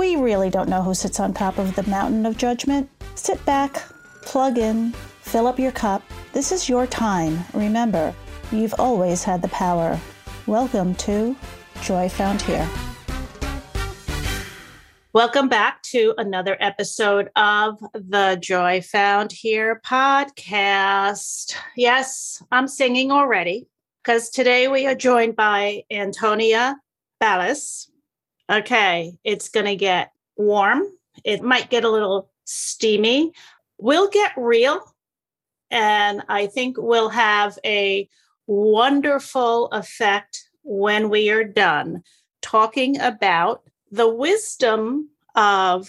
we 0.00 0.16
really 0.16 0.48
don't 0.48 0.70
know 0.70 0.82
who 0.82 0.94
sits 0.94 1.20
on 1.20 1.34
top 1.34 1.58
of 1.58 1.76
the 1.76 1.82
mountain 1.82 2.24
of 2.24 2.38
judgment. 2.38 2.88
Sit 3.16 3.44
back, 3.44 3.82
plug 4.22 4.56
in, 4.56 4.92
fill 5.20 5.46
up 5.46 5.58
your 5.58 5.72
cup. 5.72 6.02
This 6.32 6.52
is 6.52 6.70
your 6.70 6.86
time. 6.86 7.44
Remember, 7.52 8.14
you've 8.50 8.72
always 8.78 9.22
had 9.22 9.42
the 9.42 9.48
power. 9.48 10.00
Welcome 10.46 10.94
to 10.94 11.36
Joy 11.82 12.08
Found 12.08 12.40
Here. 12.40 12.66
Welcome 15.12 15.50
back 15.50 15.82
to 15.82 16.14
another 16.16 16.56
episode 16.60 17.28
of 17.36 17.78
the 17.92 18.38
Joy 18.40 18.80
Found 18.80 19.32
Here 19.32 19.82
podcast. 19.84 21.54
Yes, 21.76 22.42
I'm 22.50 22.68
singing 22.68 23.12
already 23.12 23.68
because 24.02 24.30
today 24.30 24.66
we 24.66 24.86
are 24.86 24.94
joined 24.94 25.36
by 25.36 25.82
Antonia 25.90 26.78
Ballas. 27.22 27.89
Okay, 28.50 29.16
it's 29.22 29.48
going 29.48 29.66
to 29.66 29.76
get 29.76 30.12
warm. 30.36 30.82
It 31.24 31.42
might 31.42 31.70
get 31.70 31.84
a 31.84 31.90
little 31.90 32.30
steamy. 32.44 33.32
We'll 33.78 34.08
get 34.08 34.32
real. 34.36 34.80
And 35.70 36.22
I 36.28 36.46
think 36.46 36.76
we'll 36.76 37.10
have 37.10 37.58
a 37.64 38.08
wonderful 38.48 39.68
effect 39.68 40.50
when 40.62 41.10
we 41.10 41.30
are 41.30 41.44
done 41.44 42.02
talking 42.42 43.00
about 43.00 43.62
the 43.92 44.08
wisdom 44.08 45.10
of 45.36 45.88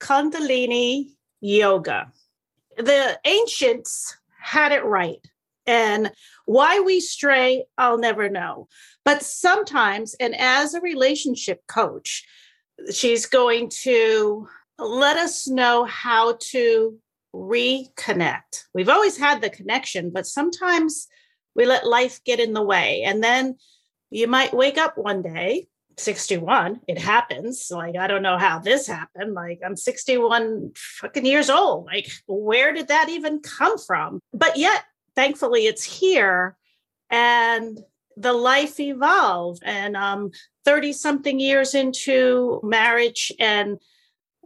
Kundalini 0.00 1.14
yoga. 1.40 2.12
The 2.76 3.20
ancients 3.24 4.16
had 4.40 4.72
it 4.72 4.84
right. 4.84 5.20
And 5.70 6.10
why 6.46 6.80
we 6.80 6.98
stray, 6.98 7.64
I'll 7.78 7.96
never 7.96 8.28
know. 8.28 8.66
But 9.04 9.22
sometimes, 9.22 10.16
and 10.18 10.34
as 10.36 10.74
a 10.74 10.80
relationship 10.80 11.60
coach, 11.68 12.26
she's 12.92 13.26
going 13.26 13.70
to 13.82 14.48
let 14.80 15.16
us 15.16 15.46
know 15.46 15.84
how 15.84 16.38
to 16.50 16.98
reconnect. 17.32 18.64
We've 18.74 18.88
always 18.88 19.16
had 19.16 19.40
the 19.40 19.48
connection, 19.48 20.10
but 20.10 20.26
sometimes 20.26 21.06
we 21.54 21.66
let 21.66 21.86
life 21.86 22.18
get 22.24 22.40
in 22.40 22.52
the 22.52 22.64
way. 22.64 23.04
And 23.04 23.22
then 23.22 23.54
you 24.10 24.26
might 24.26 24.52
wake 24.52 24.76
up 24.76 24.98
one 24.98 25.22
day, 25.22 25.68
61, 25.98 26.80
it 26.88 26.98
happens. 26.98 27.68
Like, 27.70 27.96
I 27.96 28.08
don't 28.08 28.22
know 28.22 28.38
how 28.38 28.58
this 28.58 28.88
happened. 28.88 29.34
Like, 29.34 29.60
I'm 29.64 29.76
61 29.76 30.72
fucking 30.74 31.26
years 31.26 31.48
old. 31.48 31.86
Like, 31.86 32.10
where 32.26 32.72
did 32.72 32.88
that 32.88 33.08
even 33.08 33.38
come 33.38 33.78
from? 33.78 34.18
But 34.32 34.56
yet, 34.56 34.82
thankfully, 35.20 35.66
it's 35.66 35.84
here. 35.84 36.56
And 37.10 37.78
the 38.16 38.32
life 38.32 38.80
evolved 38.80 39.62
and 39.64 39.96
um 39.96 40.30
30 40.64 40.92
something 40.92 41.40
years 41.40 41.74
into 41.74 42.60
marriage 42.62 43.32
and 43.38 43.78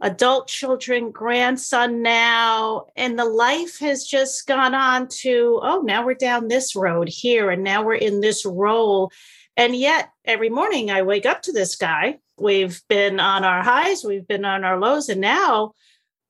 adult 0.01 0.47
children 0.47 1.11
grandson 1.11 2.01
now 2.01 2.85
and 2.95 3.17
the 3.17 3.25
life 3.25 3.79
has 3.79 4.05
just 4.05 4.47
gone 4.47 4.75
on 4.75 5.07
to 5.07 5.59
oh 5.63 5.81
now 5.81 6.05
we're 6.05 6.13
down 6.13 6.47
this 6.47 6.75
road 6.75 7.09
here 7.09 7.49
and 7.49 7.63
now 7.63 7.83
we're 7.83 7.95
in 7.95 8.21
this 8.21 8.45
role 8.45 9.11
and 9.57 9.75
yet 9.75 10.09
every 10.25 10.49
morning 10.49 10.91
i 10.91 11.01
wake 11.01 11.25
up 11.25 11.41
to 11.41 11.51
this 11.51 11.75
guy 11.75 12.17
we've 12.37 12.81
been 12.87 13.19
on 13.19 13.43
our 13.43 13.63
highs 13.63 14.03
we've 14.03 14.27
been 14.27 14.45
on 14.45 14.63
our 14.63 14.79
lows 14.79 15.09
and 15.09 15.21
now 15.21 15.73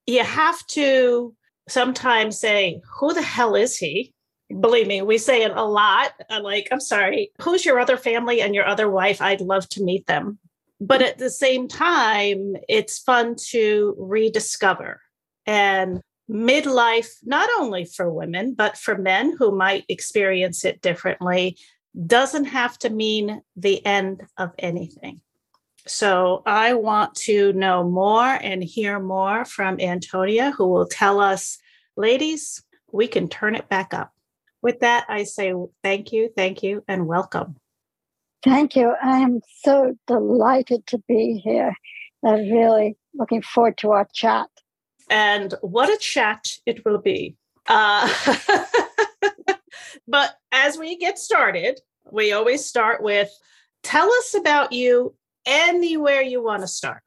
you 0.06 0.24
have 0.24 0.66
to 0.68 1.34
sometimes 1.68 2.40
say 2.40 2.80
who 2.98 3.12
the 3.12 3.22
hell 3.22 3.54
is 3.54 3.76
he 3.76 4.14
believe 4.48 4.86
me, 4.86 5.02
we 5.02 5.18
say 5.18 5.42
it 5.42 5.52
a 5.52 5.64
lot. 5.64 6.12
I'm 6.30 6.42
like, 6.42 6.68
I'm 6.70 6.80
sorry, 6.80 7.32
who's 7.40 7.64
your 7.64 7.80
other 7.80 7.96
family 7.96 8.40
and 8.40 8.54
your 8.54 8.66
other 8.66 8.88
wife? 8.88 9.20
I'd 9.20 9.40
love 9.40 9.68
to 9.70 9.82
meet 9.82 10.06
them. 10.06 10.38
But 10.80 11.02
at 11.02 11.18
the 11.18 11.30
same 11.30 11.68
time, 11.68 12.54
it's 12.68 12.98
fun 12.98 13.36
to 13.50 13.94
rediscover. 13.98 15.00
And 15.46 16.00
midlife, 16.30 17.08
not 17.24 17.48
only 17.58 17.84
for 17.84 18.10
women, 18.12 18.54
but 18.54 18.76
for 18.76 18.98
men 18.98 19.36
who 19.38 19.56
might 19.56 19.84
experience 19.88 20.64
it 20.64 20.82
differently, 20.82 21.56
doesn't 22.06 22.46
have 22.46 22.78
to 22.80 22.90
mean 22.90 23.40
the 23.56 23.84
end 23.86 24.22
of 24.36 24.52
anything. 24.58 25.20
So 25.86 26.42
I 26.44 26.74
want 26.74 27.14
to 27.14 27.52
know 27.52 27.84
more 27.84 28.26
and 28.26 28.62
hear 28.62 28.98
more 28.98 29.44
from 29.44 29.80
Antonia, 29.80 30.50
who 30.50 30.66
will 30.66 30.86
tell 30.86 31.20
us, 31.20 31.58
ladies, 31.96 32.62
we 32.92 33.06
can 33.06 33.28
turn 33.28 33.54
it 33.54 33.68
back 33.68 33.94
up 33.94 34.12
with 34.62 34.80
that, 34.80 35.06
I 35.08 35.24
say 35.24 35.52
thank 35.82 36.12
you, 36.12 36.30
thank 36.36 36.62
you, 36.62 36.82
and 36.88 37.06
welcome. 37.06 37.56
Thank 38.42 38.76
you. 38.76 38.94
I 39.02 39.18
am 39.18 39.40
so 39.62 39.96
delighted 40.06 40.86
to 40.88 40.98
be 41.08 41.40
here. 41.42 41.74
I'm 42.24 42.50
really 42.50 42.96
looking 43.14 43.42
forward 43.42 43.76
to 43.78 43.92
our 43.92 44.08
chat. 44.12 44.48
And 45.10 45.54
what 45.62 45.88
a 45.88 45.96
chat 45.98 46.58
it 46.66 46.84
will 46.84 46.98
be. 46.98 47.36
Uh, 47.68 48.12
but 50.08 50.36
as 50.52 50.78
we 50.78 50.96
get 50.96 51.18
started, 51.18 51.80
we 52.10 52.32
always 52.32 52.64
start 52.64 53.02
with 53.02 53.30
tell 53.82 54.10
us 54.12 54.34
about 54.34 54.72
you 54.72 55.14
anywhere 55.44 56.22
you 56.22 56.42
want 56.42 56.62
to 56.62 56.68
start. 56.68 57.02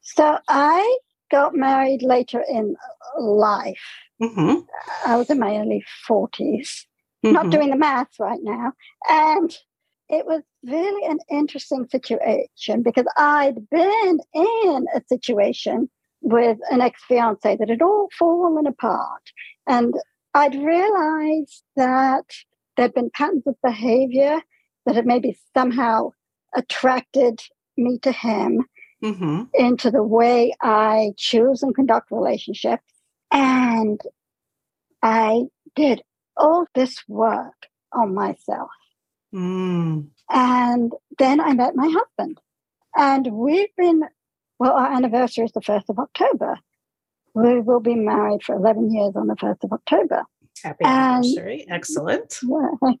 So 0.00 0.38
I 0.48 0.98
got 1.30 1.54
married 1.54 2.02
later 2.02 2.44
in 2.48 2.76
life. 3.18 3.80
Mm-hmm. 4.22 4.60
I 5.06 5.16
was 5.16 5.30
in 5.30 5.38
my 5.38 5.56
early 5.56 5.84
40s, 6.08 6.30
mm-hmm. 7.24 7.32
not 7.32 7.50
doing 7.50 7.70
the 7.70 7.76
math 7.76 8.18
right 8.18 8.40
now. 8.42 8.72
And 9.08 9.54
it 10.08 10.26
was 10.26 10.42
really 10.64 11.06
an 11.06 11.18
interesting 11.30 11.86
situation 11.90 12.82
because 12.82 13.06
I'd 13.16 13.68
been 13.70 14.18
in 14.34 14.86
a 14.94 15.02
situation 15.08 15.88
with 16.20 16.58
an 16.70 16.80
ex 16.80 17.02
fiance 17.06 17.56
that 17.56 17.68
had 17.68 17.82
all 17.82 18.08
fallen 18.18 18.66
apart. 18.66 19.22
And 19.66 19.94
I'd 20.34 20.54
realized 20.54 21.62
that 21.76 22.24
there'd 22.76 22.94
been 22.94 23.10
patterns 23.10 23.46
of 23.46 23.56
behavior 23.62 24.40
that 24.86 24.96
had 24.96 25.06
maybe 25.06 25.38
somehow 25.54 26.10
attracted 26.54 27.40
me 27.76 27.98
to 28.00 28.12
him 28.12 28.64
mm-hmm. 29.02 29.42
into 29.54 29.90
the 29.90 30.02
way 30.02 30.54
I 30.62 31.12
choose 31.16 31.62
and 31.62 31.74
conduct 31.74 32.10
relationships. 32.10 32.93
And 33.34 34.00
I 35.02 35.42
did 35.74 36.02
all 36.36 36.66
this 36.74 37.02
work 37.08 37.66
on 37.92 38.14
myself. 38.14 38.70
Mm. 39.34 40.06
And 40.30 40.92
then 41.18 41.40
I 41.40 41.52
met 41.52 41.74
my 41.74 41.88
husband. 41.88 42.40
And 42.96 43.32
we've 43.32 43.74
been, 43.76 44.02
well, 44.58 44.72
our 44.72 44.92
anniversary 44.92 45.44
is 45.44 45.52
the 45.52 45.60
1st 45.60 45.88
of 45.88 45.98
October. 45.98 46.58
We 47.34 47.60
will 47.60 47.80
be 47.80 47.96
married 47.96 48.44
for 48.44 48.54
11 48.54 48.94
years 48.94 49.16
on 49.16 49.26
the 49.26 49.34
1st 49.34 49.64
of 49.64 49.72
October. 49.72 50.22
Happy 50.62 50.84
and, 50.84 51.24
anniversary. 51.24 51.66
Excellent. 51.68 52.38
Yeah. 52.42 52.92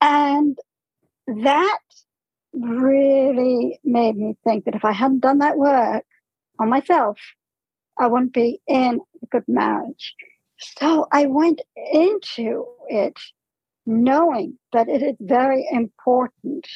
And 0.00 0.58
that 1.28 1.78
really 2.52 3.78
made 3.84 4.16
me 4.16 4.36
think 4.42 4.64
that 4.64 4.74
if 4.74 4.84
I 4.84 4.92
hadn't 4.92 5.20
done 5.20 5.38
that 5.38 5.56
work 5.56 6.04
on 6.58 6.68
myself, 6.68 7.18
I 7.98 8.06
wouldn't 8.06 8.32
be 8.32 8.60
in 8.66 9.00
a 9.22 9.26
good 9.26 9.44
marriage. 9.48 10.14
So 10.58 11.06
I 11.12 11.26
went 11.26 11.60
into 11.92 12.66
it 12.88 13.18
knowing 13.86 14.58
that 14.72 14.88
it 14.88 15.02
is 15.02 15.16
very 15.20 15.66
important 15.70 16.66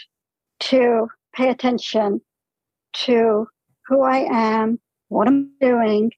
to 0.60 1.08
pay 1.34 1.48
attention 1.48 2.20
to 2.92 3.48
who 3.86 4.02
I 4.02 4.26
am, 4.30 4.78
what 5.08 5.26
I'm 5.28 5.52
doing. 5.60 6.12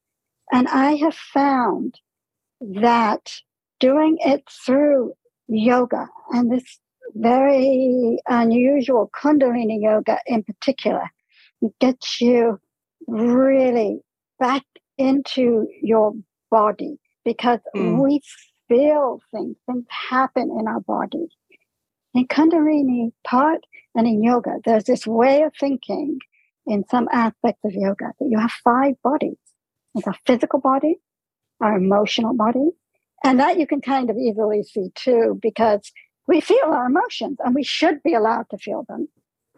And 0.53 0.69
I 0.69 0.97
have 0.97 1.15
found 1.15 1.99
that 2.61 3.33
doing 3.81 4.19
it 4.21 4.45
through 4.65 5.13
yoga 5.49 6.09
and 6.31 6.51
this 6.53 6.79
very 7.15 8.19
unusual 8.27 9.11
Kundalini 9.15 9.83
yoga 9.83 10.19
in 10.27 10.43
particular 10.43 11.11
gets 11.81 12.21
you 12.21 12.59
really 13.07 14.01
back 14.39 14.63
into 15.03 15.67
your 15.83 16.13
body 16.51 16.99
because 17.25 17.61
mm. 17.75 18.03
we 18.03 18.21
feel 18.69 19.21
things, 19.33 19.57
things 19.67 19.85
happen 20.11 20.51
in 20.59 20.67
our 20.67 20.81
body. 20.81 21.29
In 22.15 22.27
Kundalini 22.27 23.13
part 23.25 23.61
and 23.95 24.07
in 24.07 24.23
yoga, 24.23 24.57
there's 24.65 24.85
this 24.85 25.07
way 25.07 25.43
of 25.43 25.53
thinking 25.59 26.19
in 26.67 26.85
some 26.91 27.09
aspects 27.13 27.65
of 27.65 27.73
yoga 27.73 28.13
that 28.19 28.29
you 28.29 28.39
have 28.39 28.53
five 28.65 28.95
bodies. 29.03 29.39
There's 29.95 30.07
a 30.07 30.19
physical 30.27 30.61
body, 30.61 30.97
our 31.61 31.77
emotional 31.77 32.35
body, 32.35 32.71
and 33.25 33.41
that 33.41 33.59
you 33.59 33.67
can 33.67 33.81
kind 33.81 34.11
of 34.11 34.17
easily 34.17 34.63
see 34.63 34.91
too, 34.95 35.39
because 35.41 35.93
we 36.27 36.41
feel 36.41 36.65
our 36.67 36.87
emotions 36.87 37.39
and 37.45 37.55
we 37.55 37.65
should 37.65 38.03
be 38.03 38.15
allowed 38.15 38.49
to 38.51 38.59
feel 38.59 38.85
them. 38.89 39.09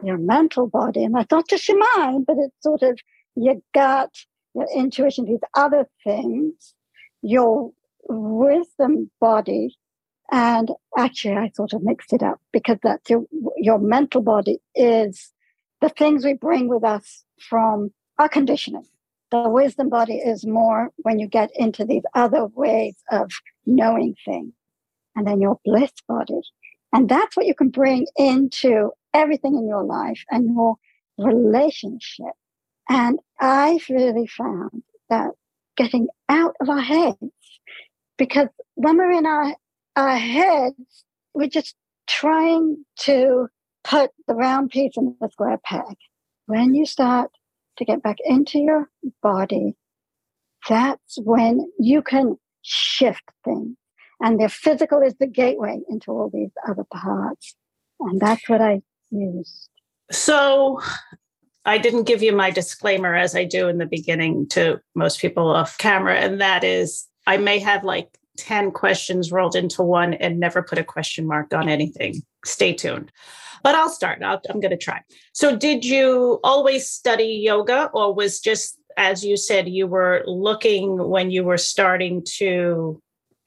Your 0.02 0.19
mental 0.19 0.67
body, 0.67 1.05
and 1.05 1.14
that's 1.14 1.31
not 1.31 1.49
just 1.49 1.69
your 1.69 1.79
mind, 1.97 2.26
but 2.26 2.37
it's 2.38 2.55
sort 2.61 2.82
of 2.82 2.99
your 3.37 3.56
gut, 3.73 4.12
your 4.55 4.67
intuition, 4.75 5.25
these 5.25 5.41
other 5.55 5.87
things, 6.03 6.75
your 7.23 7.73
wisdom 8.09 9.11
body. 9.21 9.77
And 10.31 10.71
actually, 10.97 11.35
I 11.35 11.51
sort 11.55 11.73
of 11.73 11.83
mixed 11.83 12.12
it 12.12 12.23
up 12.23 12.41
because 12.53 12.79
that's 12.83 13.09
your, 13.11 13.25
your 13.56 13.79
mental 13.79 14.23
body 14.23 14.61
is 14.75 15.33
the 15.81 15.89
things 15.91 16.25
we 16.25 16.35
bring 16.35 16.69
with 16.69 16.85
us 16.85 17.25
from 17.39 17.93
our 18.19 18.29
conditioning. 18.29 18.87
The 19.31 19.49
wisdom 19.49 19.89
body 19.89 20.17
is 20.17 20.47
more 20.47 20.91
when 20.99 21.19
you 21.19 21.27
get 21.27 21.50
into 21.55 21.85
these 21.85 22.05
other 22.15 22.47
ways 22.55 22.95
of 23.11 23.31
knowing 23.67 24.15
things. 24.25 24.53
And 25.17 25.27
then 25.27 25.41
your 25.41 25.59
bliss 25.65 25.93
body. 26.09 26.41
And 26.93 27.09
that's 27.09 27.37
what 27.37 27.47
you 27.47 27.55
can 27.55 27.69
bring 27.69 28.07
into 28.17 28.91
everything 29.12 29.57
in 29.57 29.69
your 29.69 29.85
life 29.85 30.23
and 30.31 30.55
your 30.55 30.77
relationship. 31.19 32.33
And 32.89 33.19
I've 33.41 33.87
really 33.89 34.27
found 34.27 34.83
that 35.09 35.31
getting 35.77 36.09
out 36.29 36.55
of 36.61 36.69
our 36.69 36.81
heads, 36.81 37.19
because 38.17 38.49
when 38.75 38.97
we're 38.97 39.13
in 39.13 39.27
our, 39.27 39.57
our 39.97 40.17
heads, 40.17 41.05
we're 41.33 41.49
just 41.49 41.75
trying 42.07 42.85
to 43.01 43.49
put 43.83 44.11
the 44.29 44.35
round 44.35 44.71
piece 44.71 44.93
in 44.97 45.17
the 45.21 45.29
square 45.31 45.59
peg. 45.65 45.97
When 46.47 46.75
you 46.75 46.87
start 46.87 47.31
to 47.77 47.85
get 47.85 48.03
back 48.03 48.17
into 48.25 48.59
your 48.59 48.91
body, 49.23 49.75
that's 50.69 51.19
when 51.19 51.71
you 51.79 52.03
can 52.03 52.37
shift 52.63 53.25
things. 53.45 53.77
And 54.21 54.41
the 54.41 54.49
physical 54.49 55.03
is 55.03 55.15
the 55.19 55.27
gateway 55.27 55.81
into 55.89 56.13
all 56.13 56.31
these 56.33 56.53
other 56.69 56.85
parts. 56.93 57.57
And 58.01 58.21
that's 58.21 58.49
what 58.49 58.61
I 58.61 58.81
used. 59.11 59.69
So 60.11 60.81
I 61.64 61.78
didn't 61.78 62.05
give 62.05 62.22
you 62.22 62.34
my 62.34 62.50
disclaimer 62.50 63.14
as 63.14 63.34
I 63.34 63.44
do 63.44 63.69
in 63.69 63.78
the 63.78 63.87
beginning 63.87 64.49
to 64.50 64.81
most 64.94 65.20
people 65.20 65.49
off 65.49 65.78
camera. 65.78 66.16
And 66.16 66.40
that 66.40 66.62
is, 66.62 67.06
I 67.26 67.38
may 67.38 67.58
have 67.58 67.84
like 67.84 68.19
10 68.37 68.72
questions 68.72 69.32
rolled 69.32 69.56
into 69.56 69.82
one 69.82 70.14
and 70.14 70.38
never 70.38 70.62
put 70.62 70.78
a 70.78 70.84
question 70.84 71.26
mark 71.26 71.55
on 71.55 71.69
anything. 71.69 72.22
Stay 72.44 72.75
tuned. 72.75 73.11
But 73.62 73.75
I'll 73.75 73.88
start. 73.88 74.22
i 74.22 74.32
am 74.32 74.61
going 74.61 74.70
to 74.70 74.76
try. 74.76 75.00
So, 75.32 75.56
did 75.56 75.87
you 75.87 76.38
always 76.44 76.87
study 76.87 77.40
yoga, 77.43 77.88
or 77.94 78.12
was 78.12 78.38
just 78.40 78.78
as 78.96 79.25
you 79.25 79.37
said, 79.37 79.69
you 79.69 79.87
were 79.87 80.22
looking 80.26 81.08
when 81.08 81.31
you 81.31 81.44
were 81.44 81.58
starting 81.58 82.22
to 82.37 83.00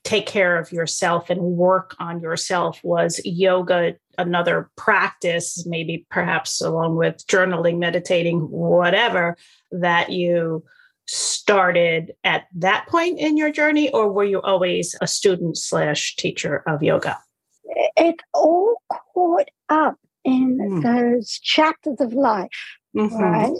take 0.03 0.25
care 0.25 0.57
of 0.57 0.71
yourself 0.71 1.29
and 1.29 1.41
work 1.41 1.95
on 1.99 2.19
yourself? 2.19 2.79
Was 2.83 3.21
yoga 3.23 3.95
another 4.17 4.69
practice, 4.75 5.65
maybe 5.65 6.05
perhaps 6.09 6.61
along 6.61 6.95
with 6.95 7.25
journaling, 7.27 7.77
meditating, 7.77 8.39
whatever, 8.49 9.37
that 9.71 10.11
you 10.11 10.63
started 11.07 12.13
at 12.23 12.47
that 12.55 12.85
point 12.87 13.19
in 13.19 13.37
your 13.37 13.51
journey, 13.51 13.89
or 13.91 14.11
were 14.11 14.25
you 14.25 14.41
always 14.41 14.95
a 15.01 15.07
student 15.07 15.57
slash 15.57 16.15
teacher 16.15 16.63
of 16.67 16.83
yoga? 16.83 17.17
It 17.95 18.21
all 18.33 18.81
caught 19.13 19.49
up 19.69 19.97
in 20.23 20.57
mm. 20.57 20.83
those 20.83 21.39
chapters 21.39 22.01
of 22.01 22.13
life, 22.13 22.49
mm-hmm. 22.95 23.15
right? 23.15 23.53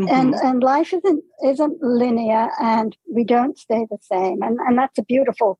Mm-hmm. 0.00 0.14
And 0.14 0.34
and 0.34 0.62
life 0.62 0.92
isn't 0.92 1.24
isn't 1.44 1.82
linear, 1.82 2.50
and 2.60 2.96
we 3.10 3.24
don't 3.24 3.58
stay 3.58 3.86
the 3.90 3.98
same, 4.02 4.42
and 4.42 4.58
and 4.60 4.76
that's 4.76 4.98
a 4.98 5.02
beautiful, 5.02 5.58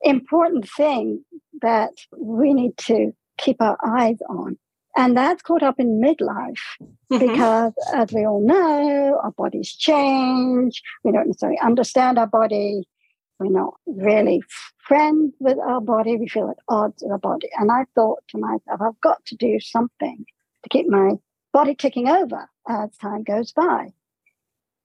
important 0.00 0.68
thing 0.68 1.24
that 1.62 1.92
we 2.16 2.52
need 2.52 2.76
to 2.78 3.12
keep 3.38 3.60
our 3.60 3.78
eyes 3.84 4.18
on. 4.28 4.58
And 4.96 5.16
that's 5.16 5.42
caught 5.42 5.62
up 5.62 5.78
in 5.78 6.00
midlife 6.00 6.56
mm-hmm. 6.82 7.18
because, 7.18 7.72
as 7.94 8.12
we 8.12 8.24
all 8.26 8.40
know, 8.40 9.20
our 9.22 9.32
bodies 9.32 9.74
change. 9.74 10.82
We 11.04 11.12
don't 11.12 11.26
necessarily 11.26 11.58
understand 11.58 12.18
our 12.18 12.26
body. 12.26 12.88
We're 13.38 13.50
not 13.50 13.74
really 13.86 14.42
friends 14.78 15.34
with 15.38 15.58
our 15.58 15.82
body. 15.82 16.16
We 16.16 16.28
feel 16.28 16.48
at 16.48 16.56
odds 16.68 17.02
with 17.02 17.12
our 17.12 17.18
body. 17.18 17.50
And 17.58 17.70
I 17.70 17.84
thought 17.94 18.22
to 18.28 18.38
myself, 18.38 18.80
I've 18.80 19.00
got 19.02 19.22
to 19.26 19.36
do 19.36 19.60
something 19.60 20.24
to 20.62 20.68
keep 20.70 20.88
my 20.88 21.12
body 21.52 21.74
ticking 21.74 22.08
over 22.08 22.48
as 22.66 22.96
time 22.96 23.22
goes 23.22 23.52
by. 23.52 23.92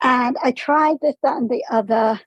And 0.04 0.36
I 0.44 0.52
tried 0.52 0.98
this, 1.02 1.16
that, 1.24 1.38
and 1.38 1.50
the 1.50 1.64
other. 1.70 2.20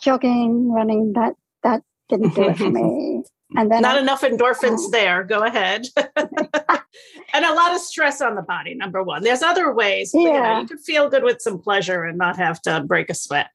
Jogging, 0.00 0.72
running, 0.72 1.12
that 1.12 1.34
that 1.62 1.82
didn't 2.08 2.34
do 2.34 2.48
it 2.48 2.58
for 2.58 2.70
me. 2.70 3.22
And 3.56 3.72
then 3.72 3.80
not 3.80 3.96
I, 3.96 4.00
enough 4.00 4.20
endorphins 4.20 4.88
uh, 4.88 4.90
there. 4.90 5.24
Go 5.24 5.42
ahead. 5.42 5.86
and 5.96 7.44
a 7.46 7.54
lot 7.54 7.74
of 7.74 7.80
stress 7.80 8.20
on 8.20 8.34
the 8.34 8.42
body, 8.42 8.74
number 8.74 9.02
one. 9.02 9.22
There's 9.22 9.40
other 9.40 9.72
ways. 9.72 10.10
Yeah. 10.12 10.20
You, 10.20 10.32
know, 10.32 10.60
you 10.60 10.66
can 10.66 10.76
feel 10.76 11.08
good 11.08 11.22
with 11.22 11.40
some 11.40 11.58
pleasure 11.58 12.04
and 12.04 12.18
not 12.18 12.36
have 12.36 12.60
to 12.62 12.82
break 12.82 13.08
a 13.08 13.14
sweat. 13.14 13.48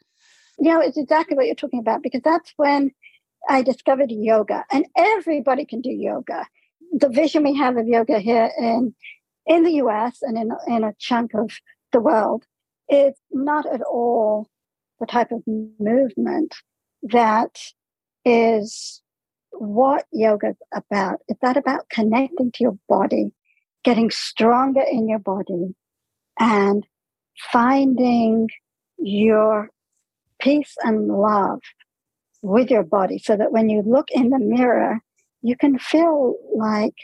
You 0.58 0.72
know, 0.72 0.82
it's 0.82 0.98
exactly 0.98 1.38
what 1.38 1.46
you're 1.46 1.54
talking 1.54 1.80
about 1.80 2.02
because 2.02 2.22
that's 2.24 2.52
when 2.58 2.90
I 3.48 3.62
discovered 3.62 4.10
yoga. 4.10 4.66
And 4.72 4.88
everybody 4.98 5.64
can 5.64 5.82
do 5.82 5.92
yoga. 5.92 6.48
The 6.94 7.10
vision 7.10 7.44
we 7.44 7.56
have 7.56 7.78
of 7.78 7.88
yoga 7.88 8.18
here 8.18 8.50
in 8.58 8.96
in 9.46 9.64
the 9.64 9.74
US 9.74 10.22
and 10.22 10.38
in, 10.38 10.52
in 10.68 10.84
a 10.84 10.94
chunk 10.98 11.34
of 11.34 11.52
the 11.92 12.00
world 12.00 12.46
is 12.90 13.14
not 13.32 13.66
at 13.66 13.82
all 13.82 14.48
the 15.00 15.06
type 15.06 15.32
of 15.32 15.44
movement 15.80 16.56
that 17.04 17.60
is 18.26 19.02
what 19.52 20.06
yoga 20.12 20.56
about. 20.74 21.20
It's 21.28 21.40
that 21.42 21.58
about 21.58 21.90
connecting 21.90 22.52
to 22.54 22.64
your 22.64 22.78
body, 22.88 23.32
getting 23.84 24.10
stronger 24.10 24.84
in 24.90 25.08
your 25.08 25.20
body, 25.20 25.76
and 26.40 26.86
finding 27.52 28.50
your 28.98 29.70
peace 30.40 30.76
and 30.84 31.08
love 31.08 31.60
with 32.42 32.70
your 32.70 32.84
body 32.84 33.18
so 33.18 33.36
that 33.36 33.52
when 33.52 33.70
you 33.70 33.82
look 33.86 34.12
in 34.12 34.30
the 34.30 34.40
mirror, 34.40 35.00
you 35.42 35.56
can 35.56 35.78
feel 35.80 36.36
like 36.56 36.96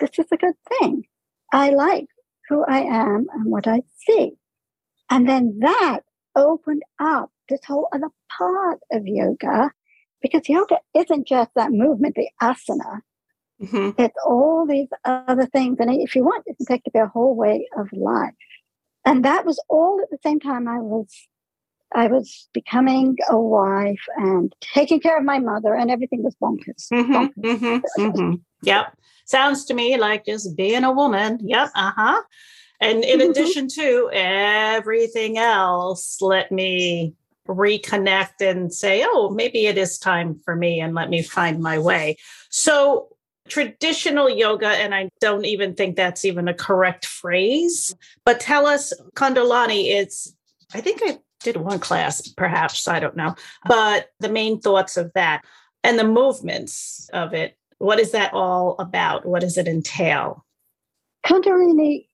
this 0.00 0.10
is 0.18 0.26
a 0.32 0.36
good 0.36 0.54
thing. 0.68 1.04
I 1.52 1.70
like 1.70 2.06
who 2.48 2.64
I 2.64 2.80
am 2.80 3.26
and 3.32 3.46
what 3.46 3.66
I 3.66 3.82
see. 4.06 4.32
And 5.10 5.28
then 5.28 5.58
that 5.60 6.00
opened 6.36 6.82
up 7.00 7.30
this 7.48 7.60
whole 7.66 7.88
other 7.92 8.08
part 8.38 8.80
of 8.92 9.06
yoga 9.06 9.70
because 10.22 10.48
yoga 10.48 10.78
isn't 10.94 11.26
just 11.26 11.50
that 11.54 11.72
movement, 11.72 12.14
the 12.14 12.28
asana. 12.42 13.00
Mm-hmm. 13.62 13.90
It's 14.00 14.16
all 14.26 14.66
these 14.66 14.88
other 15.04 15.46
things. 15.46 15.78
And 15.80 15.90
if 16.00 16.16
you 16.16 16.24
want, 16.24 16.44
it 16.46 16.56
can 16.56 16.66
take 16.66 16.84
to 16.84 16.90
be 16.90 16.98
a 16.98 17.06
whole 17.06 17.34
way 17.36 17.68
of 17.76 17.88
life. 17.92 18.34
And 19.04 19.24
that 19.24 19.44
was 19.44 19.62
all 19.68 20.00
at 20.02 20.10
the 20.10 20.18
same 20.22 20.40
time 20.40 20.68
I 20.68 20.78
was 20.78 21.08
I 21.92 22.06
was 22.06 22.48
becoming 22.54 23.16
a 23.28 23.38
wife 23.38 24.00
and 24.16 24.54
taking 24.60 25.00
care 25.00 25.18
of 25.18 25.24
my 25.24 25.40
mother, 25.40 25.74
and 25.74 25.90
everything 25.90 26.22
was 26.22 26.36
bonkers. 26.40 26.88
Mm-hmm, 26.92 27.12
bonkers. 27.12 27.82
Mm-hmm, 27.98 28.00
mm-hmm. 28.00 28.34
Yep. 28.62 28.96
Sounds 29.24 29.64
to 29.66 29.74
me 29.74 29.96
like 29.96 30.24
just 30.24 30.56
being 30.56 30.84
a 30.84 30.92
woman. 30.92 31.38
Yep. 31.42 31.70
Uh 31.74 31.92
huh. 31.96 32.22
And 32.80 33.04
in 33.04 33.18
mm-hmm. 33.18 33.30
addition 33.30 33.68
to 33.68 34.10
everything 34.12 35.38
else, 35.38 36.18
let 36.20 36.52
me 36.52 37.14
reconnect 37.50 38.40
and 38.40 38.72
say, 38.72 39.04
oh, 39.06 39.30
maybe 39.30 39.66
it 39.66 39.76
is 39.76 39.98
time 39.98 40.40
for 40.44 40.54
me 40.54 40.80
and 40.80 40.94
let 40.94 41.10
me 41.10 41.22
find 41.22 41.60
my 41.60 41.78
way. 41.78 42.16
So, 42.50 43.08
traditional 43.48 44.30
yoga, 44.30 44.68
and 44.68 44.94
I 44.94 45.10
don't 45.20 45.44
even 45.44 45.74
think 45.74 45.96
that's 45.96 46.24
even 46.24 46.46
a 46.46 46.54
correct 46.54 47.04
phrase, 47.04 47.94
but 48.24 48.38
tell 48.38 48.64
us, 48.64 48.92
Kundalini, 49.14 49.86
it's, 49.86 50.32
I 50.72 50.80
think 50.80 51.00
I 51.04 51.18
did 51.40 51.56
one 51.56 51.80
class, 51.80 52.28
perhaps, 52.28 52.86
I 52.86 53.00
don't 53.00 53.16
know, 53.16 53.34
but 53.66 54.10
the 54.20 54.28
main 54.28 54.60
thoughts 54.60 54.96
of 54.96 55.12
that 55.14 55.42
and 55.82 55.98
the 55.98 56.04
movements 56.04 57.10
of 57.12 57.34
it. 57.34 57.56
What 57.78 57.98
is 57.98 58.12
that 58.12 58.32
all 58.34 58.76
about? 58.78 59.26
What 59.26 59.40
does 59.40 59.58
it 59.58 59.66
entail? 59.66 60.44
Kundalini 61.26 62.06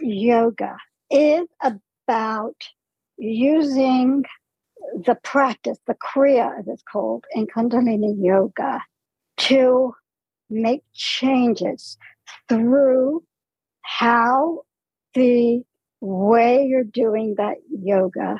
yoga 0.00 0.76
is 1.10 1.46
about 1.60 2.56
using 3.18 4.24
the 4.94 5.16
practice, 5.22 5.78
the 5.86 5.94
Kriya, 5.94 6.58
as 6.58 6.68
it's 6.68 6.82
called 6.82 7.24
in 7.32 7.46
Kundalini 7.46 8.14
Yoga, 8.18 8.80
to 9.38 9.94
make 10.48 10.82
changes 10.94 11.96
through 12.48 13.22
how 13.82 14.62
the 15.14 15.62
way 16.00 16.64
you're 16.66 16.84
doing 16.84 17.34
that 17.36 17.56
yoga 17.70 18.38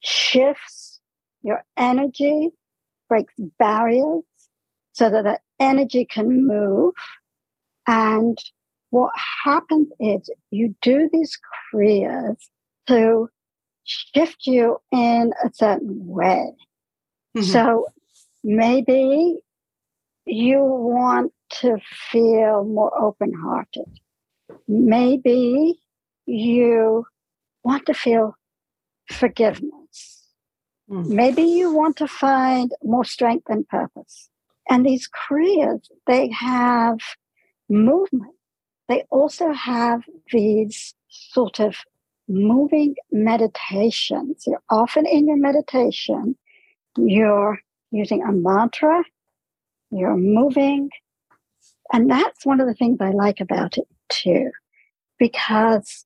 shifts 0.00 1.00
your 1.42 1.64
energy, 1.76 2.50
breaks 3.08 3.34
barriers 3.58 4.24
so 4.92 5.10
that 5.10 5.24
the 5.24 5.38
energy 5.60 6.04
can 6.04 6.46
move. 6.46 6.94
And 7.86 8.38
what 8.90 9.12
happens 9.44 9.88
is 10.00 10.28
you 10.50 10.74
do 10.82 11.08
these 11.12 11.38
kriyas 11.72 12.36
to 12.88 13.28
shift 13.86 14.46
you 14.46 14.78
in 14.92 15.32
a 15.44 15.50
certain 15.52 16.06
way. 16.06 16.52
Mm-hmm. 17.36 17.42
So 17.42 17.86
maybe 18.44 19.38
you 20.26 20.58
want 20.60 21.32
to 21.60 21.78
feel 22.10 22.64
more 22.64 22.92
open 23.00 23.32
hearted. 23.32 24.00
Maybe 24.68 25.80
you 26.26 27.06
want 27.62 27.86
to 27.86 27.94
feel 27.94 28.36
forgiveness. 29.10 30.24
Mm. 30.90 31.08
Maybe 31.08 31.42
you 31.42 31.72
want 31.72 31.96
to 31.98 32.08
find 32.08 32.72
more 32.82 33.04
strength 33.04 33.46
and 33.48 33.68
purpose. 33.68 34.28
And 34.68 34.84
these 34.84 35.08
kriyas, 35.08 35.88
they 36.06 36.28
have 36.30 36.98
movement. 37.68 38.34
They 38.88 39.04
also 39.10 39.52
have 39.52 40.02
these 40.32 40.94
sort 41.08 41.60
of 41.60 41.76
moving 42.28 42.94
meditations. 43.10 44.44
You're 44.46 44.62
often 44.70 45.06
in 45.06 45.28
your 45.28 45.36
meditation, 45.36 46.36
you're 46.96 47.58
using 47.90 48.22
a 48.22 48.32
mantra, 48.32 49.04
you're 49.90 50.16
moving. 50.16 50.90
And 51.92 52.10
that's 52.10 52.44
one 52.44 52.60
of 52.60 52.66
the 52.66 52.74
things 52.74 52.98
I 53.00 53.10
like 53.10 53.40
about 53.40 53.78
it 53.78 53.86
too, 54.08 54.50
because 55.18 56.04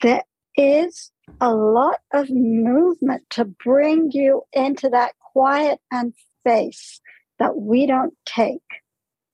there 0.00 0.24
is 0.56 1.12
a 1.40 1.54
lot 1.54 2.00
of 2.12 2.28
movement 2.30 3.22
to 3.30 3.44
bring 3.44 4.10
you 4.12 4.42
into 4.52 4.88
that 4.90 5.12
quiet 5.32 5.80
and 5.90 6.12
space 6.40 7.00
that 7.38 7.56
we 7.56 7.86
don't 7.86 8.14
take 8.26 8.62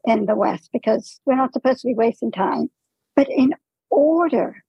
in 0.05 0.27
the 0.27 0.37
West 0.37 0.71
because 0.73 1.21
we're 1.27 1.37
not 1.37 1.53
supposed 1.53 1.81
to 1.81 1.89
be 1.89 1.95
wasting 1.95 2.31
time. 2.33 2.71
But 3.17 3.29
in 3.29 3.55
order 3.91 4.62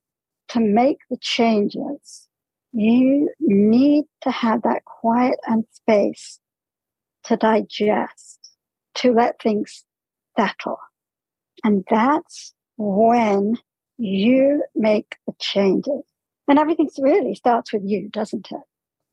to 0.51 0.60
make 0.60 0.98
the 1.10 1.17
changes, 1.17 2.27
you 2.74 3.29
need 3.39 4.05
to 4.22 4.31
have 4.31 4.62
that 4.63 4.84
quiet 4.86 5.38
and 5.48 5.63
space 5.72 6.39
to 7.24 7.38
digest, 7.38 8.39
to 8.96 9.13
let 9.13 9.41
things 9.41 9.86
settle. 10.38 10.79
And 11.63 11.86
that's 11.89 12.53
when 12.77 13.58
you 13.98 14.63
make 14.75 15.15
the 15.25 15.34
changes. 15.39 16.03
And 16.48 16.60
everything 16.60 16.89
really 17.00 17.36
starts 17.36 17.72
with 17.72 17.84
you, 17.86 18.10
doesn't 18.10 18.51
it? 18.51 18.62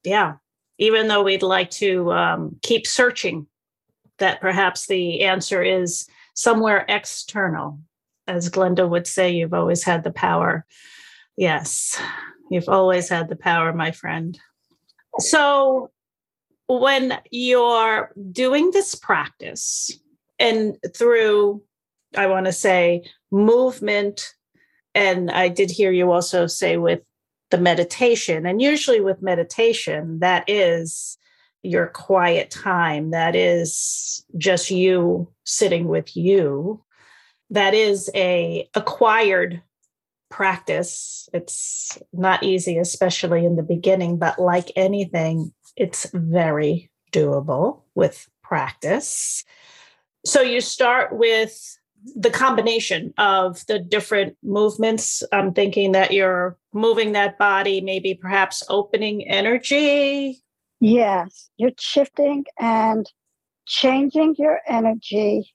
Yeah. 0.02 0.36
Even 0.78 1.08
though 1.08 1.22
we'd 1.22 1.42
like 1.42 1.70
to 1.72 2.12
um, 2.12 2.56
keep 2.62 2.86
searching, 2.86 3.46
that 4.18 4.40
perhaps 4.40 4.86
the 4.86 5.22
answer 5.22 5.62
is 5.62 6.08
somewhere 6.34 6.84
external. 6.88 7.78
As 8.26 8.48
Glinda 8.48 8.86
would 8.86 9.06
say, 9.06 9.30
you've 9.30 9.54
always 9.54 9.84
had 9.84 10.04
the 10.04 10.10
power 10.10 10.66
Yes, 11.38 11.96
you've 12.50 12.68
always 12.68 13.08
had 13.08 13.28
the 13.28 13.36
power, 13.36 13.72
my 13.72 13.92
friend. 13.92 14.36
So, 15.20 15.92
when 16.66 17.16
you're 17.30 18.10
doing 18.32 18.72
this 18.72 18.96
practice 18.96 19.92
and 20.40 20.76
through, 20.96 21.62
I 22.16 22.26
want 22.26 22.46
to 22.46 22.52
say, 22.52 23.04
movement, 23.30 24.34
and 24.96 25.30
I 25.30 25.46
did 25.46 25.70
hear 25.70 25.92
you 25.92 26.10
also 26.10 26.48
say 26.48 26.76
with 26.76 27.02
the 27.52 27.58
meditation, 27.58 28.44
and 28.44 28.60
usually 28.60 29.00
with 29.00 29.22
meditation, 29.22 30.18
that 30.18 30.42
is 30.48 31.18
your 31.62 31.86
quiet 31.86 32.50
time, 32.50 33.12
that 33.12 33.36
is 33.36 34.24
just 34.36 34.72
you 34.72 35.32
sitting 35.44 35.86
with 35.86 36.16
you. 36.16 36.82
That 37.50 37.74
is 37.74 38.10
a 38.16 38.68
acquired 38.74 39.62
practice. 40.30 41.28
It's 41.32 41.98
not 42.12 42.42
easy, 42.42 42.78
especially 42.78 43.44
in 43.44 43.56
the 43.56 43.62
beginning, 43.62 44.18
but 44.18 44.38
like 44.38 44.70
anything, 44.76 45.52
it's 45.76 46.10
very 46.12 46.90
doable 47.12 47.82
with 47.94 48.28
practice. 48.42 49.44
So 50.24 50.40
you 50.40 50.60
start 50.60 51.16
with 51.16 51.78
the 52.14 52.30
combination 52.30 53.12
of 53.18 53.64
the 53.66 53.78
different 53.78 54.36
movements. 54.42 55.22
I'm 55.32 55.52
thinking 55.52 55.92
that 55.92 56.12
you're 56.12 56.56
moving 56.72 57.12
that 57.12 57.38
body, 57.38 57.80
maybe 57.80 58.14
perhaps 58.14 58.62
opening 58.68 59.26
energy. 59.28 60.42
Yes, 60.80 61.50
you're 61.56 61.72
shifting 61.78 62.44
and 62.58 63.10
changing 63.66 64.36
your 64.38 64.60
energy, 64.66 65.52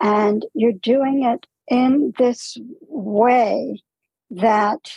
and 0.00 0.44
you're 0.54 0.72
doing 0.72 1.24
it 1.24 1.46
in 1.68 2.12
this 2.18 2.56
way 2.88 3.82
that 4.30 4.92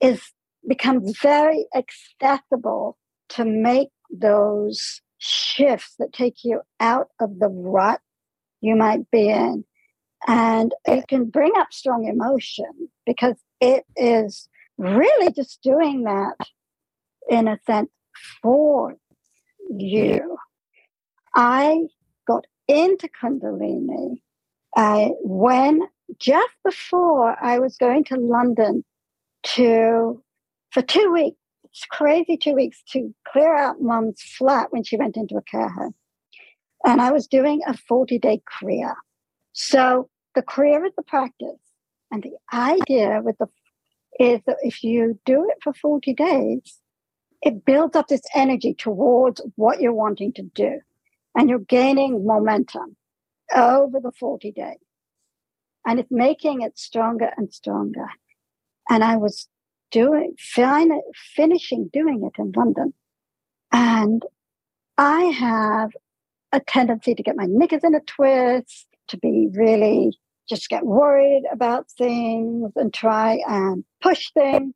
is 0.00 0.22
becomes 0.66 1.18
very 1.22 1.66
accessible 1.74 2.96
to 3.28 3.44
make 3.44 3.88
those 4.10 5.00
shifts 5.18 5.94
that 5.98 6.12
take 6.12 6.44
you 6.44 6.60
out 6.80 7.08
of 7.20 7.38
the 7.38 7.48
rut 7.48 8.00
you 8.60 8.74
might 8.76 9.10
be 9.10 9.28
in. 9.28 9.64
And 10.26 10.74
it 10.86 11.06
can 11.08 11.26
bring 11.26 11.52
up 11.56 11.72
strong 11.72 12.06
emotion 12.06 12.88
because 13.04 13.36
it 13.60 13.84
is 13.96 14.48
really 14.76 15.32
just 15.32 15.62
doing 15.62 16.04
that 16.04 16.36
in 17.28 17.48
a 17.48 17.58
sense 17.66 17.90
for 18.42 18.96
you. 19.70 20.36
I 21.34 21.86
got 22.26 22.46
into 22.66 23.08
Kundalini 23.08 24.22
uh, 24.76 25.08
when 25.22 25.82
just 26.18 26.54
before 26.64 27.36
I 27.42 27.58
was 27.58 27.76
going 27.76 28.04
to 28.04 28.16
London 28.16 28.84
to 29.54 30.22
for 30.70 30.82
two 30.82 31.12
weeks, 31.12 31.36
crazy 31.90 32.36
two 32.36 32.54
weeks 32.54 32.82
to 32.90 33.14
clear 33.26 33.56
out 33.56 33.80
mom's 33.80 34.22
flat 34.22 34.72
when 34.72 34.84
she 34.84 34.96
went 34.96 35.16
into 35.16 35.36
a 35.36 35.42
care 35.42 35.68
home. 35.68 35.94
And 36.84 37.00
I 37.00 37.10
was 37.10 37.26
doing 37.26 37.62
a 37.66 37.76
40 37.76 38.18
day 38.18 38.40
Kriya. 38.46 38.94
So 39.52 40.08
the 40.34 40.42
Kriya 40.42 40.86
is 40.86 40.92
the 40.96 41.02
practice. 41.02 41.58
And 42.10 42.22
the 42.22 42.36
idea 42.52 43.20
with 43.22 43.36
the 43.38 43.48
is 44.18 44.40
that 44.46 44.56
if 44.62 44.82
you 44.82 45.18
do 45.26 45.46
it 45.50 45.58
for 45.62 45.74
40 45.74 46.14
days, 46.14 46.80
it 47.42 47.64
builds 47.64 47.96
up 47.96 48.08
this 48.08 48.22
energy 48.34 48.72
towards 48.72 49.42
what 49.56 49.80
you're 49.80 49.92
wanting 49.92 50.32
to 50.34 50.42
do. 50.42 50.80
And 51.34 51.50
you're 51.50 51.58
gaining 51.58 52.24
momentum 52.26 52.96
over 53.54 54.00
the 54.00 54.12
40 54.18 54.52
days 54.52 54.85
and 55.86 56.00
it's 56.00 56.10
making 56.10 56.62
it 56.62 56.76
stronger 56.76 57.30
and 57.36 57.52
stronger. 57.52 58.08
And 58.90 59.04
I 59.04 59.16
was 59.16 59.48
doing, 59.92 60.34
fin- 60.36 61.00
finishing 61.34 61.88
doing 61.92 62.24
it 62.24 62.40
in 62.40 62.52
London. 62.54 62.92
And 63.72 64.22
I 64.98 65.22
have 65.24 65.90
a 66.52 66.60
tendency 66.60 67.14
to 67.14 67.22
get 67.22 67.36
my 67.36 67.46
knickers 67.48 67.84
in 67.84 67.94
a 67.94 68.00
twist, 68.00 68.86
to 69.08 69.16
be 69.16 69.48
really 69.52 70.18
just 70.48 70.68
get 70.68 70.84
worried 70.84 71.42
about 71.52 71.90
things 71.90 72.72
and 72.76 72.92
try 72.92 73.40
and 73.46 73.84
push 74.00 74.30
things. 74.32 74.74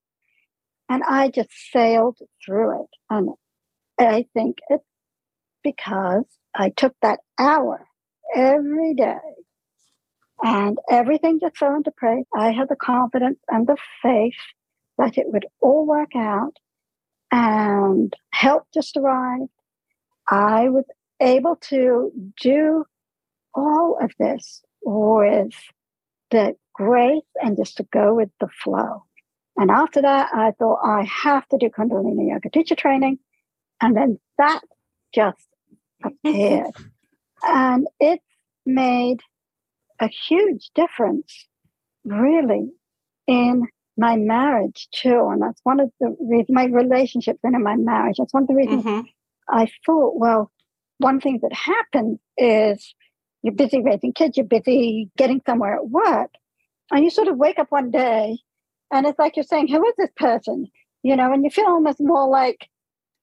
And 0.89 1.03
I 1.05 1.29
just 1.29 1.51
sailed 1.73 2.19
through 2.45 2.83
it. 2.83 2.89
And 3.09 3.31
I 3.99 4.27
think 4.35 4.59
it's 4.69 4.85
because 5.63 6.25
I 6.55 6.71
took 6.71 6.95
that 7.03 7.21
hour 7.39 7.87
every 8.35 8.95
day 8.95 9.19
and 10.43 10.79
everything 10.89 11.41
just 11.41 11.57
fell 11.57 11.75
into 11.75 11.93
place. 11.93 12.25
I 12.35 12.53
had 12.53 12.69
the 12.69 12.77
confidence 12.77 13.39
and 13.49 13.67
the 13.67 13.77
faith 14.03 14.35
that 14.99 15.19
it 15.19 15.27
would 15.29 15.47
all 15.61 15.87
work 15.87 16.15
out. 16.17 16.57
And 17.33 18.13
help 18.33 18.67
just 18.75 18.97
arrived. 18.97 19.51
I 20.29 20.69
was 20.69 20.85
able 21.21 21.57
to 21.69 22.11
do 22.41 22.85
all 23.55 23.99
of 24.01 24.11
this 24.19 24.63
with 24.83 25.55
the 26.31 26.57
grace 26.75 27.23
and 27.41 27.57
just 27.57 27.77
to 27.77 27.85
go 27.93 28.15
with 28.15 28.31
the 28.41 28.49
flow. 28.49 29.05
And 29.57 29.71
after 29.71 30.03
that, 30.03 30.31
I 30.33 30.53
thought 30.53 30.81
I 30.85 31.05
have 31.05 31.47
to 31.49 31.59
do 31.59 31.69
Kundalini 31.69 32.31
Yoga 32.31 32.49
teacher 32.51 32.75
training. 32.75 33.19
And 33.81 33.97
then 33.97 34.19
that 34.39 34.63
just 35.15 35.47
appeared. 36.05 36.73
and 37.43 37.87
it 37.99 38.21
made 38.65 39.21
a 40.01 40.09
huge 40.09 40.71
difference, 40.75 41.47
really, 42.05 42.71
in 43.27 43.67
my 43.97 44.17
marriage 44.17 44.89
too. 44.93 45.29
And 45.31 45.43
that's 45.43 45.61
one 45.65 45.81
of 45.81 45.91
the 46.01 46.17
reasons, 46.21 46.49
my 46.51 46.65
relationships 46.65 47.41
and 47.43 47.55
in 47.55 47.63
my 47.63 47.77
marriage. 47.77 48.17
That's 48.19 48.33
one 48.33 48.45
of 48.45 48.49
the 48.49 48.55
reasons 48.55 48.85
mm-hmm. 48.85 49.07
I 49.49 49.71
thought, 49.85 50.19
well, 50.19 50.51
one 50.99 51.21
thing 51.21 51.41
that 51.43 51.53
happens 51.53 52.19
is 52.37 52.95
you're 53.43 53.55
busy 53.55 53.81
raising 53.83 54.13
kids, 54.13 54.37
you're 54.37 54.47
busy 54.47 55.11
getting 55.17 55.41
somewhere 55.47 55.75
at 55.75 55.89
work, 55.89 56.31
and 56.91 57.05
you 57.05 57.11
sort 57.11 57.29
of 57.29 57.37
wake 57.37 57.59
up 57.59 57.71
one 57.71 57.91
day 57.91 58.39
and 58.91 59.07
it's 59.07 59.19
like 59.19 59.37
you're 59.37 59.45
saying, 59.45 59.69
who 59.69 59.87
is 59.87 59.95
this 59.97 60.11
person? 60.17 60.67
You 61.03 61.17
know, 61.17 61.33
and 61.33 61.45
you 61.45 61.51
feel 61.51 61.67
almost 61.67 62.01
more 62.01 62.29
like, 62.29 62.69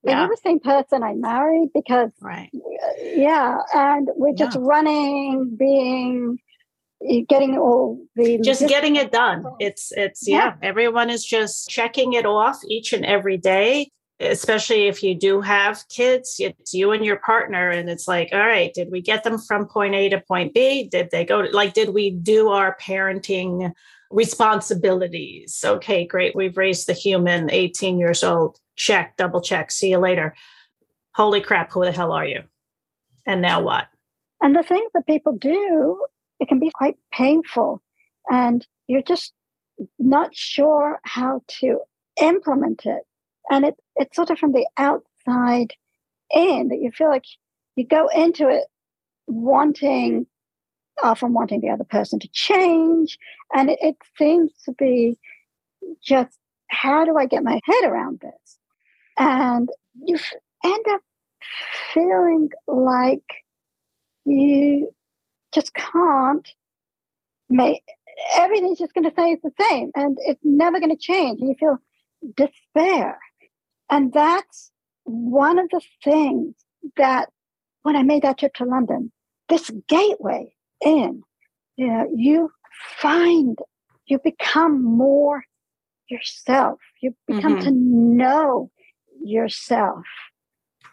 yeah. 0.04 0.20
are 0.20 0.24
you 0.24 0.30
the 0.30 0.42
same 0.44 0.60
person 0.60 1.04
I 1.04 1.14
married? 1.14 1.70
Because, 1.74 2.12
right. 2.22 2.50
yeah, 3.02 3.58
and 3.74 4.10
we're 4.16 4.34
just 4.34 4.56
yeah. 4.56 4.64
running, 4.64 5.56
being, 5.58 6.40
getting 7.30 7.58
all 7.58 8.00
the 8.16 8.40
just 8.40 8.68
getting 8.68 8.96
it 8.96 9.12
done. 9.12 9.46
it's 9.60 9.92
it's 9.92 10.28
yeah. 10.28 10.38
yeah 10.38 10.54
everyone 10.68 11.10
is 11.10 11.24
just 11.24 11.70
checking 11.70 12.14
it 12.14 12.26
off 12.26 12.58
each 12.68 12.92
and 12.92 13.06
every 13.06 13.38
day 13.38 13.90
especially 14.20 14.88
if 14.88 15.04
you 15.04 15.14
do 15.14 15.40
have 15.40 15.88
kids 15.90 16.38
it's 16.40 16.74
you 16.74 16.92
and 16.92 17.06
your 17.06 17.18
partner 17.18 17.70
and 17.70 17.88
it's 17.88 18.08
like 18.08 18.30
all 18.34 18.40
right 18.40 18.74
did 18.74 18.90
we 18.92 19.00
get 19.00 19.24
them 19.24 19.38
from 19.38 19.68
point 19.68 19.94
a 19.94 20.10
to 20.10 20.20
point 20.22 20.54
b? 20.54 20.88
Did 20.88 21.10
they 21.12 21.24
go 21.24 21.44
to, 21.44 21.50
like 21.56 21.74
did 21.74 21.90
we 21.90 22.10
do 22.10 22.50
our 22.50 22.76
parenting 22.82 23.72
responsibilities? 24.10 25.64
Okay 25.64 26.06
great 26.06 26.36
we've 26.36 26.58
raised 26.58 26.88
the 26.88 26.94
human 26.94 27.52
18 27.52 28.00
years 28.00 28.24
old 28.24 28.58
check 28.76 29.16
double 29.18 29.42
check 29.42 29.70
see 29.70 29.92
you 29.92 30.00
later. 30.00 30.36
Holy 31.14 31.42
crap 31.42 31.72
who 31.72 31.86
the 31.86 31.92
hell 31.92 32.12
are 32.12 32.26
you? 32.26 32.42
And 33.28 33.42
now 33.42 33.62
what? 33.62 33.88
And 34.42 34.56
the 34.56 34.64
things 34.64 34.90
that 34.94 35.06
people 35.06 35.34
do 35.34 36.04
it 36.40 36.48
can 36.48 36.60
be 36.60 36.72
quite 36.74 36.98
painful. 37.12 37.82
And 38.30 38.66
you're 38.88 39.02
just 39.02 39.34
not 40.00 40.36
sure 40.36 41.00
how 41.04 41.42
to 41.60 41.80
implement 42.22 42.86
it. 42.86 43.04
And 43.50 43.66
it, 43.66 43.76
it's 43.96 44.16
sort 44.16 44.30
of 44.30 44.40
from 44.40 44.54
the 44.54 44.68
outside 44.78 45.74
in 46.32 46.68
that 46.70 46.80
you 46.82 46.92
feel 46.92 47.10
like 47.10 47.26
you 47.76 47.86
go 47.86 48.08
into 48.10 48.50
it 48.50 48.66
wanting 49.28 50.26
often 51.04 51.34
wanting 51.34 51.62
the 51.62 51.70
other 51.70 51.84
person 51.84 52.20
to 52.20 52.28
change. 52.30 53.18
And 53.54 53.70
it, 53.70 53.80
it 53.82 53.96
seems 54.18 54.52
to 54.66 54.74
be 54.74 55.18
just 56.04 56.38
how 56.70 57.06
do 57.06 57.16
i 57.18 57.26
get 57.26 57.44
my 57.44 57.60
head 57.64 57.90
around 57.90 58.20
this? 58.22 58.58
And 59.18 59.70
you 60.04 60.18
end 60.66 60.86
up 60.92 61.02
feeling 61.94 62.50
like 62.68 63.24
you 64.26 64.94
just 65.58 65.74
can't 65.74 66.48
make 67.50 67.84
everything's 68.36 68.80
just 68.80 68.94
going 68.94 69.04
to 69.04 69.12
stay 69.12 69.38
the 69.44 69.52
same 69.70 69.92
and 69.96 70.18
it's 70.22 70.42
never 70.44 70.80
going 70.80 70.96
to 70.96 70.98
change 70.98 71.40
and 71.40 71.50
you 71.50 71.56
feel 71.60 71.78
despair 72.36 73.18
and 73.90 74.12
that's 74.12 74.72
one 75.04 75.58
of 75.58 75.70
the 75.70 75.82
things 76.04 76.56
that 76.98 77.30
when 77.84 77.96
I 77.96 78.04
made 78.04 78.24
that 78.24 78.38
trip 78.38 78.54
to 78.56 78.66
London, 78.66 79.12
this 79.48 79.72
gateway 79.88 80.54
in, 80.84 81.24
you 81.78 81.88
know, 81.88 82.06
you 82.14 82.52
find, 82.98 83.58
you 84.06 84.20
become 84.20 84.84
more 84.84 85.44
yourself. 86.10 86.80
You 87.02 87.16
become 87.28 87.58
mm-hmm. 87.58 87.66
to 87.66 87.72
know 87.72 88.72
yourself. 89.24 90.04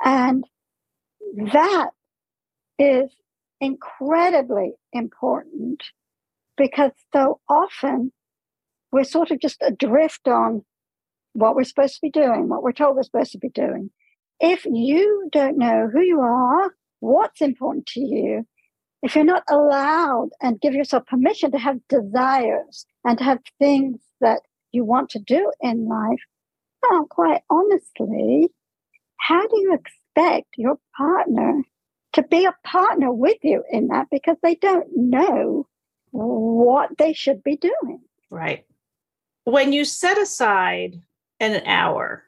And 0.04 0.44
that 1.52 1.90
is 2.78 3.11
incredibly 3.61 4.73
important 4.93 5.83
because 6.57 6.93
so 7.15 7.41
often 7.49 8.13
we're 8.93 9.05
sort 9.05 9.31
of 9.31 9.41
just 9.41 9.63
adrift 9.63 10.29
on 10.29 10.64
what 11.33 11.57
we're 11.57 11.64
supposed 11.64 11.95
to 11.95 12.01
be 12.01 12.11
doing, 12.11 12.49
what 12.49 12.62
we're 12.62 12.73
told 12.73 12.97
we're 12.97 13.03
supposed 13.03 13.33
to 13.33 13.38
be 13.38 13.49
doing. 13.49 13.90
If 14.40 14.64
you 14.64 15.29
don't 15.33 15.59
know 15.59 15.88
who 15.93 16.01
you 16.01 16.21
are, 16.21 16.75
what's 17.01 17.40
important 17.40 17.87
to 17.87 18.01
you, 18.01 18.47
if 19.03 19.14
you're 19.14 19.25
not 19.25 19.43
allowed 19.51 20.31
and 20.40 20.61
give 20.61 20.75
yourself 20.75 21.07
permission 21.07 21.51
to 21.53 21.59
have 21.59 21.77
desires 21.88 22.87
and 23.05 23.19
to 23.19 23.25
have 23.25 23.40
things 23.59 24.01
that 24.21 24.40
you 24.73 24.85
want 24.85 25.11
to 25.11 25.19
do 25.19 25.53
in 25.61 25.87
life, 25.88 26.21
well, 26.83 27.05
quite 27.05 27.43
honestly, 27.51 28.49
how 29.19 29.47
do 29.47 29.59
you 29.59 29.75
expect 29.75 30.49
your 30.57 30.79
partner 30.97 31.62
to 32.14 32.22
be 32.22 32.44
a 32.44 32.55
partner 32.64 33.12
with 33.12 33.38
you 33.42 33.62
in 33.70 33.88
that 33.88 34.09
because 34.11 34.37
they 34.42 34.55
don't 34.57 34.87
know 34.96 35.66
what 36.11 36.90
they 36.98 37.12
should 37.12 37.42
be 37.42 37.57
doing? 37.57 38.00
Right. 38.31 38.64
When 39.44 39.72
you 39.72 39.85
set 39.85 40.18
aside 40.18 41.00
an 41.40 41.62
hour 41.66 42.24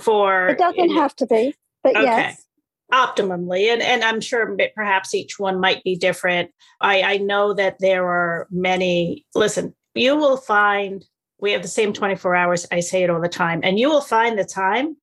for 0.00 0.48
it 0.48 0.58
doesn't 0.58 0.94
have 0.94 1.14
to 1.16 1.26
be 1.26 1.54
but 1.82 1.96
okay. 1.96 2.04
yes 2.04 2.46
optimally 2.92 3.72
and 3.72 3.82
and 3.82 4.04
i'm 4.04 4.20
sure 4.20 4.56
perhaps 4.74 5.14
each 5.14 5.38
one 5.38 5.60
might 5.60 5.82
be 5.82 5.96
different 5.96 6.50
i 6.80 7.02
i 7.02 7.16
know 7.18 7.52
that 7.52 7.78
there 7.80 8.06
are 8.06 8.46
many 8.50 9.24
listen 9.34 9.74
you 9.94 10.16
will 10.16 10.36
find 10.36 11.04
we 11.40 11.52
have 11.52 11.62
the 11.62 11.68
same 11.68 11.92
24 11.92 12.34
hours 12.34 12.66
i 12.70 12.80
say 12.80 13.02
it 13.02 13.10
all 13.10 13.20
the 13.20 13.28
time 13.28 13.60
and 13.62 13.78
you 13.78 13.88
will 13.88 14.00
find 14.00 14.38
the 14.38 14.44
time 14.44 14.96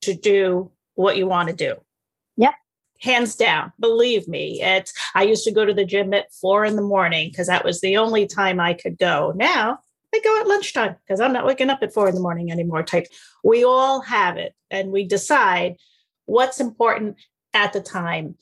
to 0.00 0.14
do 0.14 0.70
what 0.94 1.16
you 1.16 1.26
want 1.26 1.48
to 1.48 1.54
do 1.54 1.74
hands 3.00 3.36
down 3.36 3.72
believe 3.78 4.26
me 4.26 4.60
it's 4.62 4.92
i 5.14 5.22
used 5.22 5.44
to 5.44 5.52
go 5.52 5.64
to 5.64 5.74
the 5.74 5.84
gym 5.84 6.14
at 6.14 6.32
four 6.32 6.64
in 6.64 6.76
the 6.76 6.82
morning 6.82 7.30
because 7.30 7.46
that 7.46 7.64
was 7.64 7.80
the 7.80 7.96
only 7.96 8.26
time 8.26 8.58
i 8.60 8.72
could 8.72 8.98
go 8.98 9.32
now 9.36 9.78
I 10.14 10.20
go 10.20 10.40
at 10.40 10.46
lunchtime 10.46 10.96
because 11.04 11.20
I'm 11.20 11.32
not 11.32 11.46
waking 11.46 11.70
up 11.70 11.82
at 11.82 11.92
four 11.92 12.08
in 12.08 12.14
the 12.14 12.20
morning 12.20 12.50
anymore. 12.50 12.82
Type. 12.82 13.06
We 13.44 13.64
all 13.64 14.00
have 14.00 14.36
it, 14.36 14.54
and 14.70 14.90
we 14.90 15.06
decide 15.06 15.76
what's 16.24 16.60
important 16.60 17.16
at 17.54 17.72
the 17.72 17.80
time. 17.80 18.36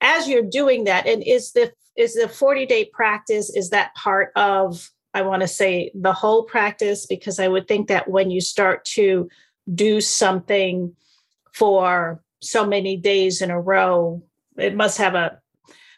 As 0.00 0.28
you're 0.28 0.42
doing 0.42 0.84
that, 0.84 1.06
and 1.06 1.22
is 1.22 1.52
the 1.52 1.72
is 1.96 2.14
the 2.14 2.28
40 2.28 2.66
day 2.66 2.84
practice 2.92 3.54
is 3.54 3.70
that 3.70 3.94
part 3.94 4.32
of 4.34 4.90
I 5.12 5.22
want 5.22 5.42
to 5.42 5.48
say 5.48 5.92
the 5.94 6.12
whole 6.12 6.42
practice 6.42 7.06
because 7.06 7.38
I 7.38 7.48
would 7.48 7.68
think 7.68 7.88
that 7.88 8.08
when 8.08 8.30
you 8.30 8.40
start 8.40 8.84
to 8.86 9.28
do 9.72 10.00
something 10.00 10.94
for 11.52 12.20
so 12.44 12.66
many 12.66 12.96
days 12.96 13.42
in 13.42 13.50
a 13.50 13.60
row, 13.60 14.22
it 14.56 14.74
must 14.74 14.98
have 14.98 15.14
a 15.14 15.38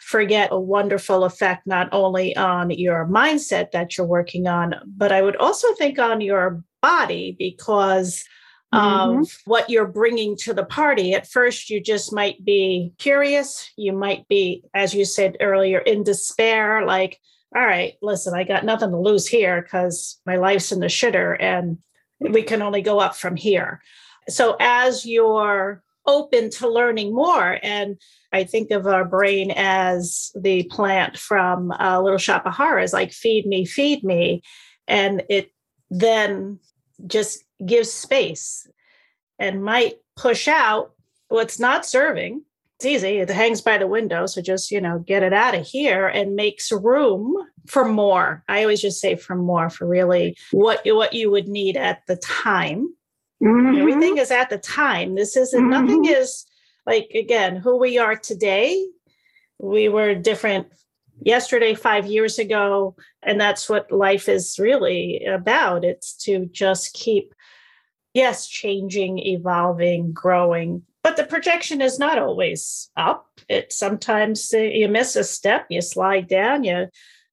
forget 0.01 0.51
a 0.53 0.61
wonderful 0.61 1.25
effect 1.25 1.67
not 1.67 1.89
only 1.91 2.37
on 2.37 2.71
your 2.71 3.09
mindset 3.09 3.73
that 3.73 3.97
you're 3.99 4.07
working 4.07 4.47
on, 4.47 4.73
but 4.87 5.11
I 5.11 5.21
would 5.21 5.35
also 5.37 5.75
think 5.75 5.99
on 5.99 6.21
your 6.21 6.63
body 6.81 7.35
because 7.37 8.25
mm-hmm. 8.73 9.21
of 9.21 9.37
what 9.47 9.69
you're 9.69 9.89
bringing 9.89 10.37
to 10.39 10.55
the 10.55 10.65
party. 10.65 11.13
At 11.13 11.29
first, 11.29 11.71
you 11.71 11.81
just 11.81 12.13
might 12.13 12.45
be 12.45 12.93
curious. 12.99 13.69
You 13.77 13.93
might 13.93 14.29
be, 14.29 14.63
as 14.75 14.95
you 14.95 15.05
said 15.05 15.39
earlier, 15.41 15.81
in 15.81 16.05
despair, 16.05 16.87
like, 16.87 17.19
all 17.57 17.67
right, 17.67 17.95
listen, 18.01 18.33
I 18.33 18.45
got 18.45 18.65
nothing 18.65 18.91
to 18.91 18.99
lose 18.99 19.27
here 19.27 19.61
because 19.61 20.21
my 20.25 20.37
life's 20.37 20.71
in 20.71 20.79
the 20.79 20.87
shitter 20.87 21.37
and 21.41 21.79
we 22.21 22.43
can 22.43 22.63
only 22.63 22.81
go 22.81 23.01
up 23.01 23.17
from 23.17 23.35
here. 23.35 23.81
So 24.29 24.57
as 24.61 25.05
you're 25.05 25.83
open 26.07 26.51
to 26.51 26.69
learning 26.69 27.15
more 27.15 27.59
and 27.63 27.97
I 28.37 28.45
think 28.45 28.71
of 28.71 28.87
our 28.87 29.05
brain 29.05 29.53
as 29.57 30.31
the 30.35 30.65
plant 30.65 31.17
from 31.17 31.73
uh, 31.73 32.01
Little 32.01 32.19
Shop 32.19 32.45
of 32.47 32.53
Horrors, 32.53 32.93
like 32.93 33.13
feed 33.13 33.47
me, 33.47 33.65
feed 33.65 34.05
me. 34.05 34.43
And 34.87 35.23
it 35.31 35.51
then 35.91 36.59
just 37.07 37.45
gives 37.65 37.91
space 37.91 38.67
and 39.39 39.65
might 39.65 39.95
push 40.17 40.49
out 40.49 40.93
what's 41.29 41.59
not 41.59 41.87
serving. 41.87 42.43
It's 42.77 42.87
easy. 42.87 43.19
It 43.19 43.31
hangs 43.31 43.63
by 43.63 43.79
the 43.79 43.87
window. 43.87 44.27
So 44.27 44.43
just, 44.43 44.71
you 44.71 44.81
know, 44.81 44.99
get 44.99 45.23
it 45.23 45.33
out 45.33 45.55
of 45.55 45.67
here 45.67 46.07
and 46.07 46.37
makes 46.37 46.71
room 46.71 47.35
for 47.67 47.87
more. 47.87 48.45
I 48.49 48.63
always 48.63 48.83
just 48.83 49.01
say 49.01 49.17
for 49.17 49.35
more, 49.35 49.71
for 49.71 49.87
really 49.87 50.37
what, 50.51 50.83
what 50.85 51.15
you 51.15 51.31
would 51.31 51.49
need 51.49 51.79
at 51.79 52.03
the 52.07 52.17
time. 52.17 52.95
Mm-hmm. 53.43 53.79
Everything 53.79 54.19
is 54.19 54.31
at 54.31 54.51
the 54.51 54.59
time. 54.59 55.15
This 55.15 55.37
isn't, 55.37 55.61
mm-hmm. 55.61 55.71
nothing 55.71 56.05
is 56.07 56.47
like 56.87 57.11
again 57.15 57.57
who 57.57 57.77
we 57.77 57.99
are 57.99 58.17
today 58.17 58.87
we 59.59 59.89
were 59.89 60.15
different 60.15 60.69
yesterday 61.21 61.75
5 61.75 62.07
years 62.07 62.39
ago 62.39 62.95
and 63.23 63.41
that's 63.41 63.69
what 63.69 63.91
life 63.91 64.29
is 64.29 64.59
really 64.59 65.25
about 65.25 65.85
it's 65.85 66.15
to 66.25 66.47
just 66.47 66.93
keep 66.93 67.35
yes 68.15 68.47
changing 68.47 69.19
evolving 69.19 70.13
growing 70.13 70.83
but 71.03 71.17
the 71.17 71.25
projection 71.25 71.81
is 71.81 71.99
not 71.99 72.19
always 72.19 72.91
up 72.97 73.29
it 73.49 73.73
sometimes 73.73 74.53
you 74.53 74.89
miss 74.89 75.17
a 75.17 75.25
step 75.25 75.67
you 75.71 75.81
slide 75.81 76.29
down 76.29 76.65
you 76.65 76.87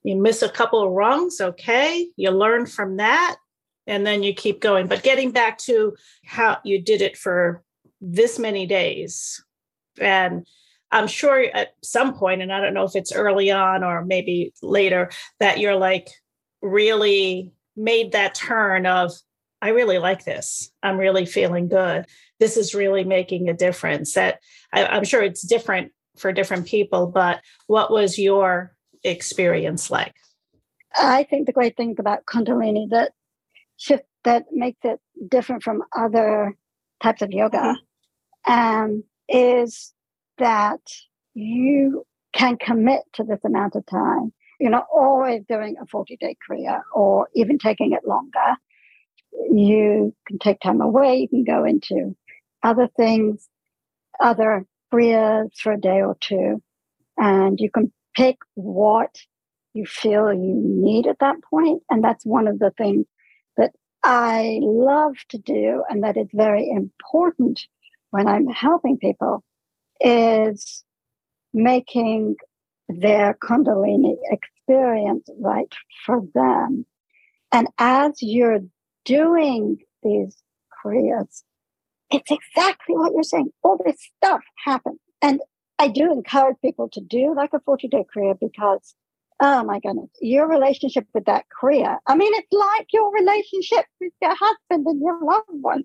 you 0.03 0.15
miss 0.15 0.41
a 0.41 0.49
couple 0.49 0.81
of 0.81 0.91
rungs 0.91 1.41
okay 1.41 2.07
you 2.15 2.31
learn 2.31 2.65
from 2.65 2.97
that 2.97 3.35
and 3.87 4.05
then 4.05 4.23
you 4.23 4.33
keep 4.33 4.61
going 4.61 4.87
but 4.87 5.03
getting 5.03 5.31
back 5.31 5.57
to 5.57 5.95
how 6.25 6.57
you 6.63 6.81
did 6.81 7.01
it 7.01 7.17
for 7.17 7.63
this 8.03 8.37
many 8.37 8.65
days. 8.65 9.43
And 9.99 10.45
I'm 10.91 11.07
sure 11.07 11.43
at 11.53 11.69
some 11.81 12.13
point, 12.13 12.41
and 12.41 12.51
I 12.51 12.61
don't 12.61 12.73
know 12.73 12.83
if 12.83 12.95
it's 12.95 13.13
early 13.13 13.49
on 13.49 13.83
or 13.83 14.05
maybe 14.05 14.53
later, 14.61 15.09
that 15.39 15.59
you're 15.59 15.75
like 15.75 16.09
really 16.61 17.51
made 17.75 18.11
that 18.11 18.35
turn 18.35 18.85
of, 18.85 19.11
I 19.61 19.69
really 19.69 19.97
like 19.97 20.25
this. 20.25 20.69
I'm 20.83 20.97
really 20.97 21.25
feeling 21.25 21.67
good. 21.67 22.05
this 22.39 22.57
is 22.57 22.75
really 22.75 23.05
making 23.05 23.47
a 23.49 23.53
difference. 23.53 24.13
That 24.13 24.39
I, 24.73 24.85
I'm 24.85 25.05
sure 25.05 25.23
it's 25.23 25.41
different 25.41 25.93
for 26.17 26.33
different 26.33 26.67
people, 26.67 27.07
but 27.07 27.41
what 27.67 27.89
was 27.89 28.19
your 28.19 28.75
experience 29.03 29.89
like? 29.89 30.13
I 30.95 31.23
think 31.23 31.47
the 31.47 31.53
great 31.53 31.77
thing 31.77 31.95
about 31.97 32.25
Kundalini 32.25 32.89
that 32.89 33.13
shift 33.77 34.03
that 34.23 34.45
makes 34.51 34.79
it 34.83 34.99
different 35.29 35.63
from 35.63 35.83
other 35.95 36.55
types 37.01 37.21
of 37.21 37.31
yoga 37.31 37.75
mm-hmm. 38.47 38.51
um, 38.51 39.03
is 39.27 39.93
that 40.37 40.81
you 41.33 42.05
can 42.33 42.57
commit 42.57 43.01
to 43.13 43.23
this 43.23 43.39
amount 43.45 43.75
of 43.75 43.85
time. 43.85 44.33
You're 44.59 44.71
not 44.71 44.87
always 44.93 45.43
doing 45.47 45.75
a 45.81 45.85
40 45.85 46.17
day 46.17 46.35
Kriya 46.49 46.81
or 46.93 47.27
even 47.35 47.57
taking 47.57 47.91
it 47.91 48.07
longer. 48.07 48.57
You 49.51 50.15
can 50.27 50.39
take 50.39 50.59
time 50.59 50.81
away. 50.81 51.19
You 51.19 51.27
can 51.27 51.43
go 51.43 51.65
into 51.65 52.15
other 52.61 52.87
things, 52.95 53.47
other 54.19 54.65
Kriyas 54.91 55.49
for 55.57 55.73
a 55.73 55.79
day 55.79 56.01
or 56.01 56.15
two, 56.19 56.61
and 57.17 57.59
you 57.59 57.69
can 57.69 57.91
pick 58.15 58.37
what 58.53 59.15
you 59.73 59.85
feel 59.85 60.31
you 60.31 60.53
need 60.63 61.07
at 61.07 61.19
that 61.19 61.35
point. 61.49 61.81
And 61.89 62.03
that's 62.03 62.25
one 62.25 62.47
of 62.47 62.59
the 62.59 62.71
things 62.77 63.05
I 64.03 64.59
love 64.61 65.15
to 65.29 65.37
do 65.37 65.83
and 65.89 66.03
that 66.03 66.17
is 66.17 66.27
very 66.33 66.69
important 66.69 67.65
when 68.11 68.27
I'm 68.27 68.47
helping 68.47 68.97
people 68.97 69.43
is 69.99 70.83
making 71.53 72.35
their 72.89 73.35
Kundalini 73.35 74.15
experience 74.29 75.27
right 75.39 75.73
for 76.05 76.21
them. 76.33 76.85
And 77.51 77.67
as 77.77 78.13
you're 78.21 78.59
doing 79.05 79.77
these 80.01 80.35
Kriyas, 80.83 81.43
it's 82.11 82.31
exactly 82.31 82.95
what 82.95 83.13
you're 83.13 83.23
saying. 83.23 83.51
All 83.63 83.79
this 83.83 83.97
stuff 84.17 84.41
happens. 84.63 84.99
And 85.21 85.39
I 85.79 85.87
do 85.87 86.11
encourage 86.11 86.57
people 86.61 86.89
to 86.89 87.01
do 87.01 87.33
like 87.35 87.51
a 87.53 87.59
40 87.59 87.87
day 87.87 88.05
Kriya 88.15 88.37
because, 88.39 88.95
oh 89.43 89.63
my 89.65 89.79
goodness, 89.79 90.09
your 90.21 90.47
relationship 90.47 91.05
with 91.13 91.25
that 91.25 91.43
Kriya. 91.61 91.97
I 92.07 92.15
mean, 92.15 92.31
it's 92.35 92.51
like 92.53 92.87
your 92.93 93.11
relationship 93.13 93.85
with 93.99 94.13
your 94.21 94.33
husband 94.33 94.87
and 94.87 95.01
your 95.01 95.19
loved 95.21 95.45
one. 95.49 95.83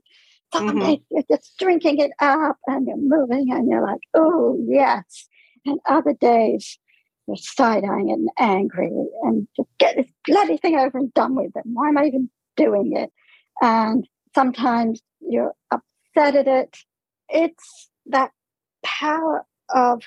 Mm-hmm. 0.54 1.02
you're 1.10 1.24
just 1.30 1.58
drinking 1.58 1.98
it 1.98 2.12
up 2.20 2.56
and 2.66 2.86
you're 2.86 2.96
moving 2.96 3.48
and 3.50 3.68
you're 3.68 3.82
like, 3.82 4.00
oh, 4.14 4.56
yes. 4.66 5.28
And 5.66 5.78
other 5.86 6.14
days 6.14 6.78
you're 7.26 7.36
side 7.36 7.84
eyeing 7.84 8.08
it 8.08 8.14
and 8.14 8.30
angry 8.38 8.90
and 9.24 9.46
just 9.56 9.68
get 9.78 9.96
this 9.96 10.10
bloody 10.24 10.56
thing 10.56 10.76
over 10.76 10.96
and 10.96 11.12
done 11.12 11.34
with 11.34 11.50
it. 11.54 11.64
Why 11.64 11.88
am 11.88 11.98
I 11.98 12.06
even 12.06 12.30
doing 12.56 12.96
it? 12.96 13.10
And 13.60 14.08
sometimes 14.34 15.02
you're 15.20 15.52
upset 15.70 16.36
at 16.36 16.46
it. 16.46 16.76
It's 17.28 17.90
that 18.06 18.30
power 18.84 19.44
of 19.68 20.02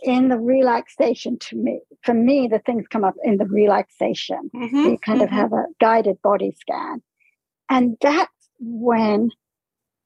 in 0.00 0.28
the 0.28 0.38
relaxation 0.38 1.38
to 1.38 1.56
me. 1.56 1.80
For 2.02 2.14
me, 2.14 2.48
the 2.50 2.58
things 2.58 2.84
come 2.88 3.04
up 3.04 3.14
in 3.22 3.38
the 3.38 3.46
relaxation. 3.46 4.50
Mm-hmm, 4.54 4.76
you 4.76 4.98
kind 4.98 5.20
mm-hmm. 5.20 5.22
of 5.22 5.30
have 5.30 5.52
a 5.52 5.64
guided 5.80 6.20
body 6.22 6.54
scan. 6.58 7.02
And 7.70 7.96
that's 8.00 8.30
when 8.58 9.30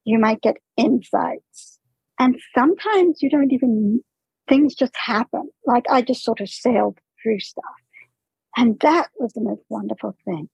you 0.05 0.19
might 0.19 0.41
get 0.41 0.57
insights. 0.77 1.79
And 2.19 2.37
sometimes 2.55 3.23
you 3.23 3.31
don't 3.31 3.53
even, 3.53 4.03
things 4.49 4.75
just 4.75 4.97
happen. 4.97 5.51
Like 5.67 5.85
I 5.91 6.03
just 6.03 6.25
sort 6.25 6.41
of 6.41 6.49
sailed 6.49 6.99
through 7.23 7.41
stuff. 7.41 7.65
And 8.57 8.79
that 8.81 9.09
was 9.19 9.33
the 9.33 9.41
most 9.41 9.63
wonderful 9.69 10.17
thing. 10.25 10.49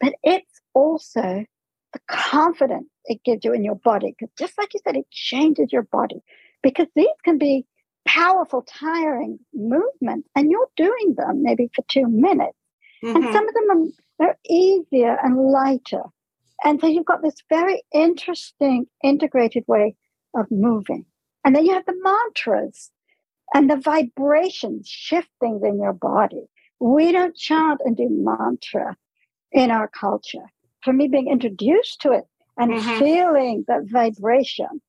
But 0.00 0.14
it's 0.22 0.60
also 0.74 1.44
the 1.92 2.00
confidence 2.08 2.88
it 3.06 3.24
gives 3.24 3.44
you 3.44 3.52
in 3.52 3.64
your 3.64 3.74
body. 3.76 4.14
Because 4.16 4.32
just 4.38 4.58
like 4.58 4.74
you 4.74 4.80
said, 4.84 4.96
it 4.96 5.10
changes 5.10 5.72
your 5.72 5.82
body. 5.82 6.22
Because 6.62 6.86
these 6.94 7.06
can 7.24 7.38
be 7.38 7.66
powerful, 8.08 8.62
tiring 8.62 9.38
movements, 9.52 10.28
and 10.34 10.50
you're 10.50 10.70
doing 10.76 11.14
them 11.16 11.42
maybe 11.42 11.70
for 11.74 11.84
two 11.88 12.08
minutes. 12.08 12.56
Mm-hmm. 13.04 13.16
And 13.16 13.24
some 13.32 13.46
of 13.46 13.54
them 13.54 13.92
are, 14.20 14.28
are 14.28 14.38
easier 14.48 15.18
and 15.22 15.36
lighter. 15.36 16.02
And 16.64 16.80
so 16.80 16.86
you've 16.86 17.04
got 17.04 17.22
this 17.22 17.36
very 17.50 17.82
interesting 17.92 18.86
integrated 19.04 19.64
way 19.68 19.94
of 20.34 20.50
moving. 20.50 21.04
And 21.44 21.54
then 21.54 21.66
you 21.66 21.74
have 21.74 21.86
the 21.86 21.96
mantras 22.02 22.90
and 23.54 23.70
the 23.70 23.76
vibrations 23.76 24.88
shifting 24.88 25.60
in 25.62 25.78
your 25.78 25.92
body. 25.92 26.46
We 26.80 27.12
don't 27.12 27.36
chant 27.36 27.80
and 27.84 27.96
do 27.96 28.08
mantra 28.10 28.96
in 29.52 29.70
our 29.70 29.88
culture. 29.88 30.50
For 30.82 30.92
me, 30.92 31.08
being 31.08 31.28
introduced 31.28 32.00
to 32.02 32.12
it 32.12 32.24
and 32.56 32.72
mm-hmm. 32.72 32.98
feeling 32.98 33.64
that 33.68 33.88
vibration 33.90 34.80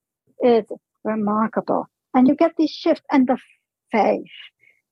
is 0.43 0.65
remarkable. 1.03 1.87
And 2.13 2.27
you 2.27 2.35
get 2.35 2.53
these 2.57 2.71
shifts 2.71 3.05
and 3.11 3.27
the 3.27 3.37
faith. 3.91 4.25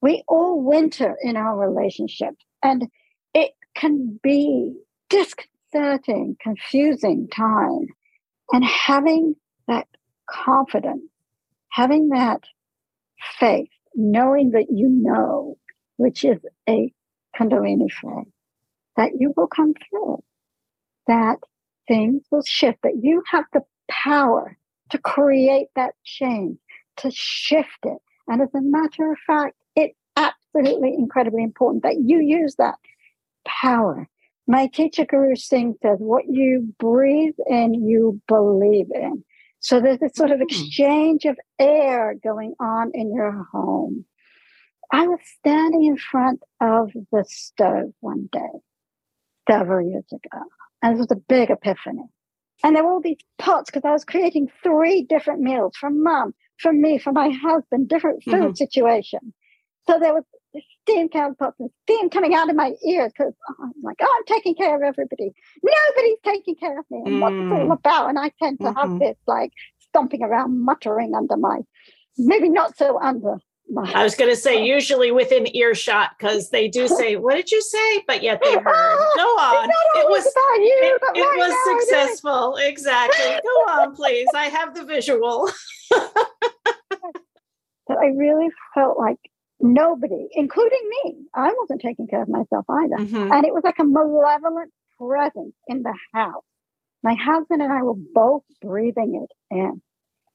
We 0.01 0.23
all 0.27 0.61
winter 0.63 1.15
in 1.23 1.35
our 1.35 1.57
relationship, 1.57 2.35
and 2.63 2.87
it 3.33 3.51
can 3.75 4.19
be 4.21 4.73
disconcerting, 5.09 6.37
confusing 6.41 7.27
time. 7.29 7.87
And 8.51 8.63
having 8.63 9.35
that 9.67 9.87
confidence, 10.29 11.09
having 11.71 12.09
that 12.09 12.43
faith, 13.39 13.69
knowing 13.95 14.51
that 14.51 14.67
you 14.69 14.89
know, 14.89 15.57
which 15.97 16.23
is 16.23 16.37
a 16.69 16.93
Kundalini 17.37 17.91
faith, 17.91 18.31
that 18.95 19.11
you 19.19 19.33
will 19.35 19.47
come 19.47 19.73
through, 19.89 20.23
that 21.07 21.37
things 21.87 22.23
will 22.31 22.43
shift, 22.43 22.79
that 22.83 22.99
you 23.01 23.23
have 23.31 23.45
the 23.53 23.61
power 23.89 24.57
to 24.91 24.97
create 24.97 25.67
that 25.75 25.93
change, 26.03 26.57
to 26.97 27.11
shift 27.11 27.79
it. 27.83 27.97
And 28.27 28.41
as 28.41 28.49
a 28.55 28.61
matter 28.61 29.11
of 29.11 29.17
fact, 29.25 29.55
it's 29.75 29.97
absolutely 30.15 30.93
incredibly 30.97 31.43
important 31.43 31.83
that 31.83 31.97
you 32.03 32.19
use 32.19 32.55
that 32.57 32.75
power. 33.45 34.07
My 34.47 34.67
teacher 34.67 35.05
Guru 35.05 35.35
Singh 35.35 35.75
says, 35.81 35.97
what 35.99 36.25
you 36.29 36.73
breathe 36.79 37.35
in, 37.47 37.73
you 37.73 38.21
believe 38.27 38.87
in. 38.93 39.23
So 39.59 39.81
there's 39.81 39.99
this 39.99 40.13
sort 40.15 40.31
of 40.31 40.37
hmm. 40.37 40.43
exchange 40.43 41.25
of 41.25 41.37
air 41.59 42.15
going 42.23 42.53
on 42.59 42.91
in 42.93 43.13
your 43.13 43.45
home. 43.51 44.05
I 44.91 45.05
was 45.07 45.19
standing 45.39 45.83
in 45.83 45.97
front 45.97 46.41
of 46.61 46.91
the 47.11 47.25
stove 47.27 47.91
one 47.99 48.29
day, 48.31 48.61
several 49.49 49.85
years 49.85 50.05
ago, 50.13 50.43
and 50.81 50.95
it 50.95 50.97
was 50.97 51.11
a 51.11 51.15
big 51.15 51.49
epiphany. 51.49 52.05
And 52.63 52.75
there 52.75 52.83
were 52.83 52.91
all 52.91 53.01
these 53.01 53.17
pots 53.37 53.69
because 53.69 53.85
I 53.85 53.91
was 53.91 54.05
creating 54.05 54.49
three 54.63 55.03
different 55.03 55.41
meals 55.41 55.73
for 55.77 55.89
mom, 55.89 56.33
for 56.59 56.73
me, 56.73 56.97
for 56.97 57.11
my 57.11 57.29
husband, 57.29 57.87
different 57.87 58.23
food 58.23 58.33
mm-hmm. 58.33 58.53
situations. 58.53 59.33
So 59.87 59.99
there 59.99 60.13
was 60.13 60.23
steam 60.81 61.09
countertops 61.09 61.53
and 61.59 61.69
steam 61.83 62.09
coming 62.09 62.33
out 62.33 62.49
of 62.49 62.55
my 62.55 62.73
ears 62.85 63.11
because 63.17 63.33
oh, 63.49 63.55
I'm 63.63 63.73
like, 63.83 63.97
oh, 64.01 64.15
I'm 64.17 64.25
taking 64.25 64.55
care 64.55 64.75
of 64.75 64.81
everybody. 64.81 65.31
Nobody's 65.63 66.17
taking 66.23 66.55
care 66.55 66.79
of 66.79 66.85
me. 66.89 67.01
And 67.05 67.15
mm. 67.15 67.21
what's 67.21 67.35
it 67.35 67.61
all 67.61 67.71
about? 67.71 68.09
And 68.09 68.19
I 68.19 68.31
tend 68.41 68.59
to 68.59 68.65
mm-hmm. 68.65 68.77
have 68.77 68.99
this 68.99 69.17
like 69.27 69.51
stomping 69.79 70.23
around, 70.23 70.63
muttering 70.63 71.13
under 71.15 71.37
my, 71.37 71.59
maybe 72.17 72.49
not 72.49 72.77
so 72.77 72.99
under 72.99 73.37
I 73.75 74.03
was 74.03 74.15
going 74.15 74.29
to 74.29 74.35
say 74.35 74.65
usually 74.65 75.11
within 75.11 75.53
earshot 75.55 76.11
because 76.17 76.49
they 76.49 76.67
do 76.67 76.87
say, 76.99 77.15
"What 77.15 77.35
did 77.35 77.51
you 77.51 77.61
say?" 77.61 78.03
But 78.07 78.23
yet 78.23 78.41
they 78.43 78.53
heard. 78.53 78.97
Go 79.15 79.23
on. 79.23 79.69
It 79.95 80.09
was 80.09 80.25
you, 80.25 80.79
it, 80.81 81.01
it 81.15 81.37
was 81.37 81.81
successful. 81.81 82.55
Exactly. 82.57 83.39
Go 83.43 83.49
on, 83.71 83.95
please. 83.95 84.27
I 84.33 84.45
have 84.45 84.73
the 84.73 84.85
visual. 84.85 85.49
but 85.89 86.11
I 87.89 88.07
really 88.15 88.49
felt 88.73 88.97
like 88.97 89.19
nobody, 89.59 90.27
including 90.31 90.89
me, 91.03 91.15
I 91.33 91.53
wasn't 91.59 91.81
taking 91.81 92.07
care 92.07 92.21
of 92.21 92.29
myself 92.29 92.65
either, 92.69 92.97
mm-hmm. 92.97 93.31
and 93.31 93.45
it 93.45 93.53
was 93.53 93.63
like 93.63 93.79
a 93.79 93.83
malevolent 93.83 94.71
presence 94.97 95.55
in 95.67 95.83
the 95.83 95.93
house. 96.13 96.43
My 97.03 97.13
husband 97.13 97.61
and 97.61 97.71
I 97.71 97.83
were 97.83 97.93
both 97.95 98.43
breathing 98.61 99.23
it 99.23 99.55
in. 99.55 99.81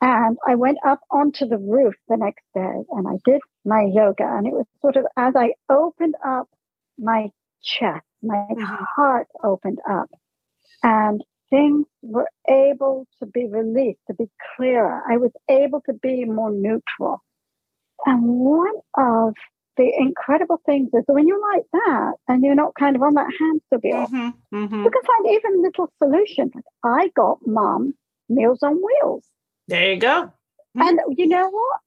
And 0.03 0.37
I 0.47 0.57
went 0.57 0.79
up 0.85 0.99
onto 1.13 1.47
the 1.47 1.59
roof 1.59 1.95
the 2.09 2.17
next 2.17 2.43
day 2.55 2.85
and 2.91 3.07
I 3.07 3.19
did 3.25 3.41
my 3.65 3.83
yoga. 3.83 4.25
And 4.25 4.49
it 4.49 4.53
was 4.53 4.67
sort 4.81 4.97
of 4.97 5.07
as 5.17 5.35
I 5.37 5.53
opened 5.71 6.17
up 6.27 6.49
my 6.99 7.31
chest, 7.63 8.05
my 8.21 8.47
mm-hmm. 8.51 8.85
heart 8.97 9.29
opened 9.45 9.79
up, 9.89 10.11
and 10.83 11.23
things 11.51 11.87
were 12.03 12.29
able 12.49 13.07
to 13.21 13.27
be 13.27 13.47
released, 13.47 14.01
to 14.09 14.15
be 14.15 14.29
clearer. 14.57 15.03
I 15.09 15.19
was 15.19 15.31
able 15.49 15.81
to 15.83 15.93
be 15.93 16.25
more 16.25 16.51
neutral. 16.51 17.23
And 18.05 18.25
one 18.25 18.75
of 18.99 19.35
the 19.77 19.89
incredible 19.97 20.61
things 20.67 20.91
is 20.93 21.05
when 21.07 21.29
you're 21.29 21.55
like 21.55 21.67
that 21.73 22.15
and 22.27 22.43
you're 22.43 22.57
not 22.57 22.75
kind 22.75 22.97
of 22.97 23.03
on 23.03 23.15
that 23.15 23.31
hamster 23.39 23.79
wheel, 23.83 24.07
mm-hmm, 24.09 24.57
mm-hmm. 24.57 24.83
you 24.83 24.91
can 24.91 25.03
find 25.03 25.35
even 25.35 25.63
little 25.63 25.93
solutions. 26.03 26.53
I 26.83 27.09
got 27.15 27.39
mom 27.47 27.95
Meals 28.29 28.63
on 28.63 28.77
Wheels. 28.77 29.25
There 29.73 29.95
you 29.95 29.99
go. 29.99 30.31
Mm-hmm. 30.77 30.83
And 30.83 31.01
you 31.17 31.27
know 31.27 31.49
what? 31.49 31.81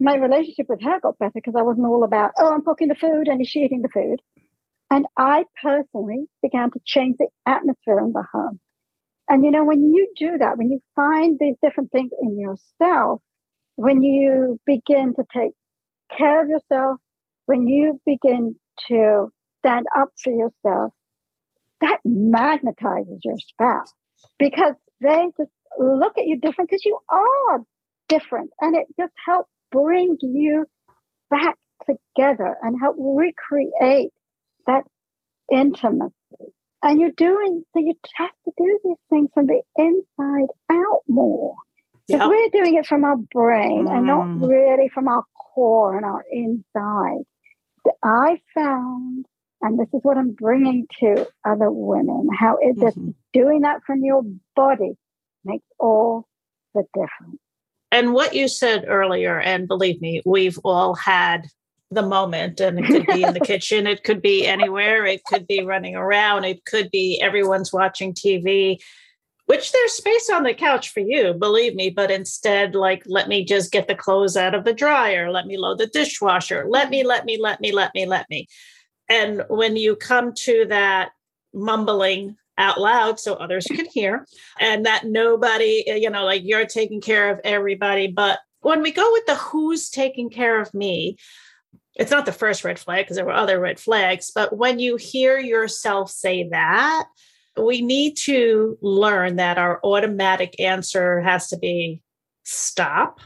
My 0.00 0.16
relationship 0.16 0.66
with 0.70 0.80
her 0.80 1.00
got 1.00 1.18
better 1.18 1.32
because 1.34 1.52
I 1.54 1.60
wasn't 1.60 1.86
all 1.86 2.02
about, 2.02 2.30
oh, 2.38 2.50
I'm 2.50 2.64
cooking 2.64 2.88
the 2.88 2.94
food 2.94 3.28
and 3.28 3.42
is 3.42 3.48
she 3.48 3.58
eating 3.58 3.82
the 3.82 3.90
food? 3.90 4.22
And 4.90 5.04
I 5.18 5.44
personally 5.62 6.24
began 6.40 6.70
to 6.70 6.80
change 6.86 7.16
the 7.18 7.28
atmosphere 7.44 7.98
in 7.98 8.12
the 8.12 8.24
home. 8.32 8.58
And 9.28 9.44
you 9.44 9.50
know, 9.50 9.64
when 9.64 9.92
you 9.92 10.14
do 10.16 10.38
that, 10.38 10.56
when 10.56 10.70
you 10.70 10.80
find 10.96 11.38
these 11.38 11.56
different 11.62 11.92
things 11.92 12.10
in 12.22 12.38
yourself, 12.38 13.20
when 13.76 14.02
you 14.02 14.58
begin 14.64 15.12
to 15.16 15.24
take 15.30 15.52
care 16.16 16.42
of 16.42 16.48
yourself, 16.48 17.00
when 17.44 17.68
you 17.68 18.00
begin 18.06 18.56
to 18.88 19.28
stand 19.58 19.84
up 19.94 20.08
for 20.22 20.32
yourself, 20.32 20.94
that 21.82 21.98
magnetizes 22.06 23.18
your 23.24 23.36
spouse 23.38 23.92
because 24.38 24.74
they 25.02 25.26
just 25.36 25.50
look 25.78 26.18
at 26.18 26.26
you 26.26 26.38
different 26.38 26.70
because 26.70 26.84
you 26.84 26.98
are 27.08 27.60
different. 28.08 28.50
And 28.60 28.76
it 28.76 28.86
just 28.98 29.12
helps 29.26 29.50
bring 29.70 30.16
you 30.20 30.66
back 31.30 31.56
together 31.86 32.56
and 32.62 32.78
help 32.80 32.96
recreate 32.98 34.10
that 34.66 34.84
intimacy. 35.52 36.12
And 36.82 37.00
you're 37.00 37.12
doing, 37.16 37.64
so 37.72 37.80
you 37.80 37.94
have 38.16 38.30
to 38.44 38.52
do 38.56 38.78
these 38.84 38.96
things 39.08 39.30
from 39.32 39.46
the 39.46 39.62
inside 39.76 40.48
out 40.70 41.00
more. 41.08 41.54
Because 42.06 42.20
yep. 42.20 42.28
we're 42.28 42.62
doing 42.62 42.76
it 42.76 42.86
from 42.86 43.04
our 43.04 43.16
brain 43.16 43.86
mm. 43.86 43.96
and 43.96 44.06
not 44.06 44.26
mm. 44.26 44.46
really 44.46 44.90
from 44.92 45.08
our 45.08 45.24
core 45.54 45.96
and 45.96 46.04
our 46.04 46.22
inside. 46.30 47.24
I 48.02 48.40
found, 48.54 49.24
and 49.62 49.78
this 49.78 49.88
is 49.94 50.00
what 50.02 50.18
I'm 50.18 50.32
bringing 50.32 50.86
to 51.00 51.26
other 51.44 51.70
women, 51.70 52.28
how 52.38 52.58
is 52.58 52.76
it 52.78 52.94
mm-hmm. 52.94 53.10
doing 53.32 53.62
that 53.62 53.82
from 53.86 54.04
your 54.04 54.22
body 54.54 54.96
makes 55.44 55.66
all 55.78 56.26
the 56.74 56.84
difference. 56.94 57.40
And 57.90 58.12
what 58.12 58.34
you 58.34 58.48
said 58.48 58.86
earlier, 58.88 59.38
and 59.38 59.68
believe 59.68 60.00
me, 60.00 60.20
we've 60.26 60.58
all 60.64 60.94
had 60.94 61.46
the 61.90 62.02
moment, 62.02 62.60
and 62.60 62.80
it 62.80 62.86
could 62.86 63.06
be 63.06 63.22
in 63.22 63.34
the 63.34 63.40
kitchen, 63.44 63.86
it 63.86 64.02
could 64.02 64.20
be 64.20 64.46
anywhere, 64.46 65.06
it 65.06 65.24
could 65.24 65.46
be 65.46 65.62
running 65.62 65.94
around, 65.94 66.44
it 66.44 66.64
could 66.64 66.90
be 66.90 67.20
everyone's 67.22 67.72
watching 67.72 68.12
TV, 68.12 68.78
which 69.46 69.70
there's 69.70 69.92
space 69.92 70.28
on 70.28 70.42
the 70.42 70.54
couch 70.54 70.88
for 70.88 71.00
you, 71.00 71.34
believe 71.34 71.76
me. 71.76 71.88
But 71.88 72.10
instead, 72.10 72.74
like, 72.74 73.04
let 73.06 73.28
me 73.28 73.44
just 73.44 73.70
get 73.70 73.86
the 73.86 73.94
clothes 73.94 74.36
out 74.36 74.54
of 74.54 74.64
the 74.64 74.72
dryer, 74.72 75.30
let 75.30 75.46
me 75.46 75.56
load 75.56 75.78
the 75.78 75.86
dishwasher, 75.86 76.64
let 76.68 76.90
me, 76.90 77.04
let 77.04 77.24
me, 77.24 77.38
let 77.40 77.60
me, 77.60 77.70
let 77.70 77.94
me, 77.94 78.06
let 78.06 78.28
me. 78.28 78.48
And 79.08 79.44
when 79.48 79.76
you 79.76 79.94
come 79.94 80.32
to 80.38 80.66
that 80.68 81.10
mumbling 81.52 82.36
out 82.58 82.80
loud 82.80 83.18
so 83.18 83.34
others 83.34 83.66
can 83.66 83.86
hear 83.86 84.26
and 84.60 84.86
that 84.86 85.04
nobody 85.04 85.84
eh, 85.88 85.96
you 85.96 86.10
know 86.10 86.24
like 86.24 86.42
you're 86.44 86.66
taking 86.66 87.00
care 87.00 87.30
of 87.30 87.40
everybody 87.44 88.06
but 88.06 88.38
when 88.60 88.80
we 88.80 88.90
go 88.90 89.08
with 89.12 89.26
the 89.26 89.34
who's 89.34 89.90
taking 89.90 90.30
care 90.30 90.60
of 90.60 90.72
me 90.72 91.16
it's 91.96 92.10
not 92.10 92.26
the 92.26 92.32
first 92.32 92.64
red 92.64 92.78
flag 92.78 93.04
because 93.04 93.16
there 93.16 93.24
were 93.24 93.32
other 93.32 93.60
red 93.60 93.78
flags, 93.78 94.32
but 94.34 94.56
when 94.56 94.78
you 94.78 94.96
hear 94.96 95.38
yourself 95.38 96.10
say 96.10 96.48
that, 96.48 97.06
we 97.56 97.82
need 97.82 98.16
to 98.16 98.76
learn 98.82 99.36
that 99.36 99.58
our 99.58 99.80
automatic 99.84 100.58
answer 100.58 101.20
has 101.20 101.48
to 101.48 101.56
be 101.56 102.02
stop. 102.42 103.20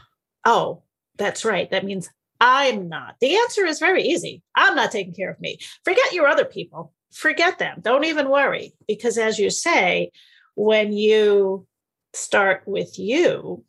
Oh, 0.45 0.83
that's 1.17 1.43
right. 1.43 1.69
That 1.71 1.83
means 1.83 2.09
I'm 2.39 2.89
not. 2.89 3.15
The 3.19 3.35
answer 3.37 3.65
is 3.65 3.79
very 3.79 4.03
easy. 4.03 4.43
I'm 4.55 4.75
not 4.75 4.91
taking 4.91 5.13
care 5.13 5.31
of 5.31 5.39
me. 5.39 5.57
Forget 5.83 6.13
your 6.13 6.27
other 6.27 6.45
people. 6.45 6.93
Forget 7.13 7.59
them. 7.59 7.79
Don't 7.81 8.05
even 8.05 8.29
worry. 8.29 8.73
Because 8.87 9.17
as 9.17 9.39
you 9.39 9.49
say, 9.49 10.11
when 10.55 10.93
you 10.93 11.65
start 12.13 12.63
with 12.65 12.99
you 12.99 13.63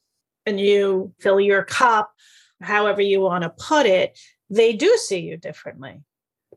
and 0.47 0.59
you 0.59 1.13
fill 1.21 1.41
your 1.41 1.63
cup, 1.63 2.13
however 2.61 3.01
you 3.01 3.21
want 3.21 3.43
to 3.43 3.51
put 3.51 3.87
it, 3.87 4.19
they 4.49 4.73
do 4.73 4.97
see 4.97 5.21
you 5.21 5.37
differently 5.37 6.03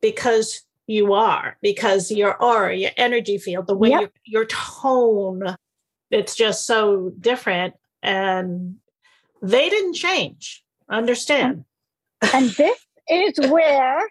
because 0.01 0.61
you 0.87 1.13
are, 1.13 1.57
because 1.61 2.11
your 2.11 2.35
aura, 2.41 2.75
your 2.75 2.91
energy 2.97 3.37
field, 3.37 3.67
the 3.67 3.75
way 3.75 3.89
yep. 3.89 4.01
your, 4.01 4.11
your 4.25 4.45
tone, 4.45 5.55
it's 6.11 6.35
just 6.35 6.65
so 6.65 7.11
different. 7.19 7.75
And 8.01 8.75
they 9.41 9.69
didn't 9.69 9.93
change. 9.93 10.63
Understand? 10.89 11.65
And 12.33 12.49
this 12.49 12.79
is 13.09 13.39
where 13.49 14.01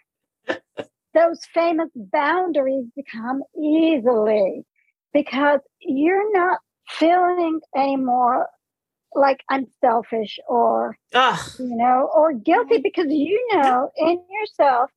those 1.15 1.41
famous 1.53 1.91
boundaries 1.95 2.87
become 2.97 3.43
easily 3.61 4.65
because 5.13 5.61
you're 5.81 6.33
not 6.33 6.59
feeling 6.89 7.61
anymore 7.77 8.49
like 9.15 9.41
I'm 9.49 9.67
selfish 9.81 10.39
or 10.49 10.97
Ugh. 11.13 11.39
you 11.59 11.77
know 11.77 12.11
or 12.15 12.33
guilty 12.33 12.79
because 12.79 13.07
you 13.09 13.49
know 13.53 13.91
in 13.97 14.23
yourself 14.31 14.91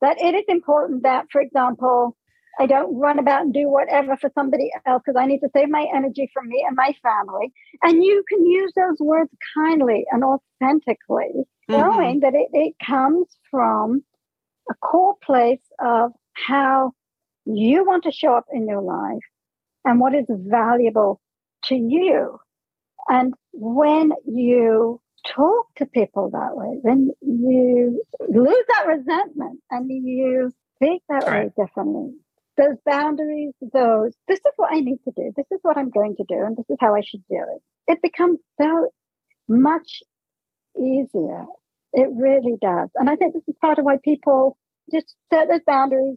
that 0.00 0.20
it 0.20 0.34
is 0.34 0.44
important 0.48 1.04
that 1.04 1.26
for 1.30 1.40
example 1.40 2.16
I 2.60 2.66
don't 2.66 2.98
run 2.98 3.18
about 3.18 3.42
and 3.42 3.54
do 3.54 3.68
whatever 3.68 4.16
for 4.16 4.30
somebody 4.34 4.70
else 4.86 5.02
because 5.04 5.18
I 5.18 5.26
need 5.26 5.40
to 5.40 5.48
save 5.56 5.70
my 5.70 5.86
energy 5.94 6.30
for 6.34 6.42
me 6.42 6.64
and 6.66 6.76
my 6.76 6.94
family. 7.02 7.50
And 7.82 8.04
you 8.04 8.22
can 8.28 8.44
use 8.44 8.72
those 8.76 8.98
words 9.00 9.30
kindly 9.54 10.04
and 10.10 10.22
authentically, 10.22 11.46
mm-hmm. 11.70 11.72
knowing 11.72 12.20
that 12.20 12.34
it, 12.34 12.48
it 12.52 12.74
comes 12.84 13.26
from 13.50 14.02
a 14.70 14.74
core 14.74 15.16
place 15.22 15.62
of 15.78 16.12
how 16.34 16.92
you 17.44 17.84
want 17.84 18.04
to 18.04 18.12
show 18.12 18.34
up 18.34 18.46
in 18.52 18.66
your 18.66 18.82
life 18.82 19.22
and 19.84 20.00
what 20.00 20.14
is 20.14 20.26
valuable 20.28 21.20
to 21.64 21.74
you. 21.74 22.38
And 23.08 23.34
when 23.52 24.12
you 24.26 25.00
talk 25.26 25.66
to 25.76 25.86
people 25.86 26.30
that 26.30 26.56
way, 26.56 26.80
then 26.82 27.10
you 27.20 28.02
lose 28.28 28.64
that 28.68 28.86
resentment 28.86 29.60
and 29.70 29.90
you 29.90 30.52
speak 30.76 31.02
that 31.08 31.26
right. 31.26 31.44
way 31.56 31.64
differently. 31.64 32.12
Those 32.56 32.76
boundaries, 32.84 33.54
those, 33.72 34.12
this 34.28 34.38
is 34.38 34.52
what 34.56 34.74
I 34.74 34.80
need 34.80 34.98
to 35.04 35.12
do, 35.16 35.32
this 35.36 35.46
is 35.50 35.58
what 35.62 35.78
I'm 35.78 35.90
going 35.90 36.16
to 36.16 36.24
do, 36.28 36.44
and 36.44 36.56
this 36.56 36.68
is 36.68 36.76
how 36.80 36.94
I 36.94 37.00
should 37.00 37.24
do 37.28 37.38
it. 37.38 37.92
It 37.92 38.02
becomes 38.02 38.38
so 38.60 38.90
much 39.48 40.02
easier. 40.78 41.46
It 41.92 42.08
really 42.14 42.56
does. 42.60 42.88
And 42.94 43.10
I 43.10 43.16
think 43.16 43.34
this 43.34 43.42
is 43.46 43.54
part 43.60 43.78
of 43.78 43.84
why 43.84 43.96
people 44.02 44.56
just 44.92 45.14
set 45.32 45.48
those 45.48 45.60
boundaries, 45.66 46.16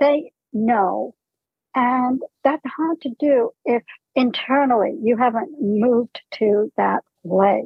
say 0.00 0.32
no. 0.52 1.14
And 1.74 2.20
that's 2.42 2.62
hard 2.76 3.00
to 3.02 3.10
do 3.18 3.50
if 3.64 3.82
internally 4.14 4.96
you 5.02 5.16
haven't 5.16 5.50
moved 5.60 6.20
to 6.38 6.72
that 6.76 7.02
place. 7.26 7.64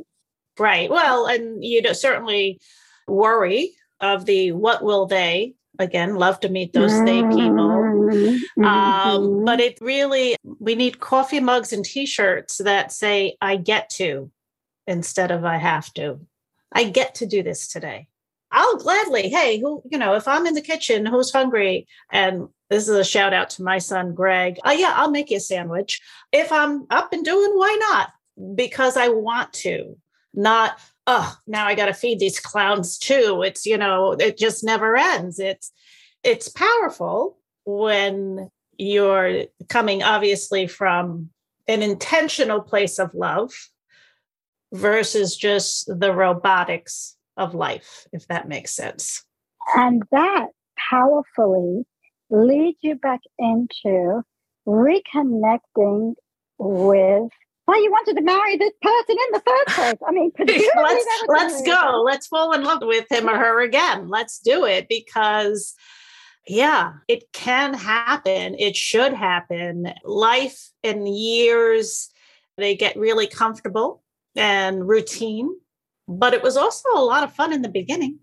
Right. 0.59 0.91
Well, 0.91 1.27
and 1.27 1.63
you 1.63 1.83
know, 1.83 1.93
certainly 1.93 2.59
worry 3.07 3.73
of 4.01 4.27
the 4.27 4.53
what 4.53 4.83
will 4.83 5.07
they 5.07 5.55
again 5.79 6.17
love 6.17 6.41
to 6.41 6.49
meet 6.49 6.73
those 6.73 6.93
they 7.05 7.23
people 7.23 7.37
mm-hmm. 7.37 8.65
um, 8.65 9.45
but 9.45 9.61
it 9.61 9.79
really 9.81 10.37
we 10.61 10.75
need 10.75 11.01
coffee 11.01 11.41
mugs 11.41 11.73
and 11.73 11.85
t-shirts 11.85 12.59
that 12.59 12.93
say 12.93 13.37
i 13.41 13.57
get 13.57 13.89
to 13.89 14.31
instead 14.87 15.31
of 15.31 15.45
i 15.45 15.57
have 15.57 15.93
to 15.95 16.21
i 16.73 16.85
get 16.85 17.15
to 17.15 17.27
do 17.27 17.43
this 17.43 17.69
today 17.69 18.09
i'll 18.51 18.77
gladly 18.77 19.29
hey 19.29 19.59
who 19.59 19.83
you 19.91 19.99
know 19.99 20.15
if 20.15 20.27
i'm 20.29 20.47
in 20.47 20.55
the 20.55 20.61
kitchen 20.61 21.07
who's 21.07 21.33
hungry 21.33 21.87
and 22.11 22.49
this 22.71 22.87
is 22.87 22.97
a 22.97 23.05
shout 23.05 23.33
out 23.33 23.51
to 23.51 23.63
my 23.63 23.79
son, 23.79 24.15
Greg. 24.15 24.59
Oh, 24.65 24.73
yeah, 24.73 24.93
I'll 24.95 25.11
make 25.11 25.31
you 25.31 25.39
a 25.39 25.41
sandwich. 25.41 26.01
If 26.33 26.53
I'm 26.53 26.87
up 26.91 27.13
and 27.13 27.25
doing, 27.25 27.53
why 27.55 27.77
not? 27.81 28.11
Because 28.55 28.97
I 28.97 29.09
want 29.09 29.53
to, 29.55 29.97
not, 30.35 30.79
oh, 31.07 31.37
now 31.47 31.67
I 31.67 31.75
got 31.75 31.87
to 31.87 31.95
feed 31.95 32.19
these 32.19 32.39
clowns 32.39 32.99
too. 32.99 33.43
It's, 33.43 33.65
you 33.65 33.79
know, 33.79 34.13
it 34.13 34.37
just 34.37 34.63
never 34.63 34.97
ends. 34.97 35.39
It's, 35.39 35.73
it's 36.23 36.49
powerful 36.49 37.39
when 37.65 38.51
you're 38.77 39.45
coming 39.69 40.03
obviously 40.03 40.67
from 40.67 41.31
an 41.67 41.83
intentional 41.83 42.61
place 42.61 42.99
of 42.99 43.15
love 43.15 43.53
versus 44.73 45.37
just 45.37 45.87
the 45.87 46.13
robotics 46.13 47.17
of 47.37 47.55
life, 47.55 48.07
if 48.13 48.27
that 48.29 48.49
makes 48.49 48.75
sense. 48.75 49.25
And 49.75 50.03
that 50.11 50.49
powerfully 50.91 51.85
leads 52.31 52.79
you 52.83 52.97
back 52.97 53.21
into 53.39 54.23
reconnecting 54.67 56.15
with 56.59 57.31
why 57.65 57.77
you 57.77 57.91
wanted 57.91 58.17
to 58.17 58.23
marry 58.23 58.57
this 58.57 58.73
person 58.81 59.17
in 59.27 59.33
the 59.33 59.43
first 59.47 59.77
place. 59.77 59.97
I 60.07 60.13
mean, 60.13 60.33
let's 60.39 61.07
let's 61.29 61.63
go. 61.63 62.03
Let's 62.05 62.27
fall 62.27 62.53
in 62.53 62.65
love 62.65 62.81
with 62.83 63.11
him 63.11 63.29
or 63.29 63.37
her 63.37 63.61
again. 63.61 64.09
Let's 64.09 64.39
do 64.39 64.65
it 64.65 64.89
because 64.89 65.75
yeah, 66.47 66.95
it 67.09 67.31
can 67.33 67.75
happen. 67.75 68.57
It 68.59 68.75
should 68.75 69.13
happen. 69.13 69.93
Life 70.03 70.71
and 70.83 71.07
years 71.07 72.11
they 72.57 72.75
get 72.75 72.97
really 72.97 73.27
comfortable 73.27 74.03
and 74.39 74.89
routine, 74.89 75.51
but 76.07 76.33
it 76.33 76.43
was 76.43 76.57
also 76.57 76.89
a 76.95 77.05
lot 77.05 77.25
of 77.25 77.33
fun 77.33 77.53
in 77.53 77.63
the 77.63 77.69
beginning 77.69 78.19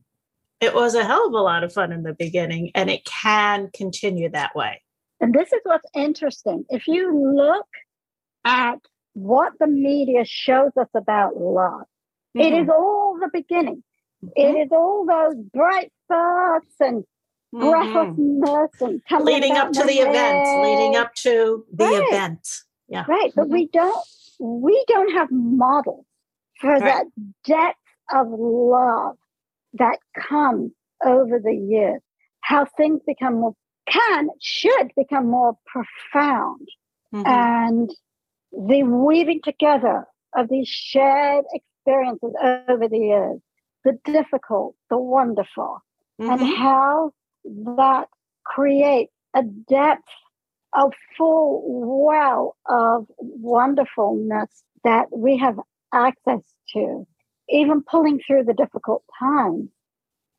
it 0.62 0.73
was 0.73 0.95
a 0.95 1.04
hell 1.04 1.28
of 1.28 1.34
a 1.34 1.41
lot 1.41 1.63
of 1.63 1.73
fun 1.73 1.91
in 1.91 2.04
the 2.04 2.13
beginning 2.13 2.71
and 2.75 2.89
it 2.89 3.06
can 3.06 3.69
continue 3.73 4.30
that 4.30 4.56
way. 4.56 4.82
And 5.19 5.34
this 5.34 5.51
is 5.51 5.62
what's 5.63 5.89
interesting. 5.93 6.65
If 6.69 6.88
you 6.88 7.36
look 7.36 7.67
at 8.43 8.80
what 9.13 9.54
the 9.60 9.67
media 9.67 10.25
shows 10.25 10.71
us 10.80 10.88
about 10.95 11.38
love, 11.38 11.86
mm-hmm. 12.36 12.41
it 12.41 12.54
is 12.62 12.69
all 12.69 13.17
the 13.19 13.30
beginning. 13.32 13.84
Mm-hmm. 14.23 14.28
It 14.36 14.62
is 14.65 14.69
all 14.71 15.06
those 15.06 15.36
bright 15.54 15.91
spots 16.06 16.67
and 16.80 17.04
breathlessness 17.54 18.69
mm-hmm. 18.82 19.15
and 19.15 19.25
leading 19.25 19.54
up 19.54 19.71
to 19.71 19.84
the 19.84 19.99
event, 19.99 20.63
leading 20.63 20.95
up 20.95 21.13
to 21.15 21.65
the 21.73 21.86
right. 21.86 22.08
event. 22.08 22.47
Yeah. 22.88 23.06
Right. 23.08 23.32
But 23.36 23.45
mm-hmm. 23.45 23.54
we 23.54 23.67
don't 23.67 24.08
we 24.39 24.84
don't 24.88 25.13
have 25.13 25.30
models 25.32 26.06
for 26.60 26.71
right. 26.71 26.84
that 26.84 27.06
depth 27.45 27.80
of 28.13 28.28
love 28.30 29.17
that 29.74 30.00
comes 30.17 30.71
over 31.04 31.39
the 31.39 31.54
years. 31.54 32.02
How 32.41 32.65
things 32.78 33.02
become 33.06 33.39
more 33.39 33.56
can, 33.88 34.30
should 34.41 34.91
become 34.95 35.30
more 35.30 35.58
profound. 35.65 36.67
Mm-hmm. 37.13 37.28
And 37.28 37.89
the 38.52 38.84
weaving 38.84 39.41
together 39.43 40.06
of 40.36 40.50
these 40.50 40.67
shared 40.67 41.45
experiences 41.54 42.34
over 42.67 42.88
the 42.88 42.98
years, 42.98 43.39
the 43.84 43.98
difficult, 44.06 44.76
the 44.89 44.98
wonderful, 44.98 45.82
mm-hmm. 46.19 46.32
and 46.32 46.41
how 46.41 47.12
that 47.43 48.08
creates 48.43 49.12
a 49.36 49.43
depth 49.43 50.04
of 50.75 50.93
full 51.17 51.63
well 52.05 52.55
of 52.67 53.07
wonderfulness 53.19 54.63
that 54.83 55.05
we 55.11 55.38
have 55.38 55.59
access 55.93 56.41
to, 56.73 57.05
even 57.49 57.83
pulling 57.83 58.19
through 58.25 58.43
the 58.43 58.53
difficult 58.53 59.03
times. 59.19 59.69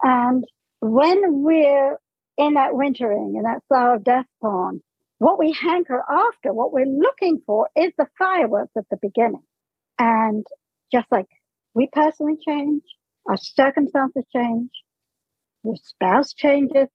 And 0.03 0.45
when 0.81 1.43
we're 1.43 1.99
in 2.37 2.55
that 2.55 2.75
wintering, 2.75 3.35
in 3.37 3.43
that 3.43 3.63
flower 3.69 3.95
of 3.95 4.05
death 4.05 4.27
pond, 4.43 4.83
what 5.19 5.39
we 5.39 5.53
hanker 5.53 6.03
after, 6.09 6.53
what 6.53 6.73
we're 6.73 6.85
looking 6.85 7.41
for 7.47 7.69
is 7.75 7.93
the 7.97 8.07
fireworks 8.19 8.73
at 8.77 8.85
the 8.91 8.99
beginning. 9.01 9.43
And 9.99 10.47
just 10.93 11.07
like 11.11 11.27
we 11.75 11.89
personally 11.91 12.37
change, 12.47 12.83
our 13.27 13.39
circumstances 13.39 14.25
change, 14.35 14.71
your 15.65 15.77
spouse 15.83 16.35
changes. 16.35 16.89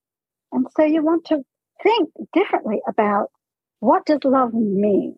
And 0.51 0.67
so 0.77 0.85
you 0.85 1.03
want 1.03 1.25
to 1.25 1.43
think 1.83 2.09
differently 2.33 2.81
about 2.87 3.27
what 3.79 4.05
does 4.05 4.19
love 4.23 4.53
mean? 4.53 5.15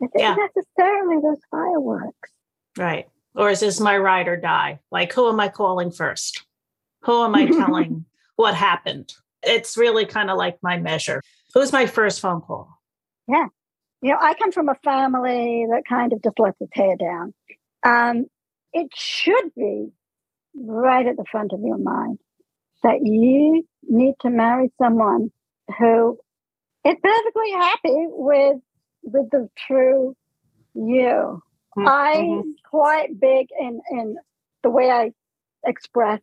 Is 0.00 0.10
yeah. 0.16 0.34
it 0.36 0.50
necessarily 0.56 1.22
those 1.22 1.40
fireworks? 1.50 2.30
Right. 2.76 3.08
Or 3.34 3.50
is 3.50 3.60
this 3.60 3.80
my 3.80 3.96
ride 3.96 4.28
or 4.28 4.36
die? 4.36 4.80
Like, 4.90 5.12
who 5.12 5.28
am 5.28 5.40
I 5.40 5.48
calling 5.48 5.90
first? 5.90 6.44
Who 7.02 7.24
am 7.24 7.34
I 7.34 7.46
telling 7.66 8.04
what 8.36 8.54
happened? 8.54 9.12
It's 9.42 9.76
really 9.76 10.06
kind 10.06 10.30
of 10.30 10.36
like 10.36 10.58
my 10.62 10.78
measure. 10.78 11.22
Who's 11.54 11.72
my 11.72 11.86
first 11.86 12.20
phone 12.20 12.40
call? 12.40 12.68
Yeah. 13.28 13.46
You 14.00 14.10
know, 14.10 14.18
I 14.20 14.34
come 14.34 14.52
from 14.52 14.68
a 14.68 14.74
family 14.82 15.66
that 15.70 15.82
kind 15.88 16.12
of 16.12 16.22
just 16.22 16.38
lets 16.38 16.60
its 16.60 16.72
hair 16.74 16.96
down. 16.96 17.34
Um, 17.84 18.26
it 18.72 18.88
should 18.94 19.54
be 19.56 19.88
right 20.54 21.06
at 21.06 21.16
the 21.16 21.24
front 21.30 21.52
of 21.52 21.60
your 21.60 21.78
mind 21.78 22.18
that 22.82 23.00
you 23.02 23.64
need 23.82 24.14
to 24.20 24.30
marry 24.30 24.72
someone 24.80 25.30
who 25.78 26.18
is 26.84 26.96
perfectly 27.02 27.50
happy 27.52 28.06
with 28.08 28.56
with 29.02 29.30
the 29.30 29.48
true 29.56 30.16
you. 30.74 31.42
Mm-hmm. 31.76 31.88
I'm 31.88 32.54
quite 32.68 33.18
big 33.18 33.48
in 33.58 33.80
in 33.90 34.16
the 34.62 34.70
way 34.70 34.90
I 34.90 35.12
express 35.66 36.20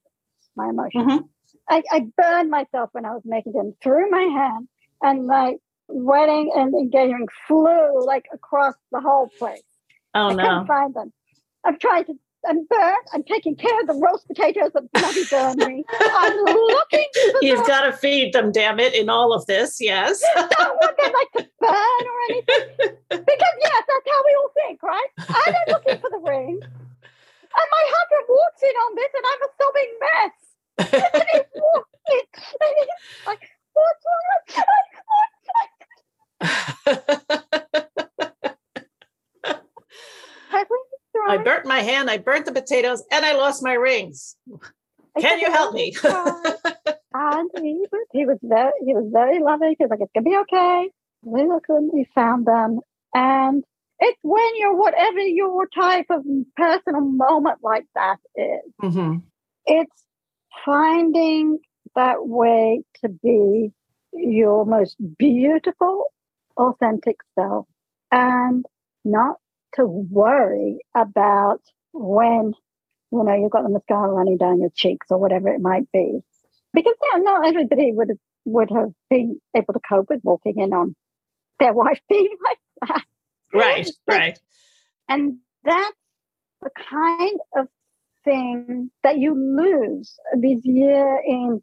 my 0.56 0.70
emotions. 0.70 1.06
Mm-hmm. 1.06 1.26
I, 1.70 1.84
I 1.92 2.08
burned 2.18 2.50
myself 2.50 2.90
when 2.94 3.06
I 3.06 3.12
was 3.12 3.22
making 3.26 3.54
them 3.54 3.76
through 3.82 4.10
my 4.10 4.22
hand, 4.22 4.68
and 5.02 5.28
my 5.28 5.56
wedding 5.88 6.52
and 6.56 6.74
engagement 6.74 7.30
flew 7.48 8.06
like 8.06 8.26
across 8.34 8.76
the 8.92 9.02
whole 9.02 9.30
place. 9.38 9.62
Oh 10.14 10.30
I 10.30 10.34
no! 10.34 10.44
Couldn't 10.44 10.68
find 10.68 10.94
them. 10.94 11.14
I've 11.64 11.80
tried 11.80 12.04
to 12.08 12.14
I'm 12.48 12.66
burnt. 12.70 13.06
I'm 13.14 13.24
taking 13.24 13.56
care 13.56 13.80
of 13.82 13.88
the 13.88 13.94
roast 13.94 14.28
potatoes 14.28 14.72
that 14.74 14.92
bloody 14.94 15.24
burn 15.30 15.58
me. 15.70 15.84
I'm 16.00 16.38
looking. 16.46 17.06
You've 17.42 17.66
got 17.68 17.82
to 17.82 17.92
feed 17.94 18.34
them, 18.34 18.52
damn 18.52 18.80
it, 18.80 18.94
in 18.96 19.10
all 19.10 19.34
of 19.34 19.46
this. 19.46 19.80
Yes. 19.82 20.22
Don't 20.36 20.50
want 20.50 20.98
them 20.98 21.12
like 21.14 21.32
to 21.46 21.50
burn 21.60 22.08
or 22.08 22.22
anything. 22.30 22.96
Because 23.10 23.56
yes, 23.62 23.84
that's 23.88 24.08
how 24.08 24.24
we 24.26 24.36
all 24.38 24.52
think, 24.56 24.82
right? 24.84 25.08
I'm 25.20 25.54
not 25.54 25.68
looking 25.68 26.00
for 26.00 26.10
the 26.10 26.20
ring. 26.20 26.60
And 26.62 27.68
my 27.72 27.86
husband 27.90 28.26
walks 28.30 28.64
in 28.64 28.76
on 28.76 28.96
this, 28.96 29.12
and 29.16 29.26
I'm 29.28 29.42
a 29.44 29.50
sobbing 29.60 30.00
mess. 30.00 30.34
and 31.20 31.28
he 31.34 31.40
walks 31.56 31.90
in, 32.12 32.26
and 32.62 32.76
he's 32.78 32.88
like, 33.28 33.42
"What's 33.74 34.06
wrong?" 34.06 34.66
Have 40.50 40.68
we 40.70 40.78
I 41.28 41.38
burnt 41.38 41.66
my 41.66 41.80
hand, 41.80 42.10
I 42.10 42.18
burnt 42.18 42.46
the 42.46 42.52
potatoes, 42.52 43.04
and 43.12 43.26
I 43.26 43.34
lost 43.34 43.64
my 43.64 43.74
rings. 43.74 44.36
Can 45.20 45.40
you 45.40 45.52
help 45.52 45.74
me? 45.74 45.96
and 46.04 47.50
he 47.62 47.86
was, 47.92 48.08
he 48.12 48.26
was 48.26 48.38
very 48.42 48.72
he 48.86 48.94
was 48.94 49.10
very 49.12 49.40
loving. 49.40 49.76
He 49.78 49.84
was 49.84 49.90
like, 49.90 50.00
"It's 50.02 50.12
gonna 50.14 50.30
be 50.30 50.38
okay." 50.38 50.90
We 51.24 51.44
looked 51.44 51.70
and 51.70 51.90
we 51.94 52.08
found 52.16 52.46
them, 52.46 52.80
and 53.14 53.64
it's 54.00 54.20
when 54.22 54.50
you're 54.58 54.76
whatever 54.76 55.20
your 55.20 55.68
type 55.68 56.06
of 56.10 56.24
personal 56.56 57.02
moment 57.02 57.60
like 57.62 57.86
that 57.96 58.18
is. 58.36 58.74
Mm-hmm. 58.82 59.18
It's 59.66 60.04
finding 60.66 61.60
that 61.96 62.28
way 62.28 62.84
to 63.02 63.10
be 63.10 63.72
your 64.14 64.66
most 64.66 64.96
beautiful, 65.18 66.06
authentic 66.58 67.18
self, 67.36 67.68
and 68.12 68.66
not 69.04 69.36
to 69.76 69.86
worry 69.86 70.80
about 70.96 71.62
when, 71.94 72.54
you 73.12 73.24
know, 73.24 73.36
you've 73.36 73.52
got 73.52 73.64
the 73.64 73.70
mascara 73.70 74.12
running 74.12 74.38
down 74.38 74.62
your 74.62 74.72
cheeks 74.76 75.08
or 75.10 75.18
whatever 75.18 75.50
it 75.50 75.62
might 75.62 75.92
be. 75.92 76.20
Because 76.74 76.94
yeah, 77.14 77.20
not 77.20 77.48
everybody 77.48 77.92
would 77.92 78.10
have 78.10 78.18
would 78.46 78.70
have 78.72 78.92
been 79.10 79.40
able 79.56 79.74
to 79.74 79.80
cope 79.88 80.10
with 80.10 80.22
walking 80.24 80.60
in 80.60 80.74
on 80.74 80.96
their 81.60 81.74
wife 81.74 82.00
being 82.10 82.36
like 82.44 82.90
that. 82.90 83.04
Right, 83.54 83.90
right. 84.08 84.40
And 85.08 85.38
that's 85.64 85.98
the 86.62 86.70
kind 86.90 87.40
of 87.56 87.68
thing 88.24 88.92
that 89.04 89.18
you 89.18 89.34
lose 89.34 90.16
these 90.38 90.62
year 90.64 91.22
in, 91.26 91.62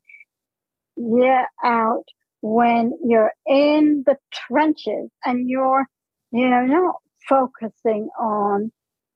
year 0.96 1.46
out 1.64 2.04
when 2.40 2.92
you're 3.04 3.32
in 3.46 4.04
the 4.06 4.16
trenches 4.32 5.10
and 5.24 5.48
you're, 5.48 5.86
you 6.32 6.48
know, 6.48 6.64
not 6.66 6.96
focusing 7.28 8.08
on, 8.18 8.72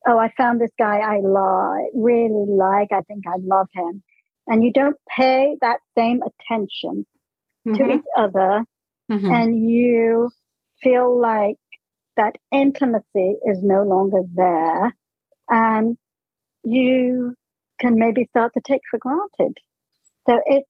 oh, 0.07 0.19
I 0.19 0.33
found 0.37 0.61
this 0.61 0.71
guy 0.79 0.99
I 0.99 1.21
like, 1.21 1.91
really 1.95 2.47
like, 2.49 2.89
I 2.93 3.03
think 3.03 3.25
I 3.27 3.37
love 3.41 3.69
him. 3.73 4.03
And 4.47 4.65
you 4.65 4.73
don't 4.73 4.97
pay 5.17 5.57
that 5.61 5.81
same 5.97 6.21
attention 6.23 7.07
mm-hmm. 7.67 7.75
to 7.75 7.95
each 7.95 8.05
other. 8.17 8.65
Mm-hmm. 9.11 9.33
And 9.33 9.71
you 9.71 10.31
feel 10.83 11.21
like 11.21 11.57
that 12.17 12.37
intimacy 12.53 13.37
is 13.45 13.59
no 13.63 13.83
longer 13.83 14.23
there. 14.35 14.95
And 15.49 15.97
you 16.65 17.35
can 17.81 17.99
maybe 17.99 18.27
start 18.31 18.53
to 18.55 18.61
take 18.65 18.83
for 18.91 18.99
granted. 18.99 19.57
So 20.29 20.41
it's 20.47 20.69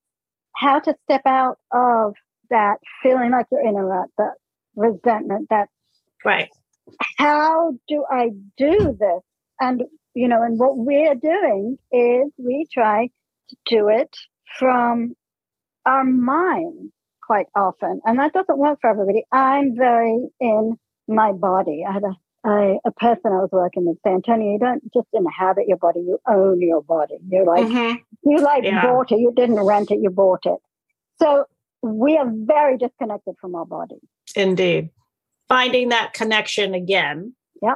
how 0.55 0.79
to 0.79 0.95
step 1.03 1.21
out 1.25 1.57
of 1.71 2.13
that 2.49 2.77
feeling 3.01 3.31
like 3.31 3.45
you're 3.51 3.65
in 3.65 3.75
a 3.77 3.83
rut, 3.83 4.09
that 4.17 4.33
resentment, 4.75 5.47
that 5.49 5.67
right 6.23 6.49
how 7.17 7.73
do 7.87 8.05
I 8.09 8.29
do 8.57 8.97
this? 8.99 9.21
And, 9.59 9.83
you 10.13 10.27
know, 10.27 10.41
and 10.41 10.59
what 10.59 10.77
we're 10.77 11.15
doing 11.15 11.77
is 11.91 12.31
we 12.37 12.67
try 12.73 13.09
to 13.49 13.55
do 13.65 13.89
it 13.89 14.15
from 14.57 15.15
our 15.85 16.03
mind 16.03 16.91
quite 17.25 17.47
often. 17.55 18.01
And 18.05 18.19
that 18.19 18.33
doesn't 18.33 18.57
work 18.57 18.79
for 18.81 18.89
everybody. 18.89 19.23
I'm 19.31 19.75
very 19.75 20.27
in 20.39 20.77
my 21.07 21.31
body. 21.31 21.83
I 21.87 21.93
had 21.93 22.03
a 22.03 22.15
I, 22.43 22.77
a 22.83 22.91
person 22.91 23.25
I 23.25 23.37
was 23.37 23.49
working 23.51 23.85
with 23.85 23.99
say, 24.03 24.13
Antonia, 24.13 24.53
you 24.53 24.57
don't 24.57 24.81
just 24.91 25.05
inhabit 25.13 25.67
your 25.67 25.77
body, 25.77 25.99
you 25.99 26.17
own 26.27 26.59
your 26.59 26.81
body. 26.81 27.17
You're 27.29 27.45
like, 27.45 27.67
mm-hmm. 27.67 27.97
you 28.27 28.39
like 28.39 28.63
yeah. 28.63 28.81
bought 28.81 29.11
it, 29.11 29.19
you 29.19 29.31
didn't 29.35 29.59
rent 29.59 29.91
it, 29.91 29.99
you 30.01 30.09
bought 30.09 30.45
it. 30.45 30.57
So 31.21 31.45
we 31.83 32.17
are 32.17 32.25
very 32.27 32.79
disconnected 32.79 33.35
from 33.39 33.53
our 33.53 33.65
body. 33.67 33.99
Indeed 34.35 34.89
finding 35.51 35.89
that 35.89 36.13
connection 36.13 36.73
again. 36.73 37.33
Yep. 37.61 37.75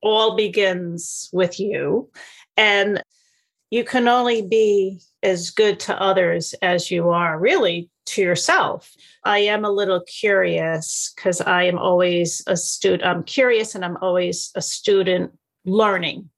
All 0.00 0.34
begins 0.34 1.28
with 1.30 1.60
you. 1.60 2.10
And 2.56 3.02
you 3.68 3.84
can 3.84 4.08
only 4.08 4.40
be 4.40 4.98
as 5.22 5.50
good 5.50 5.78
to 5.80 6.00
others 6.00 6.54
as 6.62 6.90
you 6.90 7.10
are 7.10 7.38
really 7.38 7.90
to 8.06 8.22
yourself. 8.22 8.90
I 9.24 9.40
am 9.40 9.62
a 9.62 9.70
little 9.70 10.00
curious 10.00 11.12
because 11.14 11.42
I 11.42 11.64
am 11.64 11.78
always 11.78 12.42
a 12.46 12.56
student. 12.56 13.04
I'm 13.04 13.24
curious 13.24 13.74
and 13.74 13.84
I'm 13.84 13.98
always 13.98 14.50
a 14.54 14.62
student 14.62 15.32
learning. 15.66 16.30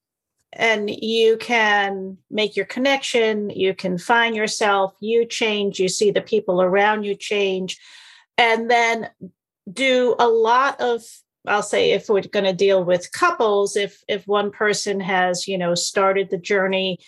And 0.52 0.90
you 0.90 1.36
can 1.36 2.18
make 2.32 2.56
your 2.56 2.66
connection, 2.66 3.50
you 3.50 3.74
can 3.74 3.96
find 3.96 4.34
yourself, 4.34 4.94
you 5.00 5.24
change, 5.24 5.78
you 5.78 5.88
see 5.88 6.10
the 6.10 6.20
people 6.20 6.60
around 6.60 7.04
you 7.04 7.14
change. 7.14 7.78
And 8.36 8.68
then 8.68 9.08
do 9.72 10.14
a 10.18 10.28
lot 10.28 10.80
of 10.80 11.02
I'll 11.46 11.62
say 11.62 11.90
if 11.90 12.08
we're 12.08 12.22
going 12.22 12.46
to 12.46 12.54
deal 12.54 12.84
with 12.84 13.12
couples, 13.12 13.76
if 13.76 14.02
if 14.08 14.26
one 14.26 14.50
person 14.50 15.00
has, 15.00 15.46
you 15.46 15.58
know, 15.58 15.74
started 15.74 16.30
the 16.30 16.38
journey 16.38 16.98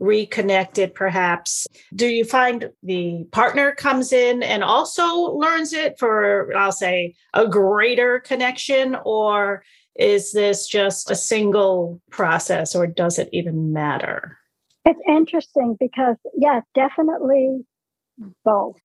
reconnected 0.00 0.92
perhaps 0.94 1.68
do 1.94 2.08
you 2.08 2.24
find 2.24 2.68
the 2.82 3.24
partner 3.30 3.72
comes 3.72 4.12
in 4.12 4.42
and 4.42 4.64
also 4.64 5.04
learns 5.36 5.72
it 5.72 5.96
for 6.00 6.52
i'll 6.56 6.72
say 6.72 7.14
a 7.32 7.46
greater 7.46 8.20
connection? 8.20 8.96
Or 9.04 9.62
is 9.96 10.32
this 10.32 10.66
just 10.66 11.10
a 11.10 11.14
single 11.14 12.00
process 12.10 12.74
or 12.74 12.88
does 12.88 13.18
it 13.18 13.28
even 13.32 13.72
matter? 13.72 14.36
It's 14.84 15.00
interesting 15.08 15.76
because 15.78 16.16
yeah 16.36 16.60
definitely 16.74 17.64
both 18.44 18.76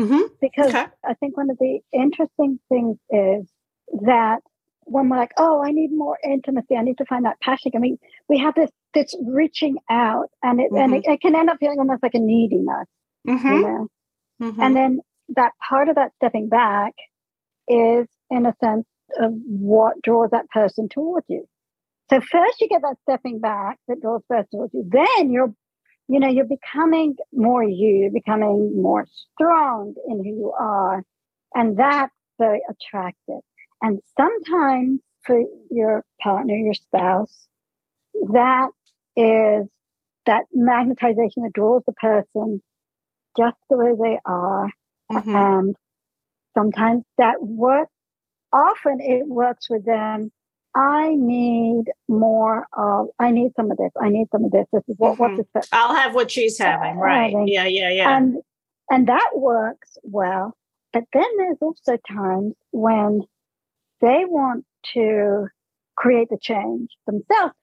mm-hmm. 0.00 0.22
because 0.40 0.68
okay. 0.68 0.86
i 1.04 1.14
think 1.14 1.36
one 1.36 1.50
of 1.50 1.58
the 1.58 1.80
interesting 1.92 2.58
things 2.68 2.98
is 3.10 3.46
that 4.02 4.40
when 4.86 5.08
we're 5.08 5.16
like, 5.16 5.32
oh, 5.36 5.62
I 5.62 5.72
need 5.72 5.90
more 5.92 6.16
intimacy, 6.24 6.76
I 6.76 6.82
need 6.82 6.98
to 6.98 7.04
find 7.04 7.24
that 7.24 7.40
passion. 7.40 7.72
I 7.74 7.78
mean, 7.78 7.98
we 8.28 8.38
have 8.38 8.54
this 8.54 8.70
this 8.94 9.14
reaching 9.26 9.76
out, 9.90 10.30
and 10.42 10.60
it 10.60 10.70
mm-hmm. 10.70 10.76
and 10.76 10.94
it, 10.94 11.02
it, 11.06 11.20
can 11.20 11.34
end 11.34 11.50
up 11.50 11.58
feeling 11.58 11.78
almost 11.80 12.02
like 12.02 12.14
a 12.14 12.20
neediness, 12.20 12.86
mm-hmm. 13.28 13.46
you 13.46 13.62
know. 13.62 13.88
Mm-hmm. 14.40 14.62
And 14.62 14.76
then 14.76 15.00
that 15.30 15.52
part 15.68 15.88
of 15.88 15.96
that 15.96 16.12
stepping 16.16 16.48
back 16.48 16.94
is, 17.68 18.06
in 18.30 18.46
a 18.46 18.54
sense, 18.62 18.86
of 19.18 19.32
what 19.44 20.00
draws 20.02 20.30
that 20.30 20.48
person 20.50 20.88
towards 20.88 21.26
you. 21.28 21.46
So 22.08 22.20
first, 22.20 22.60
you 22.60 22.68
get 22.68 22.82
that 22.82 22.96
stepping 23.02 23.40
back 23.40 23.78
that 23.88 24.00
draws 24.00 24.22
first 24.28 24.50
towards 24.52 24.72
you. 24.72 24.88
Then 24.88 25.32
you're, 25.32 25.52
you 26.08 26.20
know, 26.20 26.28
you're 26.28 26.44
becoming 26.44 27.16
more 27.32 27.64
you, 27.64 27.88
you're 27.88 28.10
becoming 28.10 28.80
more 28.80 29.06
strong 29.32 29.94
in 30.08 30.18
who 30.24 30.30
you 30.30 30.52
are, 30.58 31.02
and 31.54 31.76
that's 31.76 32.12
very 32.38 32.60
attractive. 32.68 33.40
And 33.82 34.00
sometimes 34.16 35.00
for 35.24 35.40
your 35.70 36.04
partner, 36.22 36.54
your 36.54 36.74
spouse, 36.74 37.48
that 38.32 38.68
is 39.16 39.66
that 40.26 40.44
magnetization 40.56 41.42
that 41.44 41.52
draws 41.54 41.82
the 41.86 41.92
person 41.92 42.62
just 43.36 43.56
the 43.68 43.76
way 43.76 43.92
they 44.00 44.18
are. 44.24 44.70
Mm-hmm. 45.10 45.36
And 45.36 45.76
sometimes 46.56 47.04
that 47.18 47.36
works, 47.40 47.92
often 48.52 48.98
it 49.00 49.26
works 49.26 49.68
with 49.70 49.84
them. 49.84 50.30
I 50.76 51.14
need 51.14 51.84
more 52.06 52.66
of, 52.76 53.06
I 53.18 53.30
need 53.30 53.52
some 53.56 53.70
of 53.70 53.78
this. 53.78 53.90
I 54.00 54.10
need 54.10 54.26
some 54.30 54.44
of 54.44 54.50
this. 54.50 54.66
This 54.72 54.82
is 54.88 54.96
what, 54.98 55.14
mm-hmm. 55.14 55.36
what 55.36 55.46
this. 55.54 55.68
I'll 55.72 55.94
have 55.94 56.14
what 56.14 56.30
she's 56.30 56.58
having. 56.58 56.98
Right. 56.98 57.32
Having. 57.32 57.48
Yeah, 57.48 57.64
yeah, 57.64 57.90
yeah. 57.90 58.16
And, 58.16 58.36
and 58.90 59.08
that 59.08 59.30
works 59.34 59.96
well. 60.02 60.54
But 60.92 61.04
then 61.14 61.24
there's 61.38 61.56
also 61.62 61.96
times 62.06 62.54
when 62.72 63.22
they 64.02 64.24
want 64.26 64.66
to 64.92 65.46
create 65.96 66.28
the 66.28 66.38
change 66.40 66.90
themselves. 67.06 67.54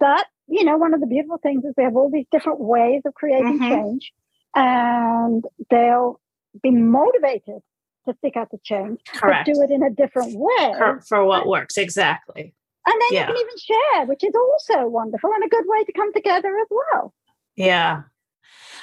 But, 0.00 0.26
you 0.48 0.64
know, 0.64 0.78
one 0.78 0.94
of 0.94 1.00
the 1.00 1.06
beautiful 1.06 1.38
things 1.40 1.64
is 1.64 1.74
they 1.76 1.84
have 1.84 1.94
all 1.94 2.10
these 2.10 2.26
different 2.32 2.58
ways 2.58 3.02
of 3.04 3.14
creating 3.14 3.60
mm-hmm. 3.60 3.68
change 3.68 4.12
and 4.54 5.44
they'll 5.70 6.20
be 6.60 6.72
motivated 6.72 7.60
to 8.08 8.14
stick 8.18 8.36
out 8.36 8.50
the 8.50 8.58
change, 8.62 9.00
Correct. 9.06 9.46
but 9.46 9.52
do 9.52 9.62
it 9.62 9.70
in 9.70 9.82
a 9.82 9.90
different 9.90 10.34
way. 10.34 10.72
For 11.06 11.24
what 11.24 11.46
works, 11.46 11.76
exactly. 11.76 12.54
And 12.86 13.00
then 13.00 13.08
yeah. 13.12 13.20
you 13.20 13.26
can 13.26 13.36
even 13.36 13.58
share, 13.58 14.06
which 14.06 14.24
is 14.24 14.34
also 14.34 14.88
wonderful 14.88 15.30
and 15.32 15.44
a 15.44 15.48
good 15.48 15.64
way 15.66 15.84
to 15.84 15.92
come 15.92 16.12
together 16.12 16.48
as 16.58 16.66
well. 16.70 17.14
Yeah. 17.56 18.02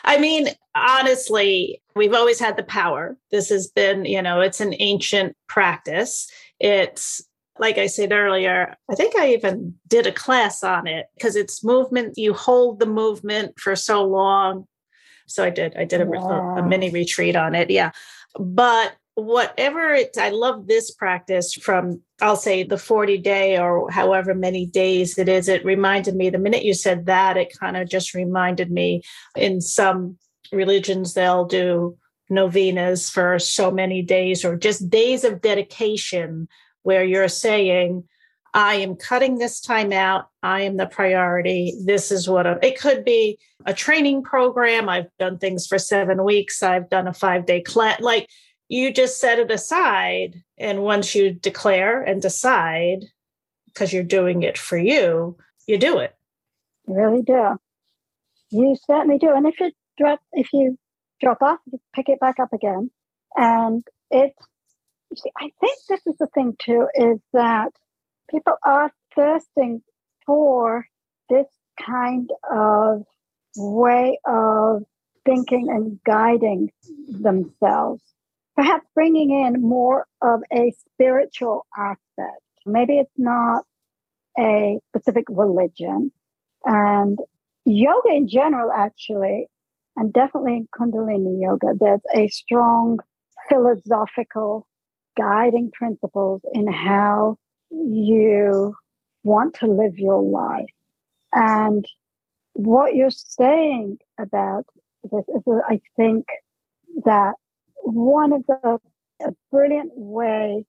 I 0.06 0.18
mean, 0.18 0.48
honestly, 0.76 1.82
we've 1.96 2.14
always 2.14 2.40
had 2.40 2.56
the 2.56 2.64
power. 2.64 3.18
This 3.32 3.50
has 3.50 3.68
been, 3.68 4.06
you 4.06 4.22
know, 4.22 4.40
it's 4.40 4.62
an 4.62 4.74
ancient 4.80 5.36
practice. 5.48 6.30
It's 6.60 7.22
like 7.58 7.78
I 7.78 7.88
said 7.88 8.14
earlier, 8.14 8.76
I 8.90 8.96
think 8.96 9.18
I 9.18 9.34
even 9.34 9.76
did 9.88 10.08
a 10.08 10.14
class 10.14 10.64
on 10.64 10.88
it 10.88 11.08
because 11.16 11.36
it's 11.36 11.64
movement. 11.64 12.18
You 12.18 12.34
hold 12.34 12.80
the 12.80 12.86
movement 12.86 13.60
for 13.60 13.76
so 13.76 14.06
long. 14.06 14.66
So 15.28 15.44
I 15.44 15.50
did, 15.50 15.76
I 15.76 15.84
did 15.84 16.00
a, 16.00 16.06
wow. 16.06 16.56
a, 16.56 16.60
a 16.60 16.66
mini 16.66 16.90
retreat 16.90 17.36
on 17.36 17.54
it. 17.54 17.70
Yeah. 17.70 17.92
But 18.40 18.96
whatever 19.20 19.94
it, 19.94 20.18
I 20.18 20.30
love 20.30 20.68
this 20.68 20.92
practice 20.92 21.54
from, 21.54 22.02
I'll 22.22 22.36
say 22.36 22.64
the 22.64 22.78
40 22.78 23.18
day 23.20 23.58
or 23.58 23.90
however 23.92 24.34
many 24.34 24.66
days 24.66 25.18
it 25.18 25.30
is. 25.30 25.48
It 25.48 25.66
reminded 25.66 26.16
me 26.16 26.30
the 26.30 26.38
minute 26.38 26.64
you 26.64 26.74
said 26.74 27.06
that, 27.06 27.38
it 27.38 27.58
kind 27.60 27.78
of 27.78 27.90
just 27.90 28.14
reminded 28.14 28.72
me 28.72 29.02
in 29.36 29.62
some 29.62 30.18
religions, 30.52 31.14
they'll 31.14 31.46
do 31.46 31.98
novenas 32.30 33.10
for 33.10 33.40
so 33.40 33.72
many 33.72 34.02
days 34.02 34.46
or 34.46 34.56
just 34.56 34.90
days 34.90 35.24
of 35.24 35.42
dedication 35.42 36.48
where 36.84 37.04
you're 37.04 37.28
saying, 37.28 38.04
I 38.54 38.76
am 38.76 38.96
cutting 38.96 39.38
this 39.38 39.62
time 39.62 39.94
out. 39.94 40.28
I 40.42 40.62
am 40.62 40.78
the 40.78 40.88
priority. 40.88 41.76
This 41.86 42.12
is 42.12 42.28
what 42.28 42.48
I'm, 42.48 42.58
it 42.64 42.80
could 42.80 43.06
be 43.06 43.38
a 43.66 43.74
training 43.74 44.24
program. 44.24 44.90
I've 44.90 45.16
done 45.20 45.38
things 45.38 45.68
for 45.68 45.78
seven 45.78 46.24
weeks. 46.24 46.64
I've 46.64 46.90
done 46.90 47.08
a 47.08 47.14
five 47.14 47.46
day 47.46 47.62
class. 47.62 48.00
Like 48.02 48.28
you 48.70 48.94
just 48.94 49.20
set 49.20 49.40
it 49.40 49.52
aside. 49.52 50.44
And 50.58 50.84
once 50.84 51.16
you 51.16 51.32
declare 51.32 52.02
and 52.02 52.22
decide, 52.22 53.06
because 53.66 53.92
you're 53.92 54.04
doing 54.04 54.44
it 54.44 54.58
for 54.58 54.78
you, 54.78 55.38
you 55.68 55.78
do 55.78 55.98
it. 55.98 56.16
You 56.88 56.96
really 56.96 57.22
do. 57.22 57.58
You 58.52 58.78
certainly 58.88 59.18
do. 59.18 59.32
And 59.34 59.46
if 59.46 59.60
you 59.60 59.72
drop, 59.98 60.20
if 60.32 60.48
you 60.54 60.78
drop 61.22 61.42
off, 61.42 61.60
you 61.72 61.80
pick 61.94 62.10
it 62.10 62.20
back 62.20 62.40
up 62.40 62.54
again. 62.54 62.90
And 63.36 63.84
it's, 64.10 64.38
see, 65.16 65.32
I 65.38 65.52
think 65.60 65.78
this 65.88 66.02
is 66.08 66.16
the 66.20 66.28
thing 66.28 66.56
too, 66.60 66.88
is 66.96 67.20
that 67.34 67.70
people 68.30 68.56
are 68.64 68.92
thirsting 69.16 69.82
for 70.26 70.86
this 71.30 71.48
kind 71.84 72.30
of 72.52 73.04
way 73.56 74.20
of 74.26 74.84
thinking 75.26 75.70
and 75.70 76.00
guiding 76.06 76.72
themselves. 77.08 78.02
Perhaps 78.60 78.86
bringing 78.94 79.32
in 79.32 79.62
more 79.62 80.06
of 80.22 80.42
a 80.52 80.74
spiritual 80.92 81.66
aspect. 81.78 82.44
Maybe 82.66 82.98
it's 82.98 83.10
not 83.18 83.64
a 84.38 84.82
specific 84.90 85.24
religion. 85.30 86.12
And 86.66 87.18
yoga 87.64 88.10
in 88.10 88.28
general, 88.28 88.70
actually, 88.70 89.48
and 89.96 90.12
definitely 90.12 90.58
in 90.58 90.68
Kundalini 90.78 91.42
Yoga, 91.42 91.68
there's 91.80 92.02
a 92.14 92.28
strong 92.28 93.00
philosophical 93.48 94.68
guiding 95.18 95.72
principles 95.72 96.42
in 96.52 96.68
how 96.68 97.38
you 97.72 98.76
want 99.24 99.54
to 99.60 99.68
live 99.68 99.98
your 99.98 100.22
life. 100.22 100.66
And 101.32 101.86
what 102.52 102.94
you're 102.94 103.10
saying 103.10 104.00
about 104.20 104.66
this 105.10 105.24
is, 105.30 105.44
I 105.48 105.80
think, 105.96 106.26
that 107.06 107.36
one 107.84 108.34
of 108.34 108.46
the 108.48 108.80
a 109.22 109.32
brilliant 109.52 109.92
way 109.96 110.66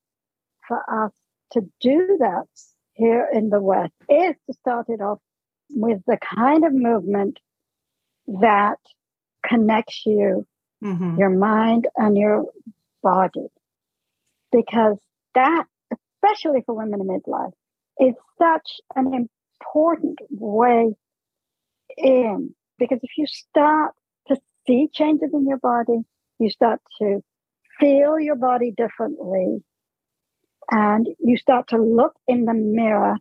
for 0.67 1.05
us 1.05 1.13
to 1.53 1.63
do 1.81 2.17
that 2.21 2.47
here 2.95 3.29
in 3.33 3.51
the 3.51 3.61
West 3.61 3.93
is 4.09 4.35
to 4.47 4.53
start 4.55 4.87
it 4.89 5.01
off 5.01 5.19
with 5.71 6.01
the 6.07 6.19
kind 6.19 6.65
of 6.65 6.73
movement 6.73 7.39
that 8.27 8.79
connects 9.47 10.03
you, 10.05 10.47
mm-hmm. 10.83 11.19
your 11.19 11.31
mind 11.31 11.89
and 11.97 12.17
your 12.17 12.47
body. 13.03 13.47
Because 14.53 14.99
that, 15.35 15.65
especially 15.93 16.63
for 16.67 16.75
women 16.75 17.01
in 17.01 17.07
midlife, 17.07 17.53
is 18.01 18.15
such 18.39 18.81
an 18.97 19.29
important 19.61 20.19
way 20.31 20.95
in. 21.97 22.55
Because 22.79 22.99
if 23.03 23.11
you 23.17 23.27
start 23.27 23.95
to 24.29 24.37
see 24.67 24.89
changes 24.93 25.31
in 25.33 25.47
your 25.47 25.59
body, 25.59 26.01
you 26.41 26.51
start 26.51 26.80
to 27.01 27.20
feel 27.78 28.18
your 28.18 28.36
body 28.36 28.72
differently, 28.76 29.62
and 30.70 31.07
you 31.18 31.36
start 31.36 31.68
to 31.68 31.76
look 31.76 32.14
in 32.26 32.45
the 32.45 32.55
mirror 32.55 33.16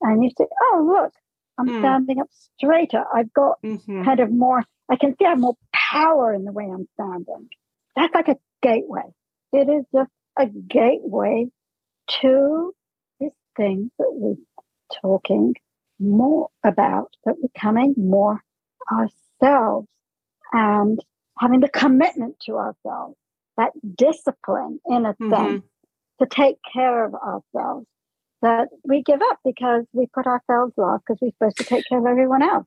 and 0.00 0.22
you 0.22 0.30
say, 0.36 0.46
Oh, 0.60 0.84
look, 0.86 1.12
I'm 1.58 1.68
mm. 1.68 1.80
standing 1.80 2.20
up 2.20 2.28
straighter. 2.56 3.04
I've 3.14 3.32
got 3.32 3.60
mm-hmm. 3.64 4.04
kind 4.04 4.20
of 4.20 4.30
more, 4.32 4.64
I 4.90 4.96
can 4.96 5.16
see 5.16 5.24
I 5.24 5.30
have 5.30 5.38
more 5.38 5.56
power 5.72 6.32
in 6.34 6.44
the 6.44 6.52
way 6.52 6.64
I'm 6.64 6.88
standing. 6.94 7.48
That's 7.96 8.14
like 8.14 8.28
a 8.28 8.36
gateway. 8.62 9.12
It 9.52 9.68
is 9.68 9.84
just 9.94 10.10
a 10.38 10.46
gateway 10.46 11.46
to 12.20 12.72
this 13.20 13.32
thing 13.56 13.90
that 13.98 14.10
we're 14.10 14.36
talking 15.00 15.54
more 15.98 16.48
about, 16.64 17.10
that 17.24 17.36
becoming 17.40 17.94
more 17.96 18.40
ourselves 18.90 19.88
and 20.52 20.98
having 21.38 21.60
the 21.60 21.68
commitment 21.68 22.36
to 22.46 22.56
ourselves, 22.56 23.16
that 23.56 23.72
discipline 23.96 24.80
in 24.86 25.06
a 25.06 25.14
mm-hmm. 25.14 25.30
sense 25.30 25.64
to 26.20 26.26
take 26.26 26.56
care 26.72 27.04
of 27.04 27.14
ourselves 27.14 27.86
that 28.42 28.68
we 28.84 29.02
give 29.02 29.20
up 29.30 29.38
because 29.44 29.84
we 29.92 30.06
put 30.12 30.26
ourselves 30.26 30.72
last 30.76 31.02
because 31.06 31.18
we're 31.22 31.30
supposed 31.30 31.56
to 31.58 31.64
take 31.64 31.84
care 31.88 31.98
of 31.98 32.06
everyone 32.06 32.42
else. 32.42 32.66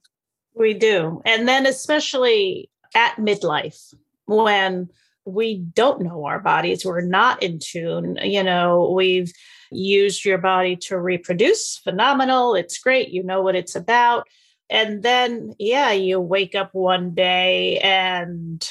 We 0.54 0.74
do. 0.74 1.22
And 1.26 1.48
then, 1.48 1.66
especially 1.66 2.70
at 2.96 3.18
midlife, 3.18 3.94
when 4.26 4.90
we 5.26 5.58
don't 5.58 6.02
know 6.02 6.26
our 6.26 6.40
bodies, 6.40 6.86
we're 6.86 7.02
not 7.02 7.44
in 7.44 7.60
tune. 7.60 8.18
You 8.24 8.42
know, 8.42 8.94
we've 8.96 9.34
used 9.72 10.24
your 10.24 10.38
body 10.38 10.78
to 10.78 10.98
reproduce, 10.98 11.78
phenomenal. 11.78 12.56
It's 12.56 12.80
great. 12.80 13.10
You 13.10 13.24
know 13.24 13.42
what 13.42 13.56
it's 13.56 13.76
about. 13.76 14.28
And 14.70 15.04
then, 15.04 15.54
yeah, 15.60 15.92
you 15.92 16.20
wake 16.20 16.56
up 16.56 16.74
one 16.74 17.14
day 17.14 17.78
and 17.80 18.68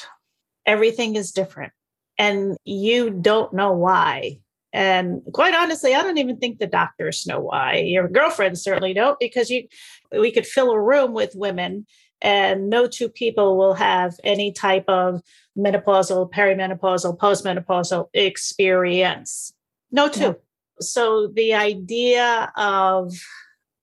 everything 0.65 1.15
is 1.15 1.31
different 1.31 1.73
and 2.17 2.57
you 2.65 3.09
don't 3.09 3.53
know 3.53 3.71
why. 3.71 4.39
And 4.73 5.21
quite 5.31 5.53
honestly, 5.53 5.95
I 5.95 6.03
don't 6.03 6.17
even 6.17 6.37
think 6.37 6.59
the 6.59 6.67
doctors 6.67 7.25
know 7.25 7.39
why. 7.39 7.77
Your 7.77 8.09
girlfriends 8.09 8.61
certainly 8.61 8.93
don't, 8.93 9.17
because 9.19 9.49
you 9.49 9.67
we 10.11 10.31
could 10.31 10.45
fill 10.45 10.71
a 10.71 10.81
room 10.81 11.13
with 11.13 11.31
women 11.33 11.85
and 12.21 12.69
no 12.69 12.87
two 12.87 13.07
people 13.07 13.57
will 13.57 13.75
have 13.75 14.15
any 14.23 14.51
type 14.51 14.85
of 14.89 15.21
menopausal, 15.57 16.29
perimenopausal, 16.29 17.17
postmenopausal 17.17 18.09
experience. 18.13 19.53
No 19.91 20.09
two. 20.09 20.21
Yeah. 20.21 20.33
So 20.81 21.27
the 21.27 21.53
idea 21.53 22.51
of 22.57 23.13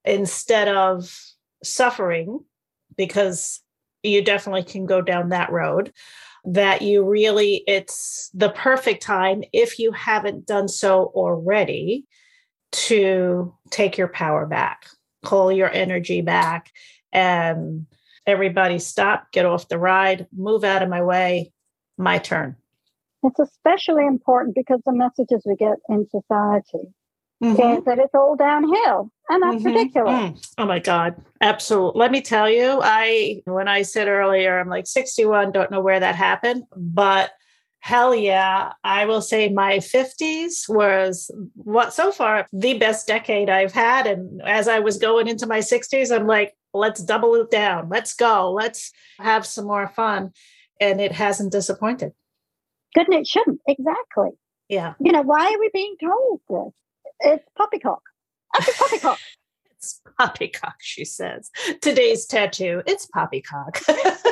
instead 0.05 0.69
of 0.69 1.17
suffering, 1.63 2.41
because 2.97 3.61
you 4.03 4.23
definitely 4.23 4.65
can 4.65 4.87
go 4.87 5.01
down 5.01 5.29
that 5.29 5.53
road, 5.53 5.93
that 6.45 6.83
you 6.83 7.05
really, 7.05 7.63
it's 7.67 8.31
the 8.35 8.51
perfect 8.51 9.03
time 9.03 9.45
if 9.53 9.79
you 9.79 9.93
haven't 9.93 10.47
done 10.47 10.69
so 10.69 11.13
already 11.15 12.05
to 12.73 13.55
take 13.71 13.97
your 13.97 14.09
power 14.09 14.47
back, 14.47 14.87
pull 15.23 15.53
your 15.53 15.71
energy 15.71 16.21
back, 16.21 16.71
and 17.13 17.87
everybody 18.27 18.79
stop, 18.79 19.31
get 19.33 19.47
off 19.47 19.69
the 19.69 19.79
ride, 19.79 20.27
move 20.37 20.65
out 20.65 20.83
of 20.83 20.89
my 20.89 21.03
way, 21.03 21.53
my 21.99 22.19
turn. 22.19 22.57
It's 23.23 23.39
especially 23.39 24.05
important 24.05 24.57
because 24.57 24.81
the 24.85 24.93
messages 24.93 25.43
we 25.47 25.55
get 25.55 25.77
in 25.89 26.09
society 26.11 26.89
mm-hmm. 27.43 27.79
is 27.79 27.85
that 27.85 27.99
it's 27.99 28.15
all 28.15 28.37
downhill. 28.37 29.11
And 29.29 29.43
that's 29.43 29.57
mm-hmm. 29.57 29.67
ridiculous. 29.67 30.15
Mm. 30.15 30.55
Oh 30.59 30.67
my 30.67 30.79
God. 30.79 31.15
Absolutely. 31.41 31.99
Let 31.99 32.13
me 32.13 32.21
tell 32.21 32.49
you, 32.49 32.81
I, 32.83 33.43
when 33.45 33.69
I 33.69 33.83
said 33.83 34.09
earlier, 34.09 34.59
I'm 34.59 34.69
like 34.69 34.87
61, 34.87 35.53
don't 35.53 35.71
know 35.71 35.81
where 35.81 36.01
that 36.01 36.15
happened, 36.15 36.65
but 36.77 37.33
hell 37.81 38.15
yeah, 38.15 38.73
I 38.85 39.07
will 39.07 39.23
say 39.23 39.49
my 39.49 39.79
50s 39.79 40.69
was 40.69 41.31
what 41.55 41.93
so 41.93 42.13
far 42.13 42.47
the 42.53 42.79
best 42.79 43.09
decade 43.09 43.51
I've 43.51 43.73
had. 43.73 44.07
And 44.07 44.41
as 44.43 44.69
I 44.69 44.79
was 44.79 44.99
going 44.99 45.27
into 45.27 45.47
my 45.47 45.59
60s, 45.59 46.15
I'm 46.15 46.27
like, 46.27 46.55
let's 46.73 47.03
double 47.03 47.35
it 47.35 47.51
down. 47.51 47.89
Let's 47.89 48.15
go. 48.15 48.53
Let's 48.53 48.93
have 49.19 49.45
some 49.45 49.67
more 49.67 49.89
fun. 49.89 50.33
And 50.81 51.01
it 51.01 51.13
hasn't 51.13 51.53
disappointed. 51.53 52.13
Good, 52.95 53.09
and 53.09 53.21
it 53.21 53.27
shouldn't. 53.27 53.61
Exactly. 53.67 54.31
Yeah. 54.69 54.95
You 55.01 55.13
know, 55.13 55.23
why 55.23 55.53
are 55.53 55.59
we 55.59 55.71
being 55.73 55.97
told 56.01 56.41
this? 56.49 56.73
It's 57.23 57.45
poppycock. 57.57 58.03
It's 58.59 58.77
poppycock. 58.77 59.19
it's 59.77 60.01
poppycock, 60.19 60.75
she 60.81 61.05
says. 61.05 61.51
Today's 61.81 62.27
tattoo, 62.27 62.83
it's 62.87 63.07
poppycock. 63.07 63.81
we 63.89 63.95
have 63.95 64.25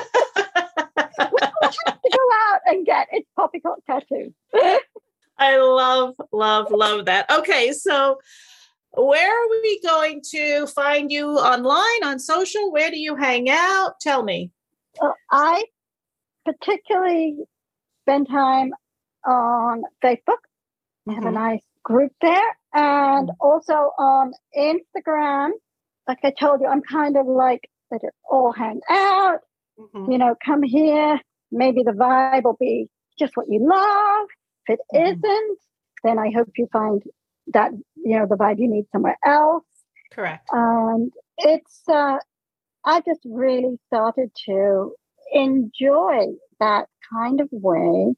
to 1.07 2.11
go 2.11 2.29
out 2.49 2.61
and 2.67 2.85
get 2.85 3.09
its 3.13 3.29
poppycock 3.37 3.79
tattoo. 3.87 4.35
I 5.39 5.57
love, 5.57 6.15
love, 6.33 6.71
love 6.71 7.07
that. 7.07 7.31
Okay, 7.31 7.73
so 7.73 8.19
where 8.93 9.31
are 9.31 9.49
we 9.63 9.81
going 9.81 10.21
to 10.33 10.67
find 10.67 11.11
you 11.11 11.39
online 11.39 12.05
on 12.05 12.19
social? 12.19 12.73
Where 12.73 12.91
do 12.91 12.99
you 12.99 13.17
hang 13.17 13.49
out? 13.49 14.01
Tell 14.01 14.23
me. 14.23 14.51
Well, 15.01 15.15
I 15.31 15.65
particularly 16.45 17.37
spend 18.03 18.29
time 18.29 18.73
on 19.27 19.85
Facebook. 20.05 20.43
I 21.09 21.15
have 21.15 21.21
mm-hmm. 21.21 21.29
a 21.29 21.33
nice 21.33 21.63
group 21.85 22.13
there 22.21 22.57
and 22.75 23.29
mm-hmm. 23.29 23.37
also 23.41 23.93
on 23.99 24.33
Instagram. 24.57 25.51
Like 26.07 26.19
I 26.25 26.33
told 26.39 26.61
you, 26.61 26.67
I'm 26.67 26.83
kind 26.83 27.17
of 27.17 27.27
like 27.27 27.69
let 27.91 28.03
it 28.03 28.15
all 28.31 28.53
hang 28.53 28.81
out. 28.91 29.41
Mm-hmm. 29.79 30.11
You 30.11 30.19
know, 30.19 30.35
come 30.45 30.63
here. 30.63 31.21
Maybe 31.53 31.83
the 31.83 31.93
vibe 31.93 32.45
will 32.45 32.57
be 32.59 32.89
just 33.19 33.37
what 33.37 33.47
you 33.49 33.61
love. 33.61 34.29
If 34.67 34.79
it 34.91 35.19
mm-hmm. 35.19 35.21
not 35.21 35.57
then 36.03 36.19
I 36.19 36.31
hope 36.35 36.49
you 36.57 36.69
find 36.73 37.03
that 37.49 37.73
you 37.97 38.19
know 38.19 38.27
the 38.27 38.37
vibe 38.37 38.59
you 38.59 38.69
need 38.69 38.87
somewhere 38.93 39.19
else. 39.25 39.65
Correct. 40.13 40.49
And 40.53 41.13
it's 41.39 41.83
uh, 41.89 42.19
I 42.85 43.01
just 43.01 43.21
really 43.25 43.79
started 43.89 44.31
to 44.47 44.95
enjoy 45.33 46.27
that 46.59 46.89
kind 47.13 47.41
of 47.41 47.49
way 47.51 48.15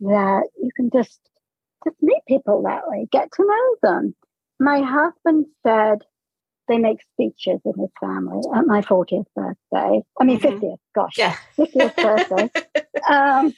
that 0.00 0.48
you 0.56 0.70
can 0.76 0.90
just 0.90 1.20
just 1.84 1.96
meet 2.02 2.22
people 2.26 2.62
that 2.62 2.88
way, 2.88 3.06
get 3.10 3.30
to 3.32 3.44
know 3.44 3.76
them. 3.82 4.14
My 4.60 4.80
husband 4.80 5.46
said 5.66 5.98
they 6.68 6.78
make 6.78 6.98
speeches 7.12 7.60
in 7.64 7.72
his 7.78 7.90
family 8.00 8.42
at 8.54 8.66
my 8.66 8.82
40th 8.82 9.26
birthday. 9.34 10.02
I 10.20 10.24
mean, 10.24 10.38
mm-hmm. 10.38 10.64
50th, 10.64 10.78
gosh, 10.94 11.16
yeah. 11.16 11.36
50th 11.56 11.96
birthday. 11.96 12.50
um, 13.10 13.54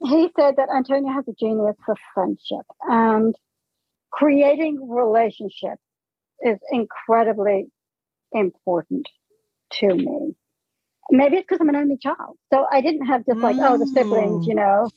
he 0.00 0.28
said 0.38 0.56
that 0.56 0.68
Antonia 0.74 1.12
has 1.12 1.26
a 1.28 1.32
genius 1.32 1.76
for 1.84 1.96
friendship 2.14 2.66
and 2.88 3.34
creating 4.10 4.88
relationships 4.88 5.82
is 6.44 6.58
incredibly 6.70 7.66
important 8.32 9.06
to 9.72 9.94
me. 9.94 10.34
Maybe 11.10 11.38
it's 11.38 11.46
because 11.48 11.60
I'm 11.60 11.68
an 11.68 11.76
only 11.76 11.96
child. 11.96 12.36
So 12.52 12.66
I 12.70 12.80
didn't 12.80 13.06
have 13.06 13.24
just 13.26 13.38
like, 13.38 13.56
mm. 13.56 13.68
oh, 13.68 13.78
the 13.78 13.86
siblings, 13.86 14.46
you 14.46 14.54
know. 14.54 14.88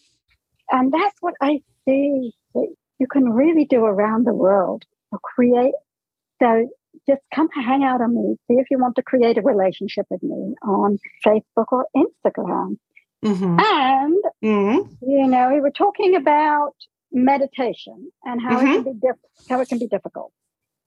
And 0.69 0.93
that's 0.93 1.15
what 1.21 1.33
I 1.41 1.61
see 1.87 2.31
that 2.53 2.67
you 2.99 3.07
can 3.07 3.29
really 3.29 3.65
do 3.65 3.83
around 3.83 4.25
the 4.25 4.33
world 4.33 4.83
or 5.11 5.19
create. 5.19 5.73
So 6.41 6.69
just 7.07 7.21
come 7.33 7.49
hang 7.49 7.83
out 7.83 8.01
on 8.01 8.15
me. 8.15 8.35
See 8.47 8.59
if 8.59 8.67
you 8.69 8.79
want 8.79 8.95
to 8.95 9.03
create 9.03 9.37
a 9.37 9.41
relationship 9.41 10.05
with 10.09 10.23
me 10.23 10.55
on 10.63 10.99
Facebook 11.25 11.67
or 11.71 11.87
Instagram. 11.95 12.77
Mm-hmm. 13.23 13.59
And, 13.59 14.23
mm-hmm. 14.43 15.09
you 15.09 15.27
know, 15.27 15.51
we 15.53 15.61
were 15.61 15.71
talking 15.71 16.15
about 16.15 16.73
meditation 17.11 18.11
and 18.23 18.41
how 18.41 18.57
mm-hmm. 18.57 18.67
it 18.67 18.73
can 18.73 18.83
be 18.83 18.99
diff- 18.99 19.49
how 19.49 19.61
it 19.61 19.67
can 19.67 19.79
be 19.79 19.87
difficult. 19.87 20.31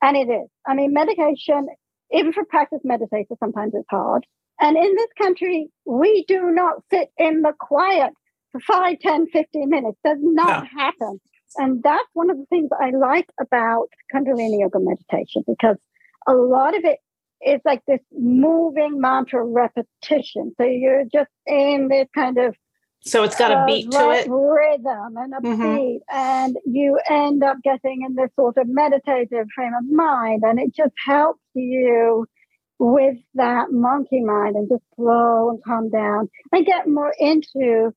And 0.03 0.17
it 0.17 0.29
is. 0.29 0.49
I 0.67 0.75
mean, 0.75 0.93
meditation, 0.93 1.69
even 2.13 2.33
for 2.33 2.45
practice 2.45 2.81
meditators, 2.85 3.39
sometimes 3.39 3.73
it's 3.75 3.89
hard. 3.91 4.27
And 4.61 4.77
in 4.77 4.95
this 4.95 5.09
country, 5.21 5.69
we 5.85 6.25
do 6.29 6.51
not 6.51 6.83
sit 6.93 7.11
in 7.19 7.43
the 7.43 7.53
quiet 7.59 8.13
for 8.55 8.61
5, 8.61 8.99
10, 9.01 9.27
15 9.29 9.69
minutes. 9.69 9.99
Does 10.05 10.19
not 10.21 10.65
no. 10.65 10.69
happen. 10.83 11.21
And 11.57 11.83
that's 11.83 12.05
one 12.15 12.31
of 12.31 12.37
the 12.37 12.47
things 12.47 12.71
I 12.81 12.91
like 12.91 13.29
about 13.41 13.89
Kundalini 14.13 14.61
Yoga 14.61 14.81
meditation 14.81 15.45
because 15.47 15.77
a 16.27 16.35
lot 16.35 16.77
of 16.77 16.85
it 16.85 16.99
is 17.45 17.61
like 17.65 17.83
this 17.87 18.01
moving 18.13 19.01
mantra 19.01 19.45
repetition. 19.45 20.53
So 20.57 20.65
you're 20.65 21.05
just 21.13 21.31
in 21.47 21.89
this 21.89 22.09
kind 22.15 22.39
of 22.39 22.57
so 23.07 23.23
it's 23.23 23.37
got 23.37 23.51
a 23.51 23.67
beat 23.67 23.91
to 23.91 24.11
it. 24.13 24.27
Rhythm 24.31 25.17
and 25.19 25.35
a 25.35 25.41
mm-hmm. 25.41 25.77
beat. 25.77 26.01
And 26.11 26.57
you 26.65 26.99
end 27.09 27.45
up 27.45 27.59
getting 27.63 28.03
in 28.03 28.15
this 28.15 28.31
sort 28.35 28.57
of 28.57 28.67
meditative 28.67 29.47
frame 29.55 29.75
of 29.79 29.85
mind. 29.91 30.43
And 30.43 30.59
it 30.59 30.75
just 30.75 30.95
helps 31.05 31.43
you 31.53 32.27
with 32.79 33.19
that 33.35 33.71
monkey 33.71 34.23
mind 34.23 34.57
and 34.57 34.71
just 34.71 34.83
slow 34.97 35.51
and 35.51 35.63
calm 35.63 35.91
down 35.91 36.31
and 36.51 36.65
get 36.65 36.89
more 36.89 37.15
into 37.19 37.93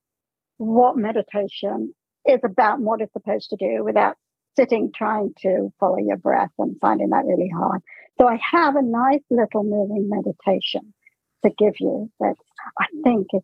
what 0.57 0.97
meditation 0.97 1.93
is 2.27 2.39
about, 2.43 2.79
what 2.79 3.01
it's 3.01 3.13
supposed 3.13 3.49
to 3.51 3.55
do 3.55 3.83
without 3.83 4.15
sitting 4.55 4.91
trying 4.93 5.33
to 5.41 5.71
follow 5.79 5.97
your 5.97 6.17
breath 6.17 6.51
and 6.57 6.75
finding 6.81 7.09
that 7.09 7.25
really 7.25 7.49
hard. 7.49 7.81
So 8.19 8.27
I 8.27 8.39
have 8.51 8.75
a 8.75 8.81
nice 8.81 9.21
little 9.29 9.63
moving 9.63 10.09
meditation 10.09 10.93
to 11.45 11.51
give 11.57 11.75
you 11.79 12.11
that 12.19 12.35
I 12.79 12.85
think 13.03 13.27
is 13.33 13.43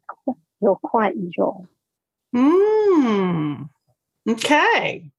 you'll 0.62 0.80
quite 0.84 1.16
enjoy. 1.16 1.66
Mm. 2.36 3.70
Okay. 4.28 5.12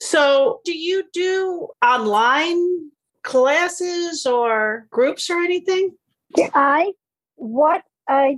So, 0.00 0.60
do 0.64 0.76
you 0.76 1.04
do 1.12 1.68
online 1.84 2.90
classes 3.22 4.26
or 4.26 4.86
groups 4.90 5.30
or 5.30 5.38
anything? 5.38 5.92
I 6.54 6.92
what 7.36 7.82
I 8.08 8.36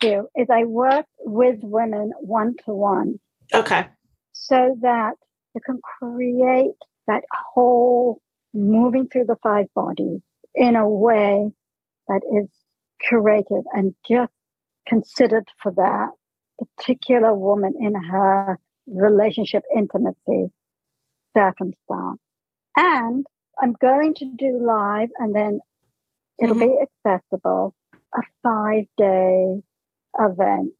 do 0.00 0.28
is 0.36 0.48
I 0.50 0.64
work 0.64 1.06
with 1.20 1.58
women 1.62 2.12
one 2.18 2.56
to 2.64 2.72
one. 2.72 3.20
Okay. 3.52 3.86
So 4.32 4.76
that 4.82 5.14
you 5.54 5.60
can 5.64 5.80
create 5.98 6.74
that 7.06 7.24
whole 7.32 8.20
moving 8.52 9.08
through 9.08 9.26
the 9.26 9.36
five 9.42 9.66
bodies 9.74 10.20
in 10.54 10.76
a 10.76 10.88
way 10.88 11.50
that 12.08 12.20
is 12.32 12.48
curated 13.10 13.62
and 13.72 13.94
just 14.08 14.32
considered 14.86 15.48
for 15.62 15.72
that 15.72 16.08
particular 16.58 17.34
woman 17.34 17.74
in 17.80 17.94
her 17.94 18.58
relationship 18.86 19.62
intimacy 19.74 20.50
circumstance. 21.36 22.18
And 22.76 23.26
I'm 23.60 23.74
going 23.80 24.14
to 24.14 24.24
do 24.36 24.58
live 24.64 25.10
and 25.18 25.34
then 25.34 25.60
it'll 26.42 26.56
mm-hmm. 26.56 26.82
be 27.04 27.06
accessible 27.06 27.74
a 28.14 28.22
five 28.42 28.84
day 28.96 29.62
event 30.18 30.72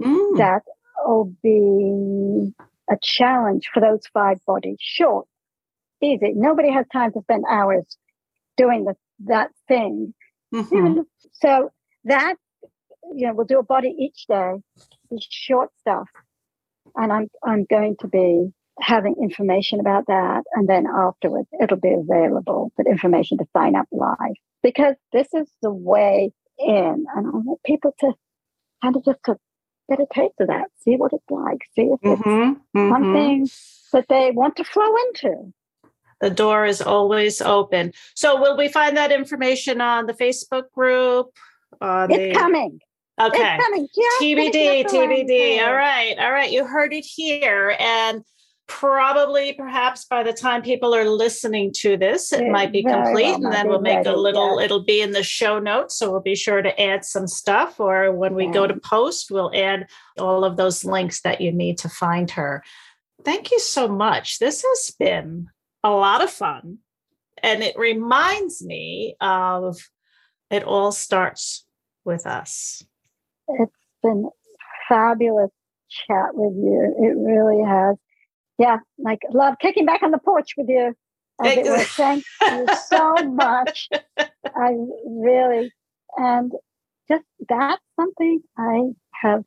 mm. 0.00 0.38
that 0.38 0.62
will 1.04 1.32
be 1.42 2.52
a 2.90 2.96
challenge 3.02 3.68
for 3.72 3.80
those 3.80 4.02
five 4.12 4.38
bodies. 4.46 4.78
Short, 4.80 5.26
easy. 6.02 6.32
Nobody 6.34 6.70
has 6.72 6.86
time 6.92 7.12
to 7.12 7.20
spend 7.22 7.44
hours 7.48 7.84
doing 8.56 8.84
the, 8.84 8.94
that 9.26 9.50
thing 9.68 10.14
Mm-hmm. 10.54 11.00
So 11.32 11.70
that, 12.04 12.34
you 13.14 13.26
know, 13.26 13.32
we'll 13.32 13.46
do 13.46 13.58
a 13.58 13.62
body 13.62 13.94
each 13.98 14.26
day, 14.26 14.56
these 15.10 15.26
short 15.30 15.70
stuff. 15.80 16.06
And 16.94 17.10
I'm, 17.10 17.28
I'm 17.42 17.64
going 17.64 17.96
to 18.00 18.08
be 18.08 18.50
having 18.78 19.14
information 19.22 19.80
about 19.80 20.06
that. 20.08 20.42
And 20.52 20.68
then 20.68 20.86
afterwards, 20.86 21.48
it'll 21.62 21.78
be 21.78 21.94
available, 21.94 22.72
but 22.76 22.86
information 22.86 23.38
to 23.38 23.46
sign 23.56 23.74
up 23.74 23.86
live 23.90 24.36
because 24.62 24.96
this 25.14 25.28
is 25.32 25.50
the 25.62 25.72
way 25.72 26.30
in. 26.58 27.06
And 27.16 27.26
I 27.26 27.30
want 27.30 27.60
people 27.64 27.94
to 28.00 28.12
kind 28.82 28.96
of 28.96 29.04
just 29.04 29.18
to 29.26 29.36
get 29.88 30.00
a 30.00 30.06
taste 30.12 30.34
of 30.40 30.48
that, 30.48 30.68
see 30.78 30.96
what 30.96 31.12
it's 31.12 31.30
like, 31.30 31.60
see 31.74 31.82
if 31.82 31.98
it's 32.02 32.22
mm-hmm, 32.22 32.78
mm-hmm. 32.78 32.92
something 32.92 33.48
that 33.92 34.06
they 34.08 34.30
want 34.30 34.56
to 34.56 34.64
flow 34.64 34.94
into. 35.08 35.52
The 36.20 36.30
door 36.30 36.66
is 36.66 36.82
always 36.82 37.40
open. 37.40 37.92
So, 38.14 38.40
will 38.40 38.56
we 38.56 38.68
find 38.68 38.96
that 38.96 39.10
information 39.10 39.80
on 39.80 40.06
the 40.06 40.12
Facebook 40.12 40.70
group? 40.72 41.28
On 41.80 42.10
it's 42.10 42.34
the... 42.34 42.38
coming. 42.38 42.78
Okay. 43.20 43.56
It's 43.58 43.64
coming. 43.64 43.88
TBD, 44.20 44.84
TBD. 44.84 45.66
All 45.66 45.74
right. 45.74 46.16
All 46.18 46.30
right. 46.30 46.50
You 46.50 46.66
heard 46.66 46.92
it 46.92 47.04
here. 47.04 47.74
And 47.78 48.22
probably 48.70 49.52
perhaps 49.52 50.04
by 50.04 50.22
the 50.22 50.32
time 50.32 50.62
people 50.62 50.94
are 50.94 51.04
listening 51.04 51.72
to 51.72 51.96
this 51.96 52.32
it 52.32 52.48
might 52.48 52.70
be 52.70 52.84
complete 52.84 53.24
well 53.24 53.34
and 53.34 53.52
then 53.52 53.68
we'll 53.68 53.80
make 53.80 53.96
ready, 53.96 54.10
a 54.10 54.16
little 54.16 54.60
yeah. 54.60 54.64
it'll 54.64 54.84
be 54.84 55.00
in 55.00 55.10
the 55.10 55.24
show 55.24 55.58
notes 55.58 55.96
so 55.96 56.08
we'll 56.08 56.20
be 56.20 56.36
sure 56.36 56.62
to 56.62 56.80
add 56.80 57.04
some 57.04 57.26
stuff 57.26 57.80
or 57.80 58.12
when 58.12 58.32
we 58.32 58.44
yeah. 58.46 58.52
go 58.52 58.68
to 58.68 58.78
post 58.78 59.28
we'll 59.28 59.50
add 59.56 59.88
all 60.20 60.44
of 60.44 60.56
those 60.56 60.84
links 60.84 61.20
that 61.22 61.40
you 61.40 61.50
need 61.50 61.76
to 61.78 61.88
find 61.88 62.30
her 62.30 62.62
thank 63.24 63.50
you 63.50 63.58
so 63.58 63.88
much 63.88 64.38
this 64.38 64.62
has 64.62 64.94
been 65.00 65.48
a 65.82 65.90
lot 65.90 66.22
of 66.22 66.30
fun 66.30 66.78
and 67.42 67.64
it 67.64 67.76
reminds 67.76 68.64
me 68.64 69.16
of 69.20 69.80
it 70.48 70.62
all 70.62 70.92
starts 70.92 71.66
with 72.04 72.24
us 72.24 72.84
it's 73.48 73.72
been 74.00 74.30
fabulous 74.88 75.50
chat 75.88 76.28
with 76.34 76.54
you 76.54 76.94
it 77.00 77.18
really 77.18 77.64
has 77.68 77.96
yeah, 78.60 78.76
like 78.98 79.20
love 79.32 79.54
kicking 79.58 79.86
back 79.86 80.02
on 80.02 80.10
the 80.10 80.18
porch 80.18 80.50
with 80.58 80.68
you. 80.68 80.94
Thank 81.42 81.64
you 81.64 82.66
so 82.88 83.14
much. 83.32 83.88
I 84.18 84.76
really, 85.06 85.72
and 86.18 86.52
just 87.08 87.24
that's 87.48 87.82
something 87.98 88.40
I 88.58 88.90
have 89.22 89.44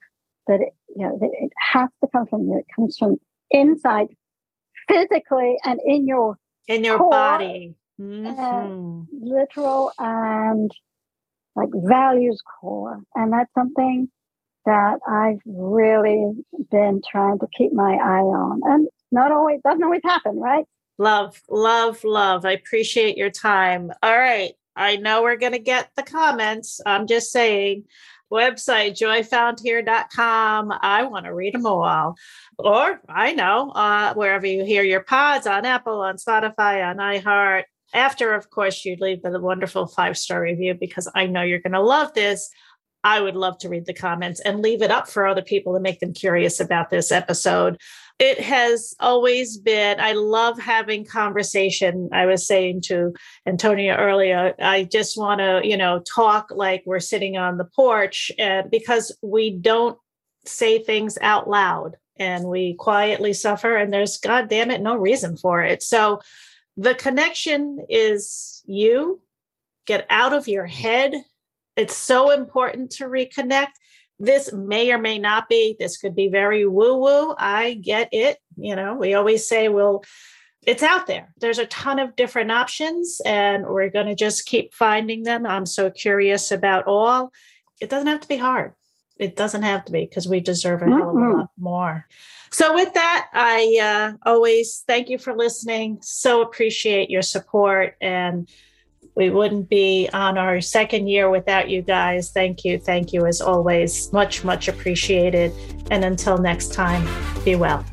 that 0.48 0.62
it, 0.62 0.74
you 0.96 1.08
know, 1.08 1.20
it 1.22 1.52
has 1.74 1.90
to 2.04 2.10
come 2.12 2.26
from 2.26 2.48
you. 2.48 2.58
It 2.58 2.66
comes 2.76 2.98
from 2.98 3.18
inside, 3.52 4.08
physically, 4.88 5.58
and 5.64 5.80
in 5.86 6.08
your 6.08 6.38
in 6.68 6.84
your 6.84 6.98
body, 6.98 7.76
mm-hmm. 8.02 9.04
literal 9.12 9.92
and 10.00 10.72
like 11.56 11.70
values 11.72 12.42
core, 12.60 13.00
and 13.14 13.32
that's 13.32 13.54
something 13.54 14.10
that 14.66 15.00
I've 15.08 15.40
really 15.46 16.32
been 16.72 17.02
trying 17.10 17.40
to 17.40 17.48
keep 17.56 17.74
my 17.74 17.94
eye 17.94 18.22
on. 18.22 18.62
And 18.64 18.88
not 19.14 19.32
always 19.32 19.62
doesn't 19.64 19.84
always 19.84 20.02
happen, 20.04 20.38
right? 20.38 20.66
Love, 20.98 21.42
love, 21.50 22.04
love. 22.04 22.46
I 22.46 22.52
appreciate 22.52 23.18
your 23.18 23.30
time. 23.30 23.92
All 24.02 24.18
right. 24.18 24.54
I 24.76 24.98
know 24.98 25.22
we're 25.22 25.38
going 25.38 25.54
to 25.54 25.60
get 25.60 25.90
the 25.96 26.04
comments. 26.04 26.82
I'm 26.86 27.08
just 27.08 27.32
saying, 27.32 27.86
website 28.32 28.94
joyfoundhere.com. 28.94 30.74
I 30.82 31.04
want 31.04 31.26
to 31.26 31.34
read 31.34 31.54
them 31.54 31.66
all. 31.66 32.16
Or 32.58 33.00
I 33.08 33.34
know, 33.34 33.70
uh, 33.72 34.14
wherever 34.16 34.48
you 34.48 34.66
hear 34.66 34.84
your 34.84 35.04
pods 35.04 35.46
on 35.46 35.66
Apple, 35.66 36.02
on 36.02 36.18
Spotify, 36.18 36.84
on 36.84 36.98
iHeart. 36.98 37.64
After, 37.94 38.34
of 38.34 38.50
course, 38.50 38.84
you 38.84 38.98
leave 39.00 39.22
the 39.22 39.40
wonderful 39.40 39.86
five 39.86 40.18
star 40.18 40.42
review 40.42 40.74
because 40.74 41.08
I 41.14 41.28
know 41.28 41.44
you're 41.44 41.60
going 41.60 41.74
to 41.74 41.82
love 41.82 42.14
this. 42.14 42.50
I 43.04 43.22
would 43.22 43.36
love 43.36 43.58
to 43.60 43.70
read 43.70 43.86
the 43.86 43.94
comments 43.94 44.40
and 44.40 44.62
leave 44.62 44.82
it 44.82 44.90
up 44.90 45.10
for 45.10 45.28
other 45.28 45.42
people 45.42 45.74
to 45.74 45.80
make 45.80 46.00
them 46.00 46.14
curious 46.14 46.60
about 46.60 46.90
this 46.90 47.12
episode 47.12 47.80
it 48.24 48.40
has 48.40 48.96
always 49.00 49.58
been 49.58 50.00
i 50.00 50.14
love 50.14 50.58
having 50.58 51.04
conversation. 51.06 52.10
I 52.14 52.26
was 52.26 52.48
saying 52.48 52.82
to 52.84 53.14
antonia 53.46 53.96
earlier 53.98 54.54
i 54.60 54.86
just 54.86 55.18
want 55.18 55.40
to 55.40 55.62
you 55.64 55.78
know 55.78 56.02
talk 56.16 56.48
like 56.52 56.84
we're 56.86 57.00
sitting 57.00 57.38
on 57.38 57.58
the 57.58 57.66
porch 57.66 58.32
and 58.38 58.72
because 58.72 59.16
we 59.22 59.52
don't 59.52 59.98
say 60.46 60.80
things 60.80 61.18
out 61.22 61.50
loud 61.50 61.98
and 62.18 62.46
we 62.46 62.76
quietly 62.76 63.34
suffer 63.34 63.76
and 63.76 63.92
there's 63.92 64.18
god 64.18 64.50
damn 64.50 64.72
it 64.72 64.82
no 64.82 64.96
reason 64.96 65.36
for 65.38 65.64
it. 65.64 65.82
So 65.82 66.22
the 66.78 66.96
connection 66.96 67.86
is 67.90 68.64
you. 68.66 69.22
Get 69.86 70.06
out 70.10 70.34
of 70.34 70.48
your 70.48 70.66
head. 70.66 71.14
It's 71.76 71.98
so 71.98 72.32
important 72.32 72.92
to 72.92 73.06
reconnect 73.06 73.74
this 74.20 74.54
may 74.54 74.92
or 74.92 74.98
may 74.98 75.20
not 75.20 75.50
be. 75.50 75.76
This 75.78 75.98
could 75.98 76.16
be 76.16 76.30
very 76.30 76.66
woo 76.66 76.98
woo. 76.98 77.36
I 77.38 77.74
get 77.74 78.10
it. 78.12 78.38
You 78.58 78.76
know, 78.76 78.96
we 78.96 79.14
always 79.14 79.48
say, 79.48 79.70
well, 79.70 80.04
it's 80.66 80.84
out 80.84 81.08
there. 81.08 81.34
There's 81.40 81.60
a 81.60 81.66
ton 81.66 82.00
of 82.00 82.16
different 82.16 82.52
options, 82.52 83.22
and 83.26 83.66
we're 83.66 83.90
going 83.90 84.06
to 84.06 84.16
just 84.16 84.46
keep 84.46 84.74
finding 84.74 85.24
them. 85.24 85.46
I'm 85.46 85.66
so 85.66 85.90
curious 85.90 86.52
about 86.52 86.88
all. 86.88 87.32
It 87.82 87.90
doesn't 87.90 88.08
have 88.08 88.22
to 88.22 88.28
be 88.28 88.38
hard. 88.38 88.74
It 89.18 89.36
doesn't 89.36 89.64
have 89.64 89.86
to 89.86 89.92
be 89.92 90.06
because 90.06 90.28
we 90.28 90.40
deserve 90.40 90.82
a 90.82 90.86
hell 90.86 91.10
of 91.10 91.16
a 91.16 91.20
lot 91.20 91.50
more. 91.60 92.08
So, 92.52 92.74
with 92.74 92.94
that, 92.94 93.28
I 93.34 93.80
uh, 93.82 94.30
always 94.30 94.84
thank 94.88 95.10
you 95.10 95.18
for 95.18 95.36
listening. 95.36 96.00
So 96.02 96.42
appreciate 96.42 97.10
your 97.10 97.22
support 97.22 97.96
and 98.02 98.50
we 99.16 99.30
wouldn't 99.30 99.70
be 99.70 100.10
on 100.14 100.38
our 100.38 100.62
second 100.62 101.08
year 101.08 101.30
without 101.30 101.70
you 101.70 101.82
guys. 101.82 102.32
Thank 102.32 102.66
you. 102.66 102.80
Thank 102.80 103.14
you 103.14 103.26
as 103.26 103.42
always. 103.42 104.12
Much, 104.12 104.44
much 104.44 104.68
appreciated. 104.68 105.52
And 105.92 106.04
until 106.04 106.38
next 106.38 106.74
time, 106.74 107.08
be 107.44 107.56
well. 107.56 107.86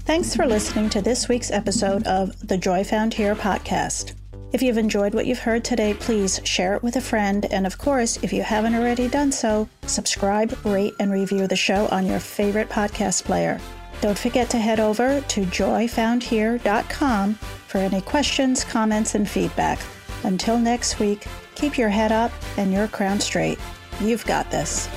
Thanks 0.00 0.34
for 0.34 0.46
listening 0.46 0.90
to 0.90 1.00
this 1.00 1.28
week's 1.28 1.52
episode 1.52 2.04
of 2.06 2.36
the 2.48 2.58
Joy 2.58 2.82
Found 2.82 3.14
Here 3.14 3.36
podcast. 3.36 4.14
If 4.52 4.62
you've 4.62 4.78
enjoyed 4.78 5.14
what 5.14 5.26
you've 5.26 5.38
heard 5.38 5.62
today, 5.62 5.94
please 5.94 6.40
share 6.42 6.74
it 6.74 6.82
with 6.82 6.96
a 6.96 7.00
friend. 7.00 7.46
And 7.52 7.64
of 7.64 7.78
course, 7.78 8.18
if 8.20 8.32
you 8.32 8.42
haven't 8.42 8.74
already 8.74 9.06
done 9.06 9.30
so, 9.30 9.68
subscribe, 9.86 10.56
rate, 10.66 10.94
and 10.98 11.12
review 11.12 11.46
the 11.46 11.54
show 11.54 11.86
on 11.92 12.04
your 12.04 12.18
favorite 12.18 12.68
podcast 12.68 13.22
player. 13.22 13.60
Don't 14.00 14.18
forget 14.18 14.50
to 14.50 14.58
head 14.58 14.80
over 14.80 15.20
to 15.20 15.42
joyfoundhere.com 15.42 17.34
for 17.34 17.78
any 17.78 18.00
questions, 18.00 18.64
comments, 18.64 19.14
and 19.14 19.28
feedback. 19.28 19.78
Until 20.24 20.58
next 20.58 20.98
week, 20.98 21.26
keep 21.54 21.78
your 21.78 21.88
head 21.88 22.12
up 22.12 22.32
and 22.56 22.72
your 22.72 22.88
crown 22.88 23.20
straight. 23.20 23.58
You've 24.00 24.26
got 24.26 24.50
this. 24.50 24.88